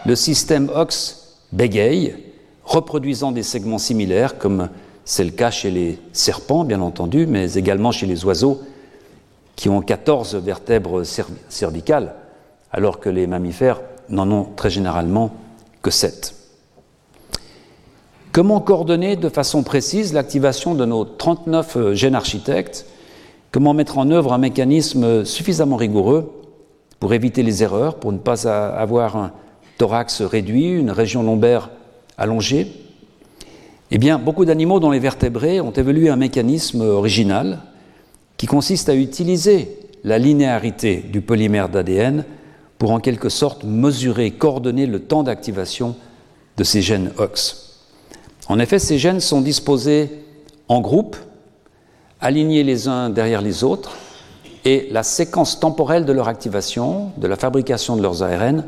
le 0.04 0.16
système 0.16 0.70
OX 0.74 1.38
bégaye, 1.52 2.16
reproduisant 2.64 3.32
des 3.32 3.44
segments 3.44 3.78
similaires, 3.78 4.38
comme 4.38 4.68
c'est 5.04 5.24
le 5.24 5.30
cas 5.30 5.50
chez 5.52 5.70
les 5.70 6.00
serpents, 6.12 6.64
bien 6.64 6.80
entendu, 6.80 7.26
mais 7.26 7.54
également 7.54 7.92
chez 7.92 8.07
les 8.07 8.24
oiseaux 8.24 8.61
qui 9.54 9.68
ont 9.68 9.80
14 9.80 10.34
vertèbres 10.36 11.04
cervicales, 11.48 12.14
alors 12.72 13.00
que 13.00 13.09
les 13.09 13.26
mammifères 13.26 13.80
n'en 14.09 14.30
ont 14.30 14.48
très 14.57 14.68
généralement 14.68 15.30
que 15.87 15.93
7. 15.93 16.34
Comment 18.32 18.59
coordonner 18.59 19.14
de 19.14 19.28
façon 19.28 19.62
précise 19.62 20.12
l'activation 20.12 20.74
de 20.74 20.84
nos 20.84 21.05
39 21.05 21.76
euh, 21.76 21.95
gènes 21.95 22.16
architectes? 22.16 22.87
Comment 23.53 23.72
mettre 23.72 23.97
en 23.99 24.11
œuvre 24.11 24.32
un 24.32 24.39
mécanisme 24.39 25.24
suffisamment 25.24 25.76
rigoureux 25.76 26.43
pour 26.99 27.14
éviter 27.14 27.45
les 27.45 27.62
erreurs, 27.62 28.01
pour 28.01 28.11
ne 28.11 28.18
pas 28.18 28.49
avoir 28.49 29.16
un 29.16 29.30
thorax 29.78 30.22
réduit, 30.22 30.70
une 30.70 30.91
région 30.91 31.22
lombaire 31.22 31.70
allongée? 32.18 32.66
Eh 33.93 33.99
bien, 33.99 34.18
beaucoup 34.18 34.45
d'animaux 34.45 34.80
dont 34.80 34.91
les 34.91 34.99
vertébrés 34.99 35.61
ont 35.61 35.70
évolué 35.70 36.09
un 36.09 36.16
mécanisme 36.16 36.80
original 36.80 37.61
qui 38.39 38.47
consiste 38.47 38.89
à 38.89 38.97
utiliser 38.97 39.78
la 40.03 40.18
linéarité 40.18 40.97
du 40.97 41.20
polymère 41.20 41.68
d'ADN 41.68 42.24
pour 42.79 42.93
en 42.93 43.01
quelque 43.01 43.29
sorte 43.29 43.64
mesurer, 43.64 44.31
coordonner 44.31 44.87
le 44.87 45.01
temps 45.01 45.22
d'activation 45.22 45.97
de 46.57 46.64
ces 46.64 46.83
gènes 46.83 47.12
OX. 47.18 47.85
En 48.49 48.59
effet, 48.59 48.79
ces 48.79 48.99
gènes 48.99 49.20
sont 49.20 49.41
disposés 49.41 50.11
en 50.68 50.81
groupe, 50.81 51.16
alignés 52.20 52.64
les 52.64 52.89
uns 52.89 53.11
derrière 53.11 53.43
les 53.43 53.64
autres, 53.64 53.93
et 54.64 54.89
la 54.91 55.03
séquence 55.03 55.61
temporelle 55.61 56.05
de 56.05 56.12
leur 56.12 56.29
activation, 56.29 57.12
de 57.16 57.27
la 57.27 57.37
fabrication 57.37 57.97
de 57.97 58.03
leurs 58.03 58.22
ARN, 58.22 58.64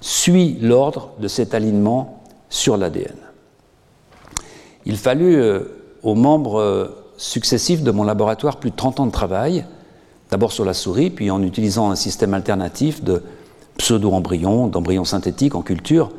suit 0.00 0.58
l'ordre 0.60 1.10
de 1.20 1.28
cet 1.28 1.54
alignement 1.54 2.22
sur 2.48 2.76
l'ADN. 2.76 3.16
Il 4.86 4.96
fallut 4.96 5.36
euh, 5.36 5.64
aux 6.02 6.14
membres 6.14 6.60
euh, 6.60 7.12
successifs 7.18 7.82
de 7.82 7.90
mon 7.90 8.04
laboratoire 8.04 8.56
plus 8.56 8.70
de 8.70 8.76
30 8.76 9.00
ans 9.00 9.06
de 9.06 9.12
travail, 9.12 9.66
d'abord 10.30 10.52
sur 10.52 10.64
la 10.64 10.74
souris, 10.74 11.10
puis 11.10 11.30
en 11.30 11.42
utilisant 11.42 11.90
un 11.90 11.96
système 11.96 12.34
alternatif 12.34 13.02
de 13.02 13.22
pseudo-embryons, 13.78 14.66
d'embryons 14.66 15.04
synthétiques 15.04 15.54
en 15.54 15.62
culture, 15.62 16.10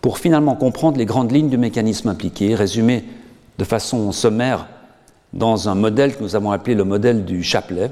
pour 0.00 0.18
finalement 0.18 0.54
comprendre 0.54 0.98
les 0.98 1.06
grandes 1.06 1.32
lignes 1.32 1.48
du 1.48 1.58
mécanisme 1.58 2.08
impliqué, 2.08 2.54
résumé 2.54 3.04
de 3.58 3.64
façon 3.64 4.12
sommaire 4.12 4.68
dans 5.32 5.68
un 5.68 5.74
modèle 5.74 6.16
que 6.16 6.22
nous 6.22 6.36
avons 6.36 6.50
appelé 6.50 6.74
le 6.74 6.84
modèle 6.84 7.24
du 7.24 7.42
chapelet, 7.42 7.90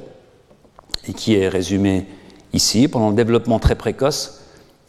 et 1.09 1.13
qui 1.13 1.35
est 1.35 1.49
résumé 1.49 2.07
ici. 2.53 2.89
Pendant 2.89 3.11
le 3.11 3.17
développement 3.17 3.59
très 3.59 3.75
précoce, 3.75 4.41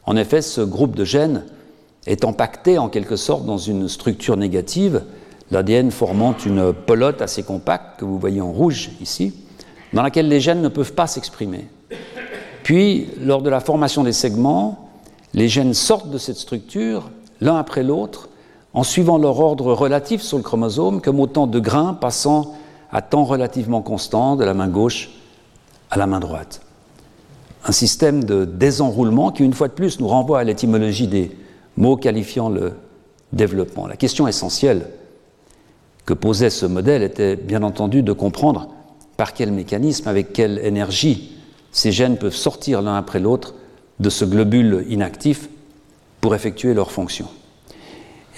en 0.05 0.15
effet, 0.15 0.41
ce 0.41 0.61
groupe 0.61 0.95
de 0.95 1.03
gènes 1.03 1.43
est 2.05 2.23
empaqueté 2.23 2.77
en 2.77 2.89
quelque 2.89 3.17
sorte 3.17 3.45
dans 3.45 3.57
une 3.57 3.87
structure 3.89 4.37
négative 4.37 5.03
l'ADN 5.51 5.91
formant 5.91 6.35
une 6.45 6.73
pelote 6.73 7.21
assez 7.21 7.43
compacte 7.43 7.99
que 7.99 8.05
vous 8.05 8.19
voyez 8.19 8.41
en 8.41 8.51
rouge 8.51 8.91
ici, 9.01 9.33
dans 9.93 10.01
laquelle 10.01 10.27
les 10.27 10.39
gènes 10.39 10.61
ne 10.61 10.67
peuvent 10.67 10.93
pas 10.93 11.07
s'exprimer. 11.07 11.67
Puis, 12.63 13.07
lors 13.21 13.41
de 13.41 13.49
la 13.49 13.59
formation 13.59 14.03
des 14.03 14.13
segments, 14.13 14.89
les 15.33 15.47
gènes 15.47 15.73
sortent 15.73 16.09
de 16.09 16.17
cette 16.17 16.38
structure, 16.38 17.09
l'un 17.39 17.55
après 17.55 17.83
l'autre, 17.83 18.29
en 18.73 18.83
suivant 18.83 19.17
leur 19.17 19.39
ordre 19.39 19.73
relatif 19.73 20.21
sur 20.21 20.38
le 20.38 20.43
chromosome, 20.43 21.01
comme 21.01 21.19
autant 21.19 21.47
de 21.47 21.59
grains 21.59 21.93
passant 21.93 22.55
à 22.91 23.01
temps 23.01 23.23
relativement 23.23 23.81
constant 23.81 24.35
de 24.35 24.43
la 24.43 24.53
main 24.53 24.67
gauche 24.67 25.09
à 25.89 25.97
la 25.97 26.07
main 26.07 26.19
droite. 26.19 26.61
Un 27.65 27.71
système 27.71 28.23
de 28.23 28.45
désenroulement 28.45 29.31
qui, 29.31 29.43
une 29.43 29.53
fois 29.53 29.67
de 29.67 29.73
plus, 29.73 29.99
nous 29.99 30.07
renvoie 30.07 30.39
à 30.39 30.43
l'étymologie 30.43 31.07
des 31.07 31.31
mots 31.75 31.97
qualifiant 31.97 32.49
le 32.49 32.73
développement. 33.33 33.88
La 33.88 33.97
question 33.97 34.27
essentielle 34.27 34.89
que 36.05 36.13
posait 36.13 36.49
ce 36.49 36.65
modèle 36.65 37.03
était 37.03 37.35
bien 37.35 37.63
entendu 37.63 38.03
de 38.03 38.13
comprendre 38.13 38.69
par 39.18 39.34
quel 39.34 39.51
mécanisme, 39.51 40.07
avec 40.07 40.32
quelle 40.32 40.59
énergie 40.59 41.32
ces 41.72 41.91
gènes 41.91 42.18
peuvent 42.18 42.36
sortir 42.36 42.82
l'un 42.82 42.95
après 42.95 43.20
l'autre 43.20 43.55
de 43.99 44.09
ce 44.09 44.26
globule 44.26 44.86
inactif 44.89 45.49
pour 46.22 46.36
effectuer 46.36 46.74
leur 46.74 46.91
fonction. 46.91 47.28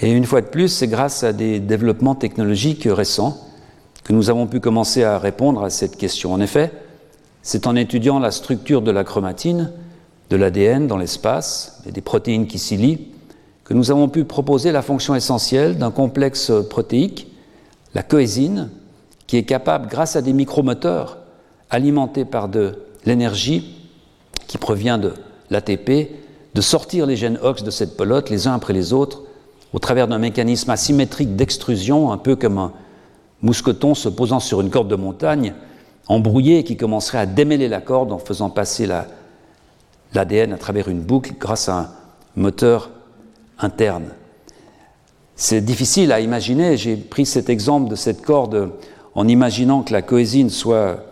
Et 0.00 0.10
une 0.10 0.24
fois 0.24 0.40
de 0.40 0.46
plus, 0.46 0.68
c'est 0.68 0.88
grâce 0.88 1.22
à 1.22 1.32
des 1.32 1.60
développements 1.60 2.14
technologiques 2.14 2.88
récents 2.90 3.38
que 4.04 4.12
nous 4.12 4.30
avons 4.30 4.46
pu 4.46 4.60
commencer 4.60 5.04
à 5.04 5.18
répondre 5.18 5.62
à 5.62 5.70
cette 5.70 5.96
question. 5.96 6.32
En 6.32 6.40
effet, 6.40 6.72
c'est 7.42 7.66
en 7.66 7.76
étudiant 7.76 8.18
la 8.18 8.30
structure 8.30 8.82
de 8.82 8.90
la 8.90 9.04
chromatine, 9.04 9.72
de 10.30 10.36
l'ADN 10.36 10.86
dans 10.86 10.96
l'espace 10.96 11.82
et 11.86 11.92
des 11.92 12.00
protéines 12.00 12.46
qui 12.46 12.58
s'y 12.58 12.76
lient 12.76 13.08
que 13.64 13.74
nous 13.74 13.90
avons 13.90 14.08
pu 14.08 14.24
proposer 14.24 14.72
la 14.72 14.82
fonction 14.82 15.14
essentielle 15.14 15.78
d'un 15.78 15.90
complexe 15.90 16.50
protéique 16.68 17.28
la 17.94 18.02
coésine, 18.02 18.70
qui 19.30 19.36
est 19.36 19.44
capable, 19.44 19.86
grâce 19.86 20.16
à 20.16 20.22
des 20.22 20.32
micromoteurs 20.32 21.18
alimentés 21.70 22.24
par 22.24 22.48
de 22.48 22.80
l'énergie 23.04 23.76
qui 24.48 24.58
provient 24.58 24.98
de 24.98 25.14
l'ATP, 25.50 26.10
de 26.52 26.60
sortir 26.60 27.06
les 27.06 27.14
gènes 27.14 27.38
OX 27.40 27.62
de 27.62 27.70
cette 27.70 27.96
pelote 27.96 28.28
les 28.28 28.48
uns 28.48 28.54
après 28.54 28.72
les 28.72 28.92
autres 28.92 29.22
au 29.72 29.78
travers 29.78 30.08
d'un 30.08 30.18
mécanisme 30.18 30.68
asymétrique 30.70 31.36
d'extrusion, 31.36 32.10
un 32.10 32.16
peu 32.18 32.34
comme 32.34 32.58
un 32.58 32.72
mousqueton 33.40 33.94
se 33.94 34.08
posant 34.08 34.40
sur 34.40 34.62
une 34.62 34.68
corde 34.68 34.88
de 34.88 34.96
montagne, 34.96 35.54
embrouillé 36.08 36.64
qui 36.64 36.76
commencerait 36.76 37.18
à 37.18 37.26
démêler 37.26 37.68
la 37.68 37.80
corde 37.80 38.10
en 38.10 38.18
faisant 38.18 38.50
passer 38.50 38.88
l'ADN 40.12 40.52
à 40.52 40.58
travers 40.58 40.88
une 40.88 41.02
boucle 41.02 41.34
grâce 41.38 41.68
à 41.68 41.78
un 41.78 41.90
moteur 42.34 42.90
interne. 43.60 44.08
C'est 45.36 45.60
difficile 45.60 46.10
à 46.10 46.18
imaginer. 46.18 46.76
J'ai 46.76 46.96
pris 46.96 47.26
cet 47.26 47.48
exemple 47.48 47.88
de 47.88 47.94
cette 47.94 48.22
corde 48.22 48.72
en 49.14 49.28
imaginant 49.28 49.82
que 49.82 49.92
la 49.92 50.02
coésine 50.02 50.50
soit 50.50 51.04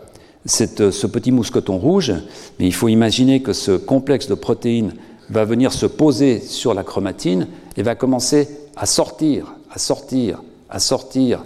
ce 0.45 1.07
petit 1.07 1.31
mousqueton 1.31 1.77
rouge, 1.77 2.13
mais 2.59 2.65
il 2.65 2.73
faut 2.73 2.87
imaginer 2.87 3.41
que 3.41 3.53
ce 3.53 3.71
complexe 3.71 4.27
de 4.27 4.35
protéines 4.35 4.93
va 5.29 5.45
venir 5.45 5.73
se 5.73 5.85
poser 5.85 6.39
sur 6.39 6.73
la 6.73 6.83
chromatine 6.83 7.47
et 7.77 7.83
va 7.83 7.95
commencer 7.95 8.47
à 8.75 8.85
sortir, 8.85 9.53
à 9.69 9.77
sortir, 9.77 10.41
à 10.69 10.79
sortir, 10.79 11.43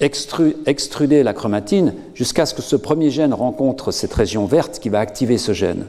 extruder 0.00 1.22
la 1.24 1.32
chromatine 1.32 1.94
jusqu'à 2.14 2.46
ce 2.46 2.54
que 2.54 2.62
ce 2.62 2.76
premier 2.76 3.10
gène 3.10 3.34
rencontre 3.34 3.90
cette 3.90 4.14
région 4.14 4.46
verte 4.46 4.78
qui 4.78 4.90
va 4.90 5.00
activer 5.00 5.38
ce 5.38 5.52
gène. 5.52 5.86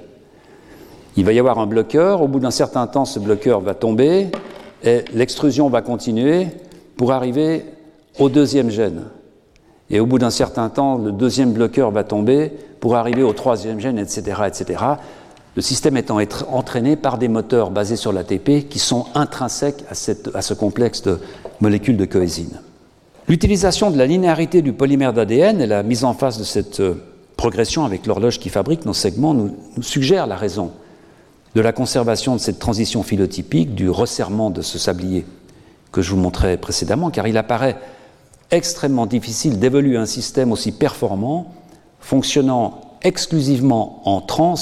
Il 1.17 1.25
va 1.25 1.33
y 1.33 1.39
avoir 1.39 1.59
un 1.59 1.67
bloqueur, 1.67 2.21
au 2.21 2.27
bout 2.27 2.39
d'un 2.39 2.51
certain 2.51 2.87
temps 2.87 3.05
ce 3.05 3.19
bloqueur 3.19 3.59
va 3.59 3.75
tomber, 3.75 4.29
et 4.83 5.03
l'extrusion 5.13 5.69
va 5.69 5.81
continuer 5.81 6.47
pour 6.95 7.11
arriver 7.11 7.65
au 8.17 8.29
deuxième 8.29 8.71
gène. 8.71 9.03
Et 9.91 9.99
au 9.99 10.05
bout 10.05 10.19
d'un 10.19 10.29
certain 10.29 10.69
temps, 10.69 10.97
le 10.97 11.11
deuxième 11.11 11.53
bloqueur 11.53 11.91
va 11.91 12.03
tomber 12.03 12.51
pour 12.79 12.95
arriver 12.95 13.23
au 13.23 13.33
troisième 13.33 13.79
gène, 13.79 13.97
etc. 13.97 14.41
etc. 14.47 14.83
Le 15.55 15.61
système 15.61 15.97
étant 15.97 16.19
entraîné 16.51 16.95
par 16.95 17.17
des 17.17 17.27
moteurs 17.27 17.71
basés 17.71 17.95
sur 17.95 18.13
l'ATP 18.13 18.69
qui 18.69 18.79
sont 18.79 19.07
intrinsèques 19.15 19.83
à, 19.89 19.95
ce 20.41 20.53
complexe 20.53 21.01
de 21.01 21.19
molécules 21.59 21.97
de 21.97 22.05
coésine. 22.05 22.61
L'utilisation 23.27 23.91
de 23.91 23.97
la 23.97 24.05
linéarité 24.05 24.61
du 24.61 24.73
polymère 24.73 25.13
d'ADN 25.13 25.59
et 25.59 25.67
la 25.67 25.83
mise 25.83 26.03
en 26.03 26.13
face 26.13 26.37
de 26.37 26.43
cette 26.43 26.79
euh, 26.79 26.95
progression 27.35 27.85
avec 27.85 28.05
l'horloge 28.05 28.39
qui 28.39 28.49
fabrique 28.49 28.85
nos 28.85 28.93
segments 28.93 29.33
nous, 29.33 29.55
nous 29.75 29.83
suggère 29.83 30.27
la 30.27 30.35
raison 30.35 30.71
de 31.55 31.61
la 31.61 31.71
conservation 31.71 32.35
de 32.35 32.39
cette 32.39 32.59
transition 32.59 33.03
phylotypique, 33.03 33.75
du 33.75 33.89
resserrement 33.89 34.49
de 34.49 34.61
ce 34.61 34.77
sablier 34.77 35.25
que 35.91 36.01
je 36.01 36.11
vous 36.11 36.17
montrais 36.17 36.57
précédemment, 36.57 37.09
car 37.09 37.27
il 37.27 37.37
apparaît 37.37 37.77
extrêmement 38.51 39.05
difficile 39.05 39.59
d'évoluer 39.59 39.97
un 39.97 40.05
système 40.05 40.51
aussi 40.51 40.71
performant, 40.71 41.53
fonctionnant 41.99 42.81
exclusivement 43.01 44.01
en 44.05 44.21
trans, 44.21 44.55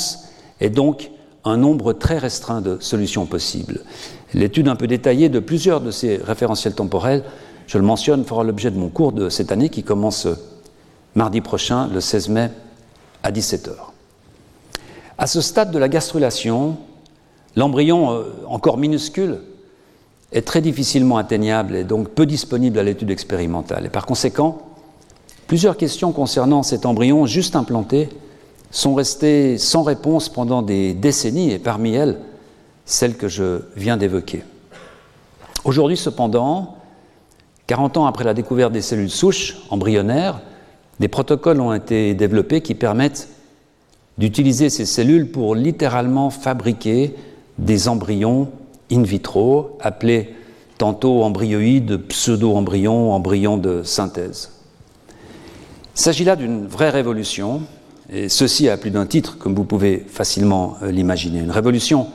et 0.60 0.70
donc 0.70 1.12
un 1.46 1.58
nombre 1.58 1.94
très 1.94 2.18
restreint 2.18 2.62
de 2.62 2.78
solutions 2.80 3.26
possibles. 3.26 3.82
L'étude 4.34 4.68
un 4.68 4.76
peu 4.76 4.88
détaillée 4.88 5.30
de 5.30 5.40
plusieurs 5.40 5.82
de 5.82 5.92
ces 5.92 6.18
référentiels 6.18 6.76
temporels, 6.76 7.24
je 7.68 7.78
le 7.78 7.84
mentionne, 7.84 8.24
fera 8.24 8.44
l'objet 8.44 8.72
de 8.72 8.78
mon 8.78 8.90
cours 8.90 9.12
de 9.12 9.30
cette 9.30 9.52
année 9.52 9.70
qui 9.70 9.84
commence 9.84 10.28
mardi 11.16 11.42
prochain, 11.42 11.88
le 11.88 12.02
16 12.02 12.30
mai 12.30 12.50
à 13.24 13.32
17 13.32 13.68
heures. 13.70 13.94
À 15.18 15.28
ce 15.28 15.42
stade 15.42 15.72
de 15.72 15.80
la 15.80 15.90
gastrulation, 15.90 16.78
l'embryon, 17.56 18.12
euh, 18.12 18.24
encore 18.48 18.78
minuscule, 18.78 19.40
est 20.32 20.42
très 20.42 20.62
difficilement 20.62 21.18
atteignable 21.18 21.76
et 21.76 21.84
donc 21.84 22.10
peu 22.10 22.26
disponible 22.26 22.80
à 22.80 22.84
l'étude 22.84 23.12
expérimentale. 23.12 23.86
Et 23.86 23.90
par 23.90 24.06
conséquent, 24.06 24.60
plusieurs 25.48 25.78
questions 25.78 26.12
concernant 26.12 26.64
cet 26.64 26.86
embryon 26.86 27.26
juste 27.26 27.56
implanté 27.56 28.10
sont 28.72 28.96
restées 28.96 29.58
sans 29.58 29.84
réponse 29.84 30.30
pendant 30.30 30.62
des 30.62 30.94
décennies 30.94 31.52
et 31.52 31.60
parmi 31.60 31.94
elles, 31.94 32.20
celle 32.86 33.16
que 33.16 33.28
je 33.28 33.62
viens 33.76 33.98
d'évoquer. 33.98 34.44
Aujourd'hui 35.64 35.98
cependant, 35.98 36.76
40 37.68 37.98
ans 37.98 38.06
après 38.06 38.24
la 38.24 38.34
découverte 38.34 38.72
des 38.72 38.82
cellules 38.82 39.10
souches 39.10 39.58
embryonnaires, 39.70 40.42
des 41.00 41.08
protocoles 41.08 41.62
ont 41.62 41.74
été 41.74 42.14
développés 42.14 42.62
qui 42.62 42.76
permettent 42.76 43.30
d'utiliser 44.18 44.70
ces 44.70 44.86
cellules 44.86 45.32
pour 45.32 45.56
littéralement 45.56 46.30
fabriquer 46.30 47.16
des 47.60 47.88
embryons 47.88 48.50
in 48.92 49.04
vitro, 49.04 49.78
appelés 49.82 50.36
tantôt 50.78 51.24
embryoïdes, 51.24 51.98
pseudo-embryons, 52.08 53.12
embryons 53.12 53.58
de 53.58 53.84
synthèse. 53.84 54.52
Il 55.96 56.02
s'agit 56.02 56.24
là 56.24 56.36
d'une 56.36 56.68
vraie 56.68 56.92
révolution, 56.92 57.62
et 58.12 58.30
ceci 58.30 58.70
a 58.70 58.78
plus 58.78 58.92
d'un 58.92 59.06
titre, 59.06 59.38
comme 59.38 59.56
vous 59.56 59.64
pouvez 59.64 60.06
facilement 60.08 60.78
euh, 60.82 60.92
l'imaginer. 60.92 61.40
Une 61.40 61.52
révolution 61.52 62.08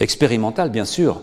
expérimentale, 0.00 0.70
bien 0.70 0.84
sûr, 0.84 1.20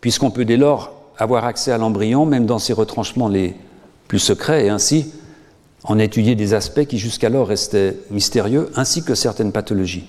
puisqu'on 0.00 0.30
peut 0.30 0.44
dès 0.44 0.56
lors 0.56 0.92
avoir 1.18 1.44
accès 1.44 1.72
à 1.72 1.78
l'embryon, 1.78 2.26
même 2.26 2.46
dans 2.46 2.58
ses 2.58 2.72
retranchements 2.72 3.28
les 3.28 3.54
plus 4.06 4.18
secrets, 4.18 4.66
et 4.66 4.68
ainsi 4.68 5.12
en 5.84 5.98
étudier 5.98 6.34
des 6.34 6.54
aspects 6.54 6.84
qui 6.84 6.98
jusqu'alors 6.98 7.48
restaient 7.48 7.96
mystérieux, 8.10 8.70
ainsi 8.76 9.02
que 9.02 9.14
certaines 9.14 9.52
pathologies. 9.52 10.04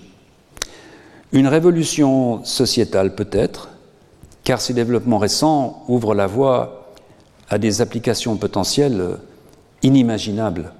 Une 1.31 1.47
révolution 1.47 2.43
sociétale 2.45 3.15
peut-être, 3.15 3.69
car 4.45 4.61
ces 4.61 4.73
développements 4.73 5.17
récents 5.17 5.83
ouvrent 5.89 6.13
la 6.13 6.27
voie 6.27 6.93
à 7.49 7.57
des 7.57 7.81
applications 7.81 8.37
potentielles 8.37 9.17
inimaginables 9.83 10.71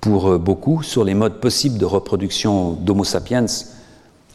pour 0.00 0.38
beaucoup 0.38 0.82
sur 0.82 1.04
les 1.04 1.14
modes 1.14 1.38
possibles 1.40 1.78
de 1.78 1.84
reproduction 1.84 2.72
d'Homo 2.72 3.04
sapiens 3.04 3.46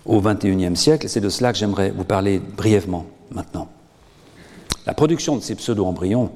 au 0.06 0.22
XXIe 0.22 0.76
siècle. 0.76 1.10
C'est 1.10 1.22
de 1.22 1.30
cela 1.30 1.52
que 1.52 1.58
j'aimerais 1.58 1.92
vous 1.92 2.04
parler 2.04 2.40
brièvement 2.40 3.06
maintenant. 3.32 3.68
La 4.86 4.94
production 4.94 5.36
de 5.36 5.42
ces 5.42 5.56
pseudo-embryons 5.56 6.32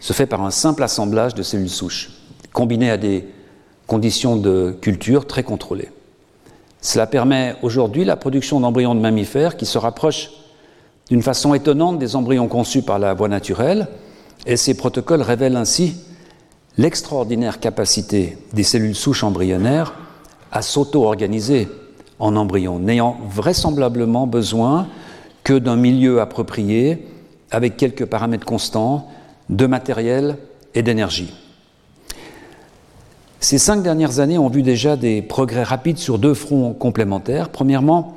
se 0.00 0.12
fait 0.12 0.26
par 0.26 0.42
un 0.42 0.50
simple 0.50 0.82
assemblage 0.82 1.34
de 1.34 1.42
cellules 1.42 1.70
souches, 1.70 2.10
combinées 2.52 2.90
à 2.90 2.96
des 2.96 3.28
conditions 3.86 4.36
de 4.36 4.76
culture 4.80 5.26
très 5.26 5.42
contrôlées. 5.42 5.90
Cela 6.80 7.06
permet 7.06 7.56
aujourd'hui 7.62 8.04
la 8.04 8.16
production 8.16 8.60
d'embryons 8.60 8.94
de 8.94 9.00
mammifères 9.00 9.56
qui 9.56 9.66
se 9.66 9.78
rapprochent 9.78 10.30
d'une 11.08 11.22
façon 11.22 11.54
étonnante 11.54 11.98
des 11.98 12.16
embryons 12.16 12.48
conçus 12.48 12.82
par 12.82 12.98
la 12.98 13.14
voie 13.14 13.28
naturelle, 13.28 13.88
et 14.46 14.56
ces 14.56 14.74
protocoles 14.74 15.22
révèlent 15.22 15.56
ainsi 15.56 15.96
l'extraordinaire 16.76 17.60
capacité 17.60 18.38
des 18.52 18.62
cellules 18.62 18.94
souches 18.94 19.24
embryonnaires 19.24 19.94
à 20.52 20.62
s'auto-organiser 20.62 21.68
en 22.18 22.36
embryons, 22.36 22.78
n'ayant 22.78 23.16
vraisemblablement 23.28 24.26
besoin 24.26 24.88
que 25.44 25.54
d'un 25.54 25.76
milieu 25.76 26.20
approprié, 26.20 27.06
avec 27.50 27.76
quelques 27.76 28.04
paramètres 28.04 28.46
constants, 28.46 29.08
de 29.48 29.66
matériel 29.66 30.36
et 30.74 30.82
d'énergie. 30.82 31.32
Ces 33.40 33.58
cinq 33.58 33.82
dernières 33.82 34.18
années 34.18 34.36
ont 34.36 34.48
vu 34.48 34.62
déjà 34.62 34.96
des 34.96 35.22
progrès 35.22 35.62
rapides 35.62 35.98
sur 35.98 36.18
deux 36.18 36.34
fronts 36.34 36.74
complémentaires. 36.74 37.48
Premièrement, 37.50 38.14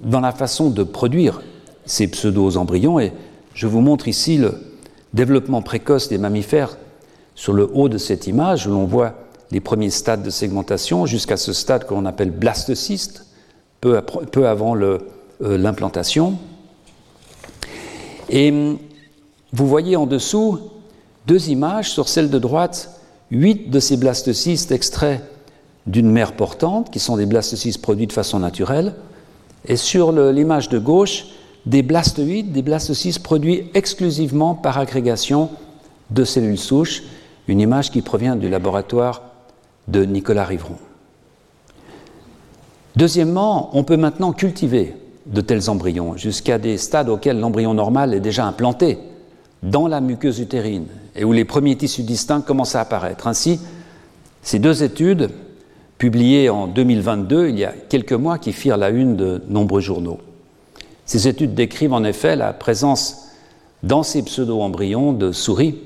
dans 0.00 0.20
la 0.20 0.32
façon 0.32 0.70
de 0.70 0.82
produire 0.82 1.42
ces 1.88 2.06
pseudo-embryons. 2.06 3.00
Et 3.00 3.12
je 3.54 3.66
vous 3.66 3.80
montre 3.80 4.06
ici 4.06 4.36
le 4.36 4.54
développement 5.14 5.62
précoce 5.62 6.08
des 6.08 6.18
mammifères 6.18 6.76
sur 7.34 7.52
le 7.52 7.68
haut 7.72 7.88
de 7.88 7.98
cette 7.98 8.28
image, 8.28 8.66
où 8.66 8.70
l'on 8.70 8.84
voit 8.84 9.14
les 9.50 9.60
premiers 9.60 9.90
stades 9.90 10.22
de 10.22 10.30
segmentation 10.30 11.06
jusqu'à 11.06 11.36
ce 11.36 11.52
stade 11.52 11.86
que 11.86 11.94
l'on 11.94 12.04
appelle 12.04 12.30
blastocyste, 12.30 13.24
peu, 13.80 14.00
peu 14.02 14.46
avant 14.46 14.76
euh, 14.76 14.98
l'implantation. 15.40 16.36
Et 18.28 18.50
hum, 18.50 18.78
vous 19.52 19.66
voyez 19.66 19.96
en 19.96 20.06
dessous 20.06 20.60
deux 21.26 21.48
images. 21.48 21.90
Sur 21.90 22.08
celle 22.08 22.28
de 22.28 22.38
droite, 22.38 23.00
huit 23.30 23.70
de 23.70 23.80
ces 23.80 23.96
blastocystes 23.96 24.72
extraits 24.72 25.22
d'une 25.86 26.10
mère 26.10 26.34
portante, 26.34 26.90
qui 26.90 26.98
sont 26.98 27.16
des 27.16 27.24
blastocystes 27.24 27.80
produits 27.80 28.06
de 28.06 28.12
façon 28.12 28.40
naturelle. 28.40 28.94
Et 29.66 29.76
sur 29.76 30.12
l'image 30.12 30.68
de 30.68 30.78
gauche, 30.78 31.26
des 31.66 31.82
blastoïdes, 31.82 32.52
des 32.52 32.62
blastocystes 32.62 33.22
produits 33.22 33.64
exclusivement 33.74 34.54
par 34.54 34.78
agrégation 34.78 35.50
de 36.10 36.24
cellules 36.24 36.58
souches, 36.58 37.02
une 37.46 37.60
image 37.60 37.90
qui 37.90 38.02
provient 38.02 38.36
du 38.36 38.48
laboratoire 38.48 39.22
de 39.88 40.04
Nicolas 40.04 40.44
Rivron. 40.44 40.76
Deuxièmement, 42.96 43.70
on 43.76 43.84
peut 43.84 43.96
maintenant 43.96 44.32
cultiver 44.32 44.96
de 45.26 45.40
tels 45.40 45.70
embryons 45.70 46.16
jusqu'à 46.16 46.58
des 46.58 46.78
stades 46.78 47.08
auxquels 47.08 47.38
l'embryon 47.38 47.74
normal 47.74 48.14
est 48.14 48.20
déjà 48.20 48.46
implanté 48.46 48.98
dans 49.62 49.88
la 49.88 50.00
muqueuse 50.00 50.40
utérine 50.40 50.86
et 51.14 51.24
où 51.24 51.32
les 51.32 51.44
premiers 51.44 51.76
tissus 51.76 52.02
distincts 52.02 52.40
commencent 52.40 52.76
à 52.76 52.80
apparaître. 52.80 53.26
Ainsi, 53.26 53.60
ces 54.42 54.58
deux 54.58 54.82
études, 54.82 55.30
publiées 55.98 56.48
en 56.48 56.68
2022, 56.68 57.48
il 57.48 57.58
y 57.58 57.64
a 57.64 57.74
quelques 57.88 58.12
mois, 58.12 58.38
qui 58.38 58.52
firent 58.52 58.76
la 58.76 58.90
une 58.90 59.16
de 59.16 59.42
nombreux 59.48 59.80
journaux. 59.80 60.18
Ces 61.08 61.26
études 61.26 61.54
décrivent 61.54 61.94
en 61.94 62.04
effet 62.04 62.36
la 62.36 62.52
présence 62.52 63.30
dans 63.82 64.02
ces 64.02 64.22
pseudo-embryons 64.22 65.14
de 65.14 65.32
souris 65.32 65.78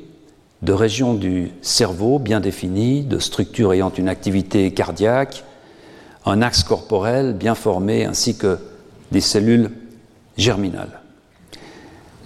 de 0.63 0.73
régions 0.73 1.15
du 1.15 1.53
cerveau 1.63 2.19
bien 2.19 2.41
définies, 2.41 3.05
de 3.05 3.21
structures 3.21 3.73
ayant 3.73 3.93
une 3.97 4.09
activité 4.09 4.73
cardiaque, 4.73 5.45
un 6.27 6.43
axe 6.43 6.65
corporel 6.65 7.35
bien 7.35 7.55
formé, 7.55 8.05
ainsi 8.05 8.37
que 8.37 8.59
des 9.13 9.21
cellules 9.21 9.71
germinales. 10.37 11.01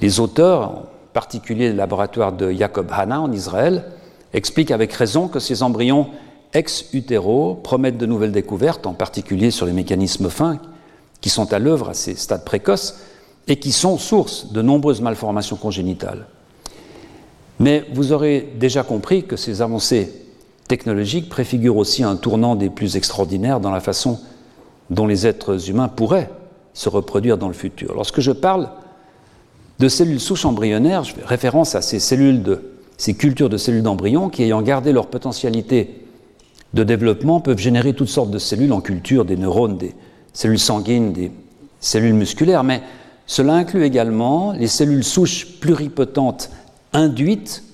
Les 0.00 0.18
auteurs, 0.18 0.62
en 0.62 0.82
particulier 1.12 1.68
le 1.68 1.76
laboratoire 1.76 2.32
de 2.32 2.50
Jacob 2.50 2.90
Hanna 2.90 3.20
en 3.20 3.30
Israël, 3.30 3.84
expliquent 4.32 4.70
avec 4.70 4.92
raison 4.94 5.28
que 5.28 5.38
ces 5.38 5.62
embryons 5.62 6.08
ex 6.54 6.86
utéro 6.94 7.60
promettent 7.62 7.98
de 7.98 8.06
nouvelles 8.06 8.32
découvertes, 8.32 8.86
en 8.86 8.94
particulier 8.94 9.50
sur 9.50 9.66
les 9.66 9.72
mécanismes 9.72 10.30
fins 10.30 10.58
qui 11.20 11.30
sont 11.30 11.52
à 11.52 11.58
l'œuvre 11.58 11.90
à 11.90 11.94
ces 11.94 12.14
stades 12.14 12.44
précoces 12.44 12.98
et 13.48 13.56
qui 13.56 13.72
sont 13.72 13.98
source 13.98 14.52
de 14.52 14.62
nombreuses 14.62 15.00
malformations 15.00 15.56
congénitales. 15.56 16.26
Mais 17.58 17.84
vous 17.94 18.12
aurez 18.12 18.52
déjà 18.58 18.82
compris 18.82 19.24
que 19.24 19.36
ces 19.36 19.62
avancées 19.62 20.12
technologiques 20.68 21.28
préfigurent 21.28 21.76
aussi 21.76 22.02
un 22.02 22.16
tournant 22.16 22.54
des 22.54 22.70
plus 22.70 22.96
extraordinaires 22.96 23.60
dans 23.60 23.70
la 23.70 23.80
façon 23.80 24.20
dont 24.90 25.06
les 25.06 25.26
êtres 25.26 25.70
humains 25.70 25.88
pourraient 25.88 26.30
se 26.74 26.88
reproduire 26.88 27.38
dans 27.38 27.48
le 27.48 27.54
futur. 27.54 27.94
Lorsque 27.94 28.20
je 28.20 28.32
parle 28.32 28.68
de 29.78 29.88
cellules 29.88 30.20
souches 30.20 30.44
embryonnaires, 30.44 31.04
je 31.04 31.14
fais 31.14 31.24
référence 31.24 31.74
à 31.74 31.82
ces 31.82 31.98
cellules 31.98 32.42
de 32.42 32.72
ces 32.98 33.14
cultures 33.14 33.48
de 33.48 33.56
cellules 33.56 33.82
d'embryon 33.82 34.28
qui, 34.28 34.42
ayant 34.42 34.62
gardé 34.62 34.92
leur 34.92 35.06
potentialité 35.06 36.06
de 36.74 36.82
développement, 36.82 37.40
peuvent 37.40 37.58
générer 37.58 37.94
toutes 37.94 38.08
sortes 38.08 38.30
de 38.30 38.38
cellules 38.38 38.72
en 38.72 38.80
culture, 38.80 39.24
des 39.24 39.36
neurones, 39.36 39.76
des 39.76 39.94
cellules 40.36 40.58
sanguines, 40.58 41.14
des 41.14 41.32
cellules 41.80 42.12
musculaires, 42.12 42.62
mais 42.62 42.82
cela 43.26 43.54
inclut 43.54 43.84
également 43.84 44.52
les 44.52 44.66
cellules 44.66 45.02
souches 45.02 45.58
pluripotentes 45.60 46.50
induites, 46.92 47.64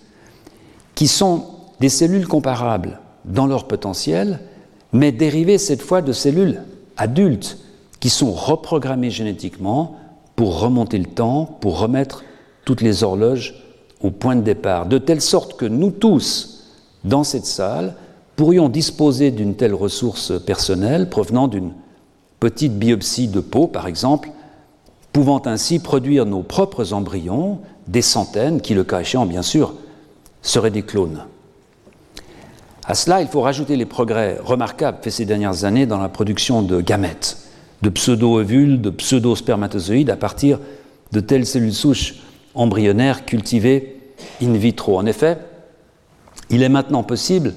qui 0.95 1.09
sont 1.09 1.45
des 1.81 1.89
cellules 1.89 2.29
comparables 2.29 3.01
dans 3.25 3.47
leur 3.47 3.67
potentiel, 3.67 4.39
mais 4.93 5.11
dérivées 5.11 5.59
cette 5.59 5.83
fois 5.83 6.03
de 6.03 6.13
cellules 6.13 6.63
adultes 6.97 7.59
qui 7.99 8.11
sont 8.11 8.31
reprogrammées 8.31 9.11
génétiquement 9.11 9.97
pour 10.37 10.61
remonter 10.61 10.99
le 10.99 11.07
temps, 11.07 11.59
pour 11.61 11.81
remettre 11.81 12.23
toutes 12.65 12.81
les 12.81 13.03
horloges 13.03 13.61
au 14.01 14.13
point 14.13 14.37
de 14.37 14.43
départ, 14.43 14.87
de 14.87 14.99
telle 14.99 15.21
sorte 15.21 15.57
que 15.57 15.67
nous 15.67 15.91
tous, 15.91 16.69
dans 17.03 17.25
cette 17.25 17.47
salle, 17.47 17.97
pourrions 18.37 18.69
disposer 18.69 19.33
d'une 19.33 19.57
telle 19.57 19.75
ressource 19.75 20.33
personnelle 20.45 21.09
provenant 21.09 21.49
d'une 21.49 21.73
petite 22.43 22.77
biopsie 22.77 23.29
de 23.29 23.39
peau, 23.39 23.69
par 23.69 23.87
exemple, 23.87 24.31
pouvant 25.13 25.41
ainsi 25.45 25.79
produire 25.79 26.27
nos 26.27 26.43
propres 26.43 26.93
embryons, 26.93 27.61
des 27.87 28.03
centaines, 28.03 28.61
qui, 28.61 28.75
le 28.75 28.83
cas 28.83 29.03
échéant, 29.03 29.27
bien 29.27 29.43
sûr, 29.43 29.75
seraient 30.43 30.73
des 30.73 30.83
clones. 30.83 31.23
À 32.85 32.97
cela, 32.97 33.23
il 33.23 33.29
faut 33.29 33.43
rajouter 33.43 33.77
les 33.77 33.87
progrès 33.87 34.41
remarquables 34.43 34.99
faits 35.03 35.13
ces 35.13 35.25
dernières 35.25 35.65
années 35.65 35.87
dans 35.87 35.99
la 35.99 36.09
production 36.09 36.63
de 36.63 36.81
gamètes, 36.81 37.39
de 37.83 37.91
pseudo-ovules, 37.91 38.81
de 38.81 38.91
pseudo-spermatozoïdes 38.91 40.11
à 40.11 40.17
partir 40.17 40.59
de 41.13 41.21
telles 41.21 41.47
cellules 41.47 41.73
souches 41.73 42.25
embryonnaires 42.57 43.25
cultivées 43.25 44.01
in 44.43 44.55
vitro. 44.55 44.99
En 44.99 45.07
effet, 45.07 45.39
il 46.51 46.65
est 46.65 46.69
maintenant 46.69 47.05
possible 47.05 47.55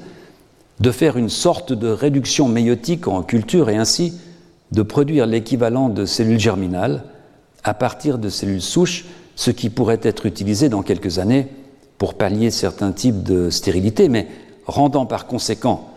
de 0.79 0.91
faire 0.91 1.17
une 1.17 1.29
sorte 1.29 1.73
de 1.73 1.88
réduction 1.88 2.47
méiotique 2.47 3.07
en 3.07 3.23
culture 3.23 3.71
et 3.71 3.77
ainsi 3.77 4.13
de 4.72 4.82
produire 4.82 5.26
l'équivalent 5.26 5.89
de 5.89 6.05
cellules 6.05 6.39
germinales 6.39 7.03
à 7.63 7.74
partir 7.74 8.18
de 8.18 8.30
cellules 8.30 8.61
souches, 8.61 9.05
ce 9.36 9.51
qui 9.51 9.70
pourrait 9.70 9.99
être 10.03 10.26
utilisé 10.26 10.70
dans 10.70 10.82
quelques 10.82 11.20
années 11.20 11.47
pour 11.97 12.13
pallier 12.13 12.51
certains 12.51 12.91
types 12.91 13.24
de 13.24 13.49
stérilité, 13.49 14.09
mais 14.09 14.28
rendant 14.66 15.05
par 15.05 15.28
conséquent 15.28 15.89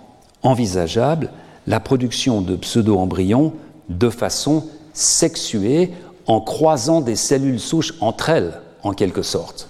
envisageable 0.43 1.31
la 1.66 1.81
production 1.81 2.41
de 2.41 2.57
pseudo-embryons 2.57 3.53
de 3.89 4.11
façon 4.11 4.64
sexuée 4.93 5.93
en 6.27 6.41
croisant 6.41 7.01
des 7.01 7.16
cellules 7.16 7.61
souches 7.61 7.95
entre 8.01 8.31
elles, 8.31 8.61
en 8.83 8.93
quelque 8.93 9.23
sorte. 9.23 9.69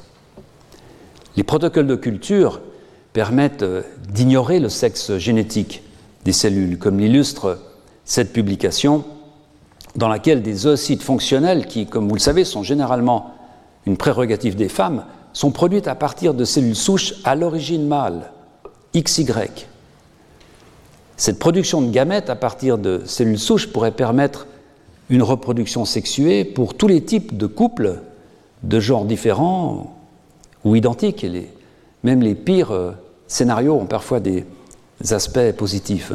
Les 1.37 1.45
protocoles 1.45 1.87
de 1.87 1.95
culture 1.95 2.61
permettent 3.13 3.65
d'ignorer 4.13 4.61
le 4.61 4.69
sexe 4.69 5.17
génétique 5.19 5.83
des 6.25 6.33
cellules, 6.33 6.79
comme 6.79 6.99
l'illustre 6.99 7.59
cette 8.09 8.33
publication 8.33 9.05
dans 9.95 10.09
laquelle 10.09 10.43
des 10.43 10.67
oocytes 10.67 11.03
fonctionnels, 11.03 11.67
qui, 11.67 11.87
comme 11.87 12.09
vous 12.09 12.15
le 12.15 12.21
savez, 12.21 12.45
sont 12.45 12.63
généralement 12.63 13.35
une 13.87 13.99
prérogative 13.99 14.57
des 14.57 14.71
femmes, 14.71 15.05
sont 15.35 15.51
produites 15.51 15.87
à 15.87 15.95
partir 15.95 16.33
de 16.33 16.45
cellules 16.45 16.75
souches 16.75 17.15
à 17.25 17.35
l'origine 17.35 17.87
mâle, 17.87 18.33
XY. 18.97 19.27
Cette 21.19 21.39
production 21.39 21.83
de 21.83 21.91
gamètes 21.91 22.31
à 22.31 22.35
partir 22.35 22.79
de 22.79 23.03
cellules 23.05 23.39
souches 23.39 23.69
pourrait 23.69 23.93
permettre 23.93 24.47
une 25.11 25.23
reproduction 25.23 25.85
sexuée 25.85 26.45
pour 26.45 26.75
tous 26.75 26.89
les 26.89 27.03
types 27.03 27.37
de 27.37 27.47
couples 27.47 28.01
de 28.63 28.81
genres 28.81 29.05
différents 29.05 29.95
ou 30.65 30.77
identiques. 30.77 31.27
Même 32.05 32.23
les 32.23 32.35
pires 32.35 32.73
euh, 32.73 32.93
scénarios 33.27 33.75
ont 33.75 33.87
parfois 33.87 34.21
des 34.21 34.47
aspects 35.11 35.53
positifs. 35.57 36.13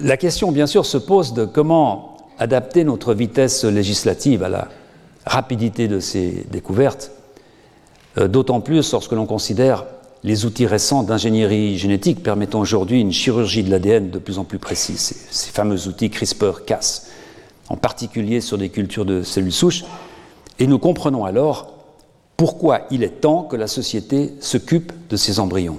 La 0.00 0.16
question, 0.16 0.50
bien 0.50 0.66
sûr, 0.66 0.84
se 0.86 0.98
pose 0.98 1.34
de 1.34 1.44
comment 1.44 2.16
adapter 2.38 2.82
notre 2.82 3.14
vitesse 3.14 3.64
législative 3.64 4.42
à 4.42 4.48
la 4.48 4.68
rapidité 5.24 5.86
de 5.86 6.00
ces 6.00 6.46
découvertes, 6.50 7.12
euh, 8.18 8.26
d'autant 8.26 8.60
plus 8.60 8.90
lorsque 8.92 9.12
l'on 9.12 9.26
considère 9.26 9.84
les 10.24 10.46
outils 10.46 10.66
récents 10.66 11.04
d'ingénierie 11.04 11.78
génétique 11.78 12.22
permettant 12.22 12.58
aujourd'hui 12.58 13.00
une 13.00 13.12
chirurgie 13.12 13.62
de 13.62 13.70
l'ADN 13.70 14.10
de 14.10 14.18
plus 14.18 14.38
en 14.38 14.44
plus 14.44 14.58
précise, 14.58 15.26
ces, 15.30 15.50
fameux 15.50 15.86
outils 15.86 16.10
CRISPR-Cas, 16.10 17.02
en 17.68 17.76
particulier 17.76 18.40
sur 18.40 18.58
des 18.58 18.70
cultures 18.70 19.04
de 19.04 19.22
cellules 19.22 19.52
souches, 19.52 19.84
et 20.58 20.66
nous 20.66 20.78
comprenons 20.78 21.24
alors 21.24 21.72
pourquoi 22.36 22.80
il 22.90 23.04
est 23.04 23.20
temps 23.20 23.42
que 23.42 23.54
la 23.54 23.68
société 23.68 24.32
s'occupe 24.40 24.92
de 25.08 25.16
ces 25.16 25.38
embryons. 25.38 25.78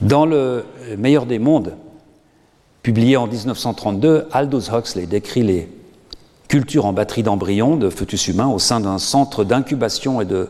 Dans 0.00 0.24
le 0.24 0.64
meilleur 0.96 1.26
des 1.26 1.40
mondes, 1.40 1.74
Publié 2.88 3.18
en 3.18 3.26
1932, 3.26 4.28
Aldous 4.32 4.70
Huxley 4.72 5.04
décrit 5.04 5.42
les 5.42 5.68
cultures 6.48 6.86
en 6.86 6.94
batterie 6.94 7.22
d'embryons 7.22 7.76
de 7.76 7.90
fœtus 7.90 8.28
humains 8.28 8.48
au 8.48 8.58
sein 8.58 8.80
d'un 8.80 8.96
centre 8.96 9.44
d'incubation 9.44 10.22
et 10.22 10.24
de 10.24 10.48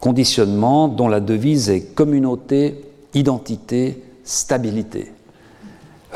conditionnement 0.00 0.88
dont 0.88 1.06
la 1.06 1.20
devise 1.20 1.68
est 1.68 1.94
communauté, 1.94 2.80
identité, 3.12 4.02
stabilité. 4.24 5.12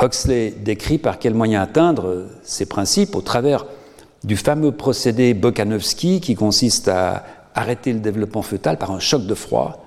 Huxley 0.01 0.51
décrit 0.65 0.97
par 0.97 1.19
quels 1.19 1.35
moyens 1.35 1.65
atteindre 1.65 2.25
ces 2.43 2.65
principes 2.65 3.15
au 3.15 3.21
travers 3.21 3.67
du 4.25 4.39
fameux 4.39 4.73
procédé 4.73 5.35
Bokanovsky 5.35 6.23
qui 6.23 6.37
consiste 6.37 6.89
à 6.89 7.23
arrêter 7.55 7.93
le 7.93 8.01
développement 8.01 8.41
fœtal 8.41 8.79
par 8.79 8.93
un 8.93 8.99
choc 8.99 9.27
de 9.27 9.35
froid 9.35 9.85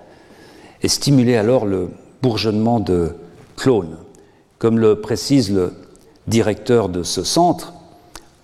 et 0.83 0.87
stimuler 0.87 1.35
alors 1.35 1.65
le 1.65 1.89
bourgeonnement 2.21 2.79
de 2.79 3.15
clones. 3.55 3.97
Comme 4.59 4.79
le 4.79 4.99
précise 4.99 5.51
le 5.51 5.73
directeur 6.27 6.89
de 6.89 7.03
ce 7.03 7.23
centre, 7.23 7.73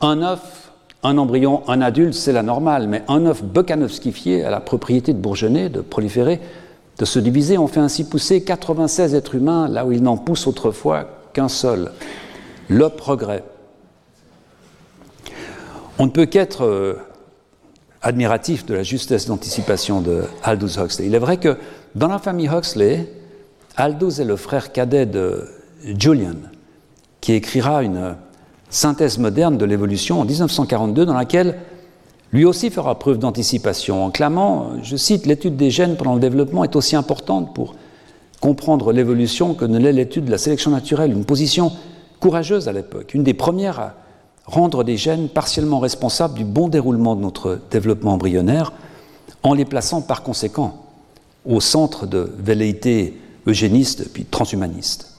un 0.02 0.22
œuf, 0.22 0.72
un 1.02 1.18
embryon, 1.18 1.64
un 1.68 1.82
adulte, 1.82 2.14
c'est 2.14 2.32
la 2.32 2.44
normale, 2.44 2.88
mais 2.88 3.04
un 3.08 3.26
œuf 3.26 3.44
bokanovskifié 3.44 4.44
a 4.44 4.52
la 4.52 4.60
propriété 4.60 5.14
de 5.14 5.18
bourgeonner, 5.18 5.70
de 5.70 5.82
proliférer, 5.82 6.40
de 6.98 7.06
se 7.06 7.20
diviser. 7.20 7.58
On 7.58 7.68
fait 7.68 7.80
ainsi 7.80 8.04
pousser 8.04 8.44
96 8.44 9.16
êtres 9.16 9.36
humains 9.36 9.68
là 9.68 9.86
où 9.86 9.92
il 9.92 10.04
n'en 10.04 10.18
pousse 10.18 10.48
autrefois 10.48 11.08
qu'un 11.34 11.50
seul. 11.50 11.92
Le 12.70 12.90
progrès. 12.90 13.44
On 16.00 16.06
ne 16.06 16.12
peut 16.12 16.26
qu'être 16.26 16.64
euh, 16.64 16.96
admiratif 18.02 18.66
de 18.66 18.74
la 18.74 18.84
justesse 18.84 19.28
d'anticipation 19.28 20.02
de 20.02 20.24
Aldous 20.44 20.80
Huxley. 20.80 21.08
Il 21.08 21.16
est 21.16 21.20
vrai 21.20 21.38
que 21.38 21.58
dans 21.96 22.08
la 22.08 22.20
famille 22.20 22.50
Huxley, 22.50 23.08
Aldous 23.78 24.22
est 24.22 24.26
le 24.26 24.36
frère 24.36 24.72
cadet 24.72 25.06
de 25.06 25.48
Julian, 25.86 26.36
qui 27.22 27.34
écrira 27.34 27.84
une 27.84 28.16
synthèse 28.70 29.18
moderne 29.18 29.58
de 29.58 29.66
l'évolution 29.66 30.20
en 30.22 30.26
1942 30.26 31.06
dans 31.06 31.14
laquelle 31.14 31.60
lui 32.32 32.46
aussi 32.46 32.72
fera 32.72 32.98
preuve 32.98 33.20
d'anticipation 33.20 34.04
en 34.04 34.10
clamant, 34.10 34.72
je 34.82 34.98
cite, 34.98 35.28
l'étude 35.28 35.56
des 35.56 35.70
gènes 35.70 35.96
pendant 35.96 36.16
le 36.16 36.20
développement 36.20 36.64
est 36.64 36.76
aussi 36.76 36.96
importante 36.96 37.54
pour 37.54 37.76
comprendre 38.42 38.92
l'évolution 38.92 39.54
que 39.54 39.66
ne 39.66 39.78
l'est 39.78 39.94
l'étude 39.94 40.26
de 40.26 40.32
la 40.32 40.40
sélection 40.40 40.72
naturelle, 40.72 41.12
une 41.12 41.26
position 41.26 41.72
courageuse 42.20 42.68
à 42.68 42.74
l'époque, 42.74 43.14
une 43.14 43.24
des 43.24 43.36
premières 43.36 43.80
à 43.80 43.94
rendre 44.46 44.84
des 44.84 44.98
gènes 44.98 45.30
partiellement 45.30 45.80
responsables 45.80 46.34
du 46.34 46.44
bon 46.44 46.68
déroulement 46.68 47.16
de 47.16 47.22
notre 47.22 47.60
développement 47.72 48.14
embryonnaire, 48.14 48.74
en 49.44 49.54
les 49.54 49.66
plaçant 49.66 50.02
par 50.02 50.24
conséquent 50.24 50.78
au 51.46 51.62
centre 51.62 52.08
de 52.08 52.32
velléités 52.40 53.20
eugénistes 53.46 54.12
puis 54.12 54.26
transhumanistes. 54.26 55.13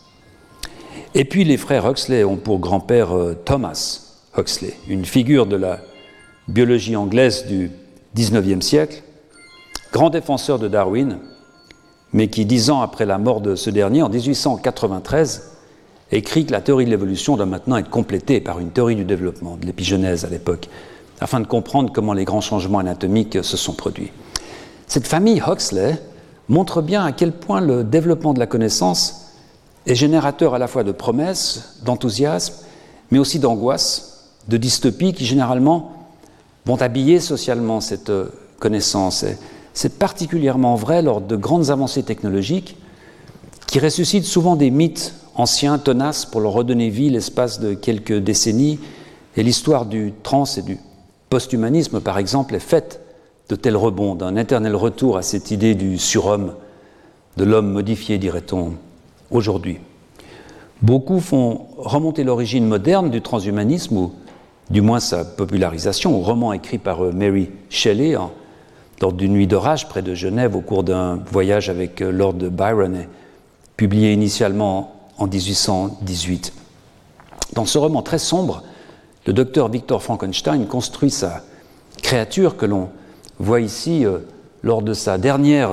Et 1.17 1.25
puis 1.25 1.45
les 1.45 1.57
frères 1.57 1.89
Huxley 1.89 2.25
ont 2.25 2.37
pour 2.37 2.59
grand-père 2.59 3.17
euh, 3.17 3.35
Thomas 3.45 4.01
Huxley, 4.37 4.75
une 4.89 5.05
figure 5.05 5.47
de 5.47 5.55
la 5.55 5.79
biologie 6.49 6.97
anglaise 6.97 7.47
du 7.47 7.71
XIXe 8.17 8.65
siècle, 8.65 9.03
grand 9.93 10.11
défenseur 10.11 10.59
de 10.59 10.67
Darwin, 10.67 11.19
mais 12.13 12.27
qui, 12.27 12.45
dix 12.45 12.71
ans 12.71 12.81
après 12.81 13.07
la 13.07 13.19
mort 13.19 13.41
de 13.41 13.55
ce 13.55 13.71
dernier, 13.71 14.03
en 14.03 14.09
1893, 14.09 15.53
écrit 16.11 16.47
que 16.47 16.53
la 16.53 16.61
théorie 16.61 16.85
de 16.85 16.91
l'évolution 16.91 17.37
doit 17.37 17.47
maintenant 17.47 17.77
être 17.77 17.91
complétée 17.91 18.41
par 18.41 18.59
une 18.59 18.71
théorie 18.71 18.97
du 18.97 19.05
développement, 19.05 19.57
de 19.57 19.67
l'épigenèse 19.67 20.25
à 20.25 20.29
l'époque, 20.29 20.69
afin 21.21 21.39
de 21.39 21.47
comprendre 21.47 21.93
comment 21.93 22.13
les 22.13 22.25
grands 22.25 22.41
changements 22.41 22.81
anatomiques 22.81 23.39
se 23.45 23.57
sont 23.57 23.75
produits. 23.75 24.11
Cette 24.89 25.07
famille 25.07 25.41
Huxley 25.47 25.97
montre 26.49 26.83
bien 26.83 27.05
à 27.05 27.13
quel 27.13 27.31
point 27.31 27.61
le 27.61 27.85
développement 27.85 28.35
de 28.35 28.41
la 28.41 28.47
connaissance 28.47 29.24
est 29.87 29.95
générateur 29.95 30.55
à 30.55 30.59
la 30.59 30.67
fois 30.67 30.85
de 30.85 30.93
promesses, 30.93 31.79
d'enthousiasme, 31.85 32.55
mais 33.11 33.19
aussi 33.19 33.39
d'angoisse, 33.39 34.31
de 34.49 34.57
dystopie 34.57 35.13
qui 35.13 35.25
généralement 35.25 35.93
vont 36.67 36.81
habiller 36.81 37.21
socialement 37.21 37.81
cette 37.81 38.11
euh, 38.11 38.29
connaissance. 38.59 39.25
C'est 39.75 39.99
particulièrement 39.99 40.77
vrai 40.77 41.03
lors 41.03 41.21
de 41.21 41.37
grandes 41.37 41.71
avancées 41.71 42.03
technologiques 42.03 42.77
qui 43.67 43.79
ressuscitent 43.79 44.25
souvent 44.25 44.57
des 44.57 44.71
mythes 44.71 45.15
anciens, 45.35 45.79
tenaces, 45.79 46.27
pour 46.27 46.41
leur 46.41 46.53
redonner 46.53 46.91
vie 46.91 47.11
l'espace 47.11 47.61
de 47.61 47.75
quelques 47.75 48.17
décennies. 48.19 48.79
Et 49.37 49.43
l'histoire 49.43 49.85
du 49.85 50.15
trans 50.23 50.45
et 50.57 50.63
du 50.63 50.79
posthumanisme, 51.29 52.01
par 52.01 52.19
exemple, 52.19 52.55
est 52.55 52.61
faite 52.61 53.01
de 53.49 53.57
tels 53.57 53.77
rebonds, 53.77 54.15
d'un 54.15 54.37
éternel 54.37 54.77
retour 54.77 55.17
à 55.17 55.23
cette 55.23 55.51
idée 55.51 55.75
du 55.75 55.99
surhomme, 55.99 56.55
de 57.37 57.45
l'homme 57.45 57.71
modifié, 57.71 58.17
dirait-on, 58.17 58.75
aujourd'hui. 59.35 59.79
Beaucoup 60.81 61.21
font 61.21 61.67
remonter 61.77 62.25
l'origine 62.25 62.67
moderne 62.67 63.11
du 63.11 63.21
transhumanisme, 63.21 63.97
ou 63.97 64.13
du 64.71 64.81
moins 64.81 65.01
sa 65.01 65.25
popularisation, 65.25 66.17
au 66.17 66.21
roman 66.21 66.53
écrit 66.53 66.79
par 66.79 67.05
euh, 67.05 67.13
Mary 67.13 67.51
Shelley 67.69 68.17
lors 69.01 69.13
d'une 69.13 69.33
nuit 69.33 69.47
d'orage 69.47 69.89
près 69.89 70.03
de 70.03 70.15
Genève 70.15 70.57
au 70.57 70.61
cours 70.61 70.85
d'un 70.85 71.17
voyage 71.17 71.69
avec 71.69 72.01
euh, 72.01 72.11
Lord 72.11 72.35
Byron, 72.35 73.07
publié 73.77 74.13
initialement 74.13 74.95
en 75.19 75.27
1818. 75.27 76.53
Dans 77.55 77.67
ce 77.67 77.79
roman 77.79 78.03
très 78.03 78.19
sombre, 78.19 78.63
le 79.27 79.33
docteur 79.33 79.69
Victor 79.69 80.03
Frankenstein 80.03 80.67
construit 80.67 81.11
sa 81.11 81.43
créature 82.03 82.57
que 82.57 82.67
l'on 82.67 82.89
voit 83.39 83.61
ici 83.61 84.07
euh, 84.07 84.19
lors 84.63 84.83
de 84.83 84.95
sa 84.95 85.19
dernière 85.19 85.71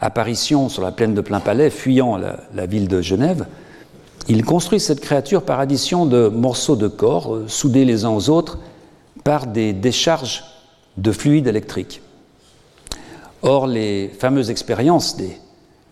apparition 0.00 0.68
sur 0.68 0.82
la 0.82 0.92
plaine 0.92 1.14
de 1.14 1.20
Plain-Palais, 1.20 1.70
fuyant 1.70 2.16
la, 2.16 2.66
ville 2.66 2.88
de 2.88 3.00
Genève, 3.00 3.46
il 4.28 4.44
construit 4.44 4.80
cette 4.80 5.00
créature 5.00 5.42
par 5.42 5.60
addition 5.60 6.06
de 6.06 6.28
morceaux 6.28 6.76
de 6.76 6.88
corps 6.88 7.34
euh, 7.34 7.44
soudés 7.48 7.84
les 7.84 8.04
uns 8.04 8.10
aux 8.10 8.28
autres 8.28 8.58
par 9.24 9.46
des 9.46 9.72
décharges 9.72 10.44
de 10.96 11.12
fluide 11.12 11.46
électrique. 11.46 12.02
Or, 13.42 13.66
les 13.66 14.08
fameuses 14.08 14.50
expériences 14.50 15.16
des 15.16 15.38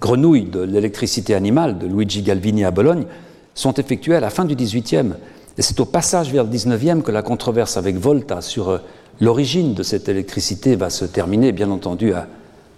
grenouilles 0.01 0.51
de 0.51 0.61
l'électricité 0.61 1.35
animale 1.35 1.79
de 1.79 1.87
Luigi 1.87 2.23
Galvini 2.23 2.65
à 2.65 2.71
Bologne 2.71 3.07
sont 3.55 3.73
effectuées 3.75 4.17
à 4.17 4.21
la 4.21 4.31
fin 4.31 4.45
du 4.45 4.55
XVIIIe. 4.55 5.15
Et 5.57 5.63
c'est 5.63 5.81
au 5.81 5.87
passage 5.87 6.31
vers 6.31 6.45
le 6.45 6.51
XIXe 6.51 7.03
que 7.03 7.13
la 7.13 7.23
controverse 7.23 7.77
avec 7.79 7.97
Volta 7.97 8.43
sur 8.43 8.69
euh, 8.69 8.79
l'origine 9.21 9.75
de 9.75 9.83
cette 9.83 10.09
électricité 10.09 10.77
va 10.77 10.91
se 10.91 11.07
terminer, 11.07 11.53
bien 11.53 11.71
entendu, 11.71 12.13
à 12.13 12.27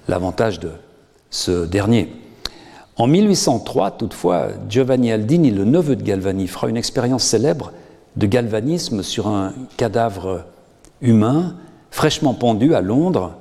l'avantage 0.06 0.60
de 0.60 0.70
ce 1.30 1.66
dernier. 1.66 2.12
En 2.96 3.06
1803, 3.06 3.92
toutefois, 3.92 4.48
Giovanni 4.68 5.12
Aldini, 5.12 5.50
le 5.50 5.64
neveu 5.64 5.94
de 5.94 6.02
Galvani, 6.02 6.48
fera 6.48 6.68
une 6.68 6.76
expérience 6.76 7.24
célèbre 7.24 7.72
de 8.16 8.26
galvanisme 8.26 9.02
sur 9.02 9.28
un 9.28 9.54
cadavre 9.76 10.44
humain 11.00 11.54
fraîchement 11.90 12.34
pendu 12.34 12.74
à 12.74 12.80
Londres, 12.80 13.34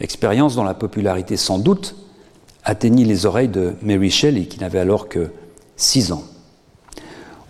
expérience 0.00 0.56
dont 0.56 0.64
la 0.64 0.74
popularité 0.74 1.36
sans 1.36 1.58
doute 1.58 1.94
atteignit 2.64 3.06
les 3.06 3.26
oreilles 3.26 3.48
de 3.48 3.74
Mary 3.82 4.10
Shelley, 4.10 4.46
qui 4.46 4.58
n'avait 4.58 4.80
alors 4.80 5.08
que 5.08 5.30
6 5.76 6.12
ans. 6.12 6.24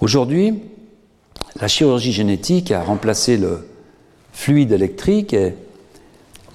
Aujourd'hui, 0.01 0.63
la 1.59 1.69
chirurgie 1.69 2.13
génétique 2.13 2.71
a 2.71 2.83
remplacé 2.83 3.39
le 3.39 3.67
fluide 4.33 4.73
électrique 4.73 5.33
et 5.33 5.55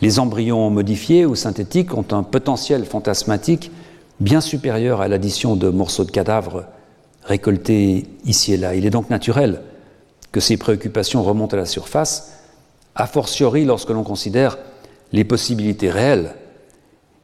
les 0.01 0.19
embryons 0.19 0.69
modifiés 0.69 1.25
ou 1.25 1.35
synthétiques 1.35 1.95
ont 1.95 2.05
un 2.11 2.23
potentiel 2.23 2.85
fantasmatique 2.85 3.71
bien 4.19 4.41
supérieure 4.41 5.01
à 5.01 5.07
l'addition 5.07 5.55
de 5.55 5.69
morceaux 5.69 6.03
de 6.03 6.11
cadavres 6.11 6.65
récoltés 7.23 8.05
ici 8.25 8.53
et 8.53 8.57
là. 8.57 8.75
Il 8.75 8.85
est 8.85 8.91
donc 8.91 9.09
naturel 9.09 9.61
que 10.31 10.39
ces 10.39 10.57
préoccupations 10.57 11.23
remontent 11.23 11.55
à 11.55 11.59
la 11.59 11.65
surface, 11.65 12.33
a 12.95 13.05
fortiori 13.05 13.63
lorsque 13.65 13.89
l'on 13.89 14.03
considère 14.03 14.57
les 15.11 15.23
possibilités 15.23 15.89
réelles 15.89 16.35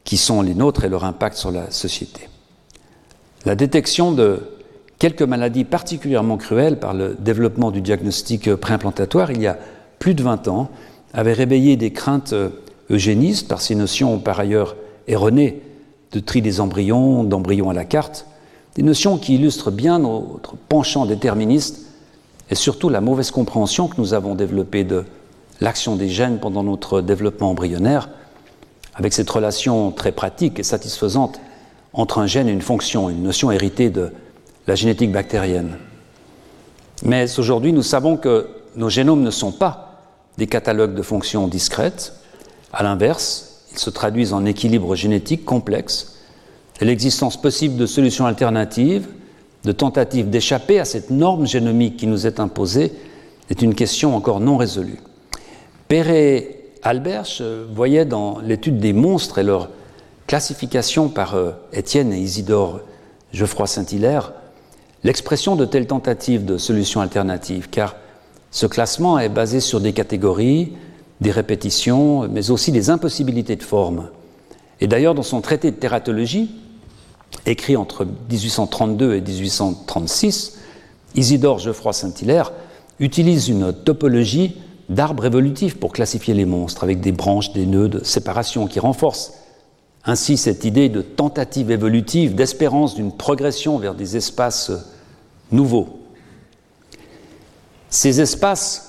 qui 0.04 0.16
sont 0.16 0.42
les 0.42 0.54
nôtres 0.54 0.84
et 0.84 0.88
leur 0.88 1.04
impact 1.04 1.36
sur 1.36 1.50
la 1.50 1.70
société. 1.70 2.28
La 3.44 3.54
détection 3.54 4.12
de 4.12 4.42
quelques 4.98 5.22
maladies 5.22 5.64
particulièrement 5.64 6.36
cruelles 6.36 6.78
par 6.78 6.94
le 6.94 7.16
développement 7.18 7.70
du 7.70 7.80
diagnostic 7.80 8.54
préimplantatoire 8.56 9.30
il 9.30 9.40
y 9.40 9.46
a 9.46 9.58
plus 9.98 10.14
de 10.14 10.22
20 10.22 10.48
ans 10.48 10.70
avait 11.14 11.32
réveillé 11.32 11.76
des 11.76 11.92
craintes 11.92 12.34
eugénistes 12.90 13.48
par 13.48 13.60
ces 13.60 13.74
notions 13.74 14.18
par 14.18 14.40
ailleurs 14.40 14.76
erronées 15.06 15.62
de 16.12 16.20
tri 16.20 16.42
des 16.42 16.60
embryons, 16.60 17.24
d'embryons 17.24 17.70
à 17.70 17.74
la 17.74 17.84
carte, 17.84 18.26
des 18.74 18.82
notions 18.82 19.18
qui 19.18 19.34
illustrent 19.34 19.70
bien 19.70 19.98
notre 19.98 20.56
penchant 20.56 21.04
déterministe 21.06 21.86
et 22.50 22.54
surtout 22.54 22.88
la 22.88 23.00
mauvaise 23.00 23.30
compréhension 23.30 23.88
que 23.88 24.00
nous 24.00 24.14
avons 24.14 24.34
développée 24.34 24.84
de 24.84 25.04
l'action 25.60 25.96
des 25.96 26.08
gènes 26.08 26.38
pendant 26.38 26.62
notre 26.62 27.00
développement 27.00 27.50
embryonnaire, 27.50 28.08
avec 28.94 29.12
cette 29.12 29.28
relation 29.28 29.90
très 29.90 30.12
pratique 30.12 30.58
et 30.58 30.62
satisfaisante 30.62 31.40
entre 31.92 32.18
un 32.18 32.26
gène 32.26 32.48
et 32.48 32.52
une 32.52 32.62
fonction, 32.62 33.10
une 33.10 33.22
notion 33.22 33.50
héritée 33.50 33.90
de 33.90 34.12
la 34.66 34.74
génétique 34.74 35.12
bactérienne. 35.12 35.76
Mais 37.04 37.38
aujourd'hui, 37.38 37.72
nous 37.72 37.82
savons 37.82 38.16
que 38.16 38.48
nos 38.76 38.88
génomes 38.88 39.22
ne 39.22 39.30
sont 39.30 39.52
pas 39.52 40.02
des 40.36 40.46
catalogues 40.46 40.94
de 40.94 41.02
fonctions 41.02 41.48
discrètes. 41.48 42.12
À 42.72 42.82
l'inverse, 42.82 43.62
ils 43.72 43.78
se 43.78 43.90
traduisent 43.90 44.32
en 44.32 44.44
équilibre 44.44 44.94
génétique 44.94 45.44
complexe 45.44 46.16
et 46.80 46.84
l'existence 46.84 47.40
possible 47.40 47.76
de 47.76 47.86
solutions 47.86 48.26
alternatives, 48.26 49.08
de 49.64 49.72
tentatives 49.72 50.30
d'échapper 50.30 50.78
à 50.78 50.84
cette 50.84 51.10
norme 51.10 51.46
génomique 51.46 51.96
qui 51.96 52.06
nous 52.06 52.26
est 52.26 52.40
imposée, 52.40 52.92
est 53.50 53.62
une 53.62 53.74
question 53.74 54.14
encore 54.14 54.40
non 54.40 54.56
résolue. 54.56 55.00
Perret 55.88 56.60
Albert 56.82 57.42
voyait 57.74 58.04
dans 58.04 58.38
l'étude 58.40 58.78
des 58.78 58.92
monstres 58.92 59.38
et 59.38 59.42
leur 59.42 59.70
classification 60.26 61.08
par 61.08 61.34
euh, 61.34 61.52
Étienne 61.72 62.12
et 62.12 62.18
Isidore 62.18 62.80
Geoffroy 63.32 63.66
Saint-Hilaire 63.66 64.32
l'expression 65.04 65.56
de 65.56 65.64
telles 65.64 65.86
tentatives 65.86 66.44
de 66.44 66.58
solutions 66.58 67.00
alternatives, 67.00 67.68
car 67.70 67.96
ce 68.50 68.66
classement 68.66 69.18
est 69.18 69.28
basé 69.28 69.60
sur 69.60 69.80
des 69.80 69.92
catégories, 69.92 70.72
des 71.20 71.30
répétitions, 71.30 72.28
mais 72.28 72.50
aussi 72.50 72.72
des 72.72 72.90
impossibilités 72.90 73.56
de 73.56 73.62
forme. 73.62 74.08
Et 74.80 74.86
d'ailleurs, 74.86 75.14
dans 75.14 75.22
son 75.22 75.40
traité 75.40 75.70
de 75.70 75.76
tératologie, 75.76 76.50
écrit 77.46 77.76
entre 77.76 78.04
1832 78.04 79.14
et 79.14 79.20
1836, 79.20 80.58
Isidore 81.14 81.58
Geoffroy 81.58 81.92
Saint-Hilaire 81.92 82.52
utilise 83.00 83.48
une 83.48 83.72
topologie 83.72 84.56
d'arbre 84.88 85.26
évolutif 85.26 85.78
pour 85.78 85.92
classifier 85.92 86.34
les 86.34 86.44
monstres, 86.44 86.84
avec 86.84 87.00
des 87.00 87.12
branches, 87.12 87.52
des 87.52 87.66
nœuds 87.66 87.88
de 87.88 88.04
séparation 88.04 88.66
qui 88.66 88.80
renforcent 88.80 89.34
ainsi 90.04 90.36
cette 90.36 90.64
idée 90.64 90.88
de 90.88 91.02
tentative 91.02 91.70
évolutive, 91.70 92.34
d'espérance 92.34 92.94
d'une 92.94 93.12
progression 93.12 93.78
vers 93.78 93.94
des 93.94 94.16
espaces 94.16 94.72
nouveaux. 95.52 96.00
Ces 97.90 98.20
espaces 98.20 98.87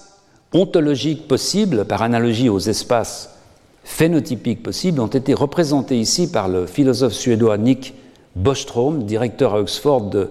ontologiques 0.54 1.28
possibles, 1.28 1.86
par 1.86 2.02
analogie 2.02 2.50
aux 2.50 2.60
espaces 2.60 3.36
phénotypiques 3.84 4.64
possibles, 4.64 5.00
ont 5.00 5.08
été 5.08 5.34
représentés 5.34 6.00
ici 6.00 6.32
par 6.32 6.48
le 6.48 6.66
philosophe 6.66 7.14
suédois 7.14 7.58
Nick 7.58 7.94
Bostrom, 8.36 9.04
directeur 9.04 9.56
à 9.56 9.60
Oxford 9.60 10.10
de 10.10 10.30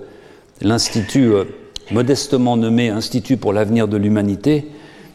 l'Institut 0.61 1.33
euh, 1.33 1.45
modestement 1.91 2.57
nommé 2.57 2.89
Institut 2.89 3.37
pour 3.37 3.53
l'avenir 3.53 3.89
de 3.89 3.97
l'humanité, 3.97 4.67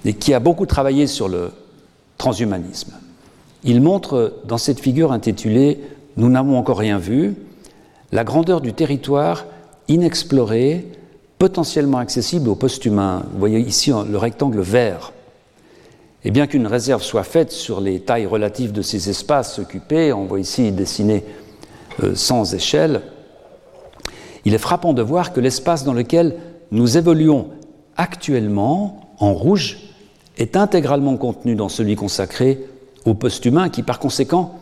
et 0.06 0.14
qui 0.14 0.34
a 0.34 0.40
beaucoup 0.40 0.66
travaillé 0.66 1.08
sur 1.08 1.28
le 1.28 1.52
transhumanisme. 2.18 2.94
Il 3.64 3.82
montre 3.82 4.34
dans 4.46 4.58
cette 4.58 4.80
figure 4.80 5.12
intitulée 5.12 5.80
Nous 6.18 6.30
n'avons 6.30 6.58
encore 6.58 6.78
rien 6.78 6.98
vu 6.98 7.36
la 8.12 8.24
grandeur 8.24 8.62
du 8.62 8.74
territoire 8.74 9.46
inexploré 9.88 10.86
potentiellement 11.44 11.98
accessible 11.98 12.48
aux 12.48 12.56
post-humains. 12.56 13.24
Vous 13.34 13.40
voyez 13.40 13.60
ici 13.60 13.92
le 13.92 14.18
rectangle 14.18 14.62
vert. 14.62 15.12
Et 16.24 16.32
bien 16.32 16.48
qu'une 16.48 16.68
réserve 16.68 17.04
soit 17.04 17.26
faite 17.26 17.52
sur 17.52 17.82
les 17.82 18.00
tailles 18.00 18.28
relatives 18.28 18.72
de 18.72 18.82
ces 18.82 19.10
espaces 19.10 19.60
occupés, 19.60 20.14
on 20.14 20.24
voit 20.24 20.40
ici 20.40 20.72
dessiné 20.72 21.26
euh, 22.02 22.16
sans 22.16 22.56
échelle, 22.56 23.02
il 24.46 24.54
est 24.54 24.58
frappant 24.58 24.94
de 24.94 25.02
voir 25.02 25.34
que 25.34 25.42
l'espace 25.42 25.84
dans 25.84 25.92
lequel 25.92 26.38
nous 26.72 26.96
évoluons 26.98 27.50
actuellement, 27.98 29.12
en 29.20 29.34
rouge, 29.34 29.80
est 30.38 30.56
intégralement 30.56 31.18
contenu 31.18 31.56
dans 31.56 31.68
celui 31.68 31.98
consacré 31.98 32.66
aux 33.04 33.16
post-humains, 33.16 33.68
qui 33.68 33.84
par 33.84 34.00
conséquent 34.00 34.58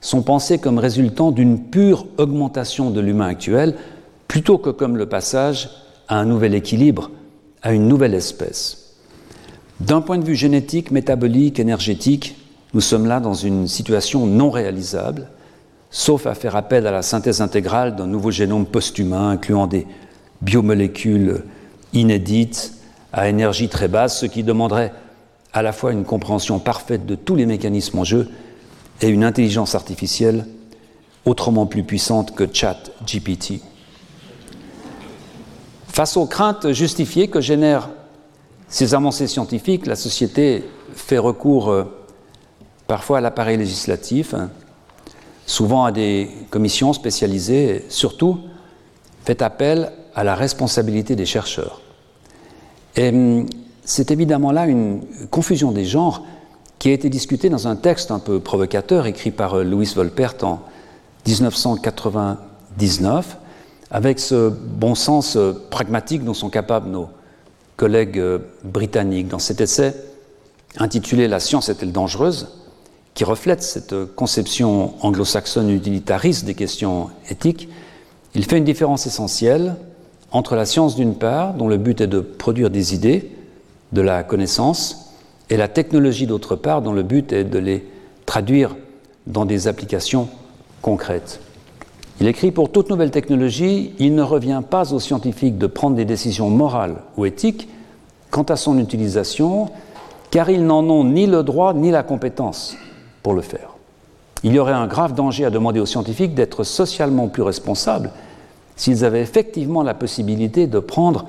sont 0.00 0.22
pensés 0.22 0.58
comme 0.58 0.80
résultant 0.80 1.30
d'une 1.30 1.60
pure 1.60 2.06
augmentation 2.18 2.90
de 2.90 3.00
l'humain 3.00 3.28
actuel, 3.28 3.76
plutôt 4.26 4.58
que 4.58 4.70
comme 4.70 4.96
le 4.96 5.08
passage 5.08 5.83
à 6.08 6.18
un 6.18 6.24
nouvel 6.24 6.54
équilibre, 6.54 7.10
à 7.62 7.72
une 7.72 7.88
nouvelle 7.88 8.14
espèce. 8.14 8.94
D'un 9.80 10.00
point 10.00 10.18
de 10.18 10.24
vue 10.24 10.36
génétique, 10.36 10.90
métabolique, 10.90 11.58
énergétique, 11.58 12.36
nous 12.74 12.80
sommes 12.80 13.06
là 13.06 13.20
dans 13.20 13.34
une 13.34 13.68
situation 13.68 14.26
non 14.26 14.50
réalisable, 14.50 15.28
sauf 15.90 16.26
à 16.26 16.34
faire 16.34 16.56
appel 16.56 16.86
à 16.86 16.90
la 16.90 17.02
synthèse 17.02 17.40
intégrale 17.40 17.96
d'un 17.96 18.06
nouveau 18.06 18.30
génome 18.30 18.66
post-humain 18.66 19.30
incluant 19.30 19.66
des 19.66 19.86
biomolécules 20.42 21.44
inédites 21.92 22.74
à 23.12 23.28
énergie 23.28 23.68
très 23.68 23.88
basse, 23.88 24.20
ce 24.20 24.26
qui 24.26 24.42
demanderait 24.42 24.92
à 25.52 25.62
la 25.62 25.72
fois 25.72 25.92
une 25.92 26.04
compréhension 26.04 26.58
parfaite 26.58 27.06
de 27.06 27.14
tous 27.14 27.36
les 27.36 27.46
mécanismes 27.46 28.00
en 28.00 28.04
jeu 28.04 28.28
et 29.00 29.08
une 29.08 29.22
intelligence 29.22 29.74
artificielle 29.74 30.46
autrement 31.24 31.66
plus 31.66 31.84
puissante 31.84 32.34
que 32.34 32.44
ChatGPT. 32.52 33.62
Face 35.94 36.16
aux 36.16 36.26
craintes 36.26 36.72
justifiées 36.72 37.28
que 37.28 37.40
génèrent 37.40 37.88
ces 38.66 38.94
avancées 38.94 39.28
scientifiques, 39.28 39.86
la 39.86 39.94
société 39.94 40.64
fait 40.92 41.18
recours 41.18 41.70
euh, 41.70 41.84
parfois 42.88 43.18
à 43.18 43.20
l'appareil 43.20 43.58
législatif, 43.58 44.34
hein, 44.34 44.50
souvent 45.46 45.84
à 45.84 45.92
des 45.92 46.28
commissions 46.50 46.94
spécialisées, 46.94 47.76
et 47.76 47.84
surtout 47.90 48.40
fait 49.24 49.40
appel 49.40 49.92
à 50.16 50.24
la 50.24 50.34
responsabilité 50.34 51.14
des 51.14 51.26
chercheurs. 51.26 51.80
Hum, 52.98 53.46
c'est 53.84 54.10
évidemment 54.10 54.50
là 54.50 54.66
une 54.66 55.00
confusion 55.30 55.70
des 55.70 55.84
genres 55.84 56.24
qui 56.80 56.88
a 56.88 56.92
été 56.92 57.08
discutée 57.08 57.50
dans 57.50 57.68
un 57.68 57.76
texte 57.76 58.10
un 58.10 58.18
peu 58.18 58.40
provocateur 58.40 59.06
écrit 59.06 59.30
par 59.30 59.54
euh, 59.54 59.62
Louis 59.62 59.92
Volpert 59.94 60.34
en 60.42 60.58
1999 61.24 63.36
avec 63.94 64.18
ce 64.18 64.48
bon 64.50 64.96
sens 64.96 65.36
euh, 65.36 65.52
pragmatique 65.70 66.24
dont 66.24 66.34
sont 66.34 66.50
capables 66.50 66.90
nos 66.90 67.08
collègues 67.76 68.18
euh, 68.18 68.40
britanniques. 68.64 69.28
Dans 69.28 69.38
cet 69.38 69.60
essai 69.60 69.94
intitulé 70.78 71.28
La 71.28 71.38
science 71.40 71.70
est-elle 71.70 71.92
dangereuse? 71.92 72.48
qui 73.14 73.22
reflète 73.22 73.62
cette 73.62 73.92
euh, 73.92 74.06
conception 74.16 74.94
anglo-saxonne 75.00 75.70
utilitariste 75.70 76.44
des 76.44 76.54
questions 76.54 77.10
éthiques, 77.30 77.68
il 78.34 78.44
fait 78.44 78.58
une 78.58 78.64
différence 78.64 79.06
essentielle 79.06 79.76
entre 80.32 80.56
la 80.56 80.66
science 80.66 80.96
d'une 80.96 81.14
part, 81.14 81.54
dont 81.54 81.68
le 81.68 81.76
but 81.76 82.00
est 82.00 82.08
de 82.08 82.18
produire 82.18 82.70
des 82.70 82.96
idées, 82.96 83.30
de 83.92 84.00
la 84.00 84.24
connaissance, 84.24 85.14
et 85.50 85.56
la 85.56 85.68
technologie 85.68 86.26
d'autre 86.26 86.56
part, 86.56 86.82
dont 86.82 86.92
le 86.92 87.04
but 87.04 87.32
est 87.32 87.44
de 87.44 87.60
les 87.60 87.86
traduire 88.26 88.74
dans 89.28 89.44
des 89.44 89.68
applications 89.68 90.28
concrètes. 90.82 91.38
Il 92.20 92.28
écrit 92.28 92.52
Pour 92.52 92.70
toute 92.70 92.90
nouvelle 92.90 93.10
technologie, 93.10 93.92
il 93.98 94.14
ne 94.14 94.22
revient 94.22 94.62
pas 94.68 94.92
aux 94.92 95.00
scientifiques 95.00 95.58
de 95.58 95.66
prendre 95.66 95.96
des 95.96 96.04
décisions 96.04 96.50
morales 96.50 96.96
ou 97.16 97.26
éthiques 97.26 97.68
quant 98.30 98.44
à 98.44 98.56
son 98.56 98.78
utilisation, 98.78 99.70
car 100.30 100.50
ils 100.50 100.64
n'en 100.64 100.88
ont 100.88 101.04
ni 101.04 101.26
le 101.26 101.42
droit 101.42 101.74
ni 101.74 101.90
la 101.90 102.02
compétence 102.02 102.76
pour 103.22 103.34
le 103.34 103.42
faire. 103.42 103.70
il 104.42 104.52
y 104.52 104.58
aurait 104.58 104.72
un 104.72 104.86
grave 104.86 105.14
danger 105.14 105.44
à 105.44 105.50
demander 105.50 105.80
aux 105.80 105.86
scientifiques 105.86 106.34
d'être 106.34 106.64
socialement 106.64 107.28
plus 107.28 107.42
responsables 107.42 108.10
s'ils 108.76 109.04
avaient 109.04 109.22
effectivement 109.22 109.82
la 109.82 109.94
possibilité 109.94 110.66
de 110.66 110.78
prendre 110.78 111.26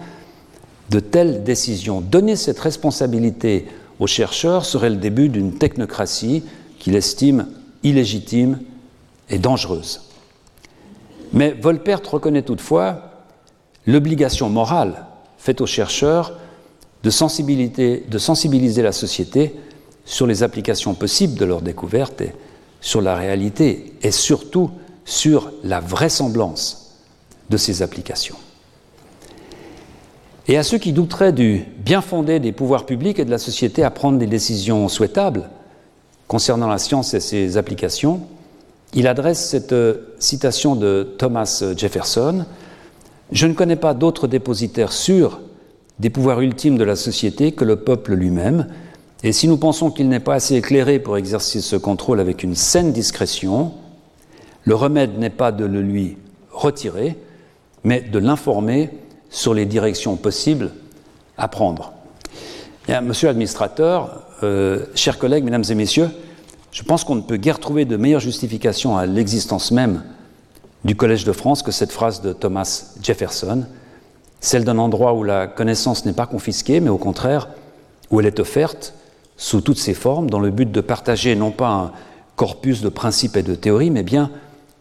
de 0.89 0.99
telles 0.99 1.43
décisions. 1.43 2.01
Donner 2.01 2.35
cette 2.35 2.59
responsabilité 2.59 3.67
aux 3.99 4.07
chercheurs 4.07 4.65
serait 4.65 4.89
le 4.89 4.97
début 4.97 5.29
d'une 5.29 5.53
technocratie 5.53 6.43
qu'il 6.79 6.95
estime 6.95 7.47
illégitime 7.83 8.59
et 9.29 9.37
dangereuse. 9.37 10.04
Mais 11.35 11.51
Volpert 11.51 12.01
reconnaît 12.09 12.41
toutefois 12.41 13.11
l'obligation 13.85 14.49
morale 14.49 15.05
faite 15.37 15.61
aux 15.61 15.67
chercheurs 15.67 16.39
de, 17.03 17.09
sensibiliser 17.11 18.81
la 18.81 18.91
société 18.91 19.53
sur 20.05 20.25
les 20.25 20.41
applications 20.41 20.95
possibles 20.95 21.37
de 21.37 21.45
leurs 21.45 21.61
découvertes 21.61 22.21
et 22.21 22.31
sur 22.81 23.01
la 23.01 23.15
réalité 23.15 23.93
et 24.01 24.11
surtout 24.11 24.71
sur 25.03 25.51
la 25.63 25.81
vraisemblance 25.81 27.01
de 27.49 27.57
ces 27.57 27.83
applications. 27.83 28.37
Et 30.47 30.57
à 30.57 30.63
ceux 30.63 30.77
qui 30.77 30.93
douteraient 30.93 31.33
du 31.33 31.65
bien 31.77 32.01
fondé 32.01 32.39
des 32.39 32.53
pouvoirs 32.53 32.85
publics 32.85 33.19
et 33.19 33.25
de 33.25 33.31
la 33.31 33.37
société 33.37 33.83
à 33.83 33.91
prendre 33.91 34.17
des 34.17 34.27
décisions 34.27 34.87
souhaitables 34.87 35.49
concernant 36.27 36.67
la 36.67 36.77
science 36.77 37.13
et 37.13 37.19
ses 37.19 37.57
applications, 37.57 38.21
il 38.95 39.07
adresse 39.07 39.45
cette 39.45 39.73
euh, 39.73 40.15
citation 40.19 40.75
de 40.75 41.07
Thomas 41.17 41.63
Jefferson 41.77 42.45
Je 43.31 43.45
ne 43.45 43.53
connais 43.53 43.75
pas 43.75 43.93
d'autre 43.93 44.27
dépositaire 44.27 44.91
sûr 44.91 45.41
des 45.99 46.09
pouvoirs 46.09 46.41
ultimes 46.41 46.77
de 46.77 46.83
la 46.83 46.95
société 46.95 47.51
que 47.51 47.63
le 47.63 47.77
peuple 47.77 48.15
lui-même, 48.15 48.67
et 49.23 49.31
si 49.31 49.47
nous 49.47 49.57
pensons 49.57 49.91
qu'il 49.91 50.09
n'est 50.09 50.19
pas 50.19 50.35
assez 50.35 50.55
éclairé 50.55 50.99
pour 50.99 51.17
exercer 51.17 51.61
ce 51.61 51.75
contrôle 51.75 52.19
avec 52.19 52.43
une 52.43 52.55
saine 52.55 52.91
discrétion, 52.91 53.73
le 54.63 54.75
remède 54.75 55.17
n'est 55.17 55.29
pas 55.29 55.51
de 55.51 55.65
le 55.65 55.81
lui 55.81 56.17
retirer, 56.51 57.15
mais 57.83 58.01
de 58.01 58.19
l'informer 58.19 58.89
sur 59.29 59.53
les 59.53 59.65
directions 59.65 60.15
possibles 60.15 60.71
à 61.37 61.47
prendre. 61.47 61.93
Monsieur 63.03 63.27
l'administrateur, 63.27 64.23
euh, 64.43 64.85
chers 64.95 65.17
collègues, 65.17 65.43
mesdames 65.43 65.63
et 65.69 65.75
messieurs, 65.75 66.09
je 66.75 66.83
pense 66.83 67.05
qu'on 67.05 67.15
ne 67.15 67.21
peut 67.21 67.37
guère 67.37 67.61
trouver 67.61 67.85
de 67.85 67.95
meilleure 67.95 68.19
justification 68.19 68.97
à 68.97 69.05
l'existence 69.05 69.71
même 69.71 70.03
du 70.83 70.93
Collège 70.93 71.23
de 71.23 71.31
France 71.31 71.63
que 71.63 71.71
cette 71.71 71.93
phrase 71.93 72.21
de 72.21 72.33
Thomas 72.33 72.87
Jefferson, 73.01 73.63
celle 74.41 74.65
d'un 74.65 74.77
endroit 74.77 75.13
où 75.13 75.23
la 75.23 75.47
connaissance 75.47 76.05
n'est 76.05 76.11
pas 76.11 76.25
confisquée, 76.25 76.81
mais 76.81 76.89
au 76.89 76.97
contraire, 76.97 77.47
où 78.11 78.19
elle 78.19 78.25
est 78.25 78.41
offerte 78.41 78.93
sous 79.37 79.61
toutes 79.61 79.77
ses 79.77 79.93
formes, 79.93 80.29
dans 80.29 80.41
le 80.41 80.51
but 80.51 80.69
de 80.69 80.81
partager 80.81 81.33
non 81.37 81.51
pas 81.51 81.69
un 81.69 81.91
corpus 82.35 82.81
de 82.81 82.89
principes 82.89 83.37
et 83.37 83.43
de 83.43 83.55
théories, 83.55 83.89
mais 83.89 84.03
bien 84.03 84.29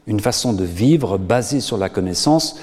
une 0.09 0.19
façon 0.19 0.53
de 0.53 0.65
vivre 0.65 1.17
basée 1.17 1.61
sur 1.61 1.79
la 1.79 1.89
connaissance, 1.89 2.57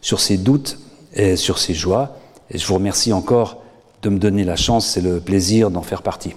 sur 0.00 0.20
ses 0.20 0.38
doutes 0.38 0.78
et 1.12 1.34
sur 1.34 1.58
ses 1.58 1.74
joies. 1.74 2.16
Et 2.52 2.58
je 2.58 2.64
vous 2.68 2.74
remercie 2.74 3.12
encore 3.12 3.64
de 4.02 4.10
me 4.10 4.18
donner 4.20 4.44
la 4.44 4.54
chance 4.54 4.96
et 4.96 5.00
le 5.00 5.18
plaisir 5.18 5.72
d'en 5.72 5.82
faire 5.82 6.02
partie. 6.02 6.36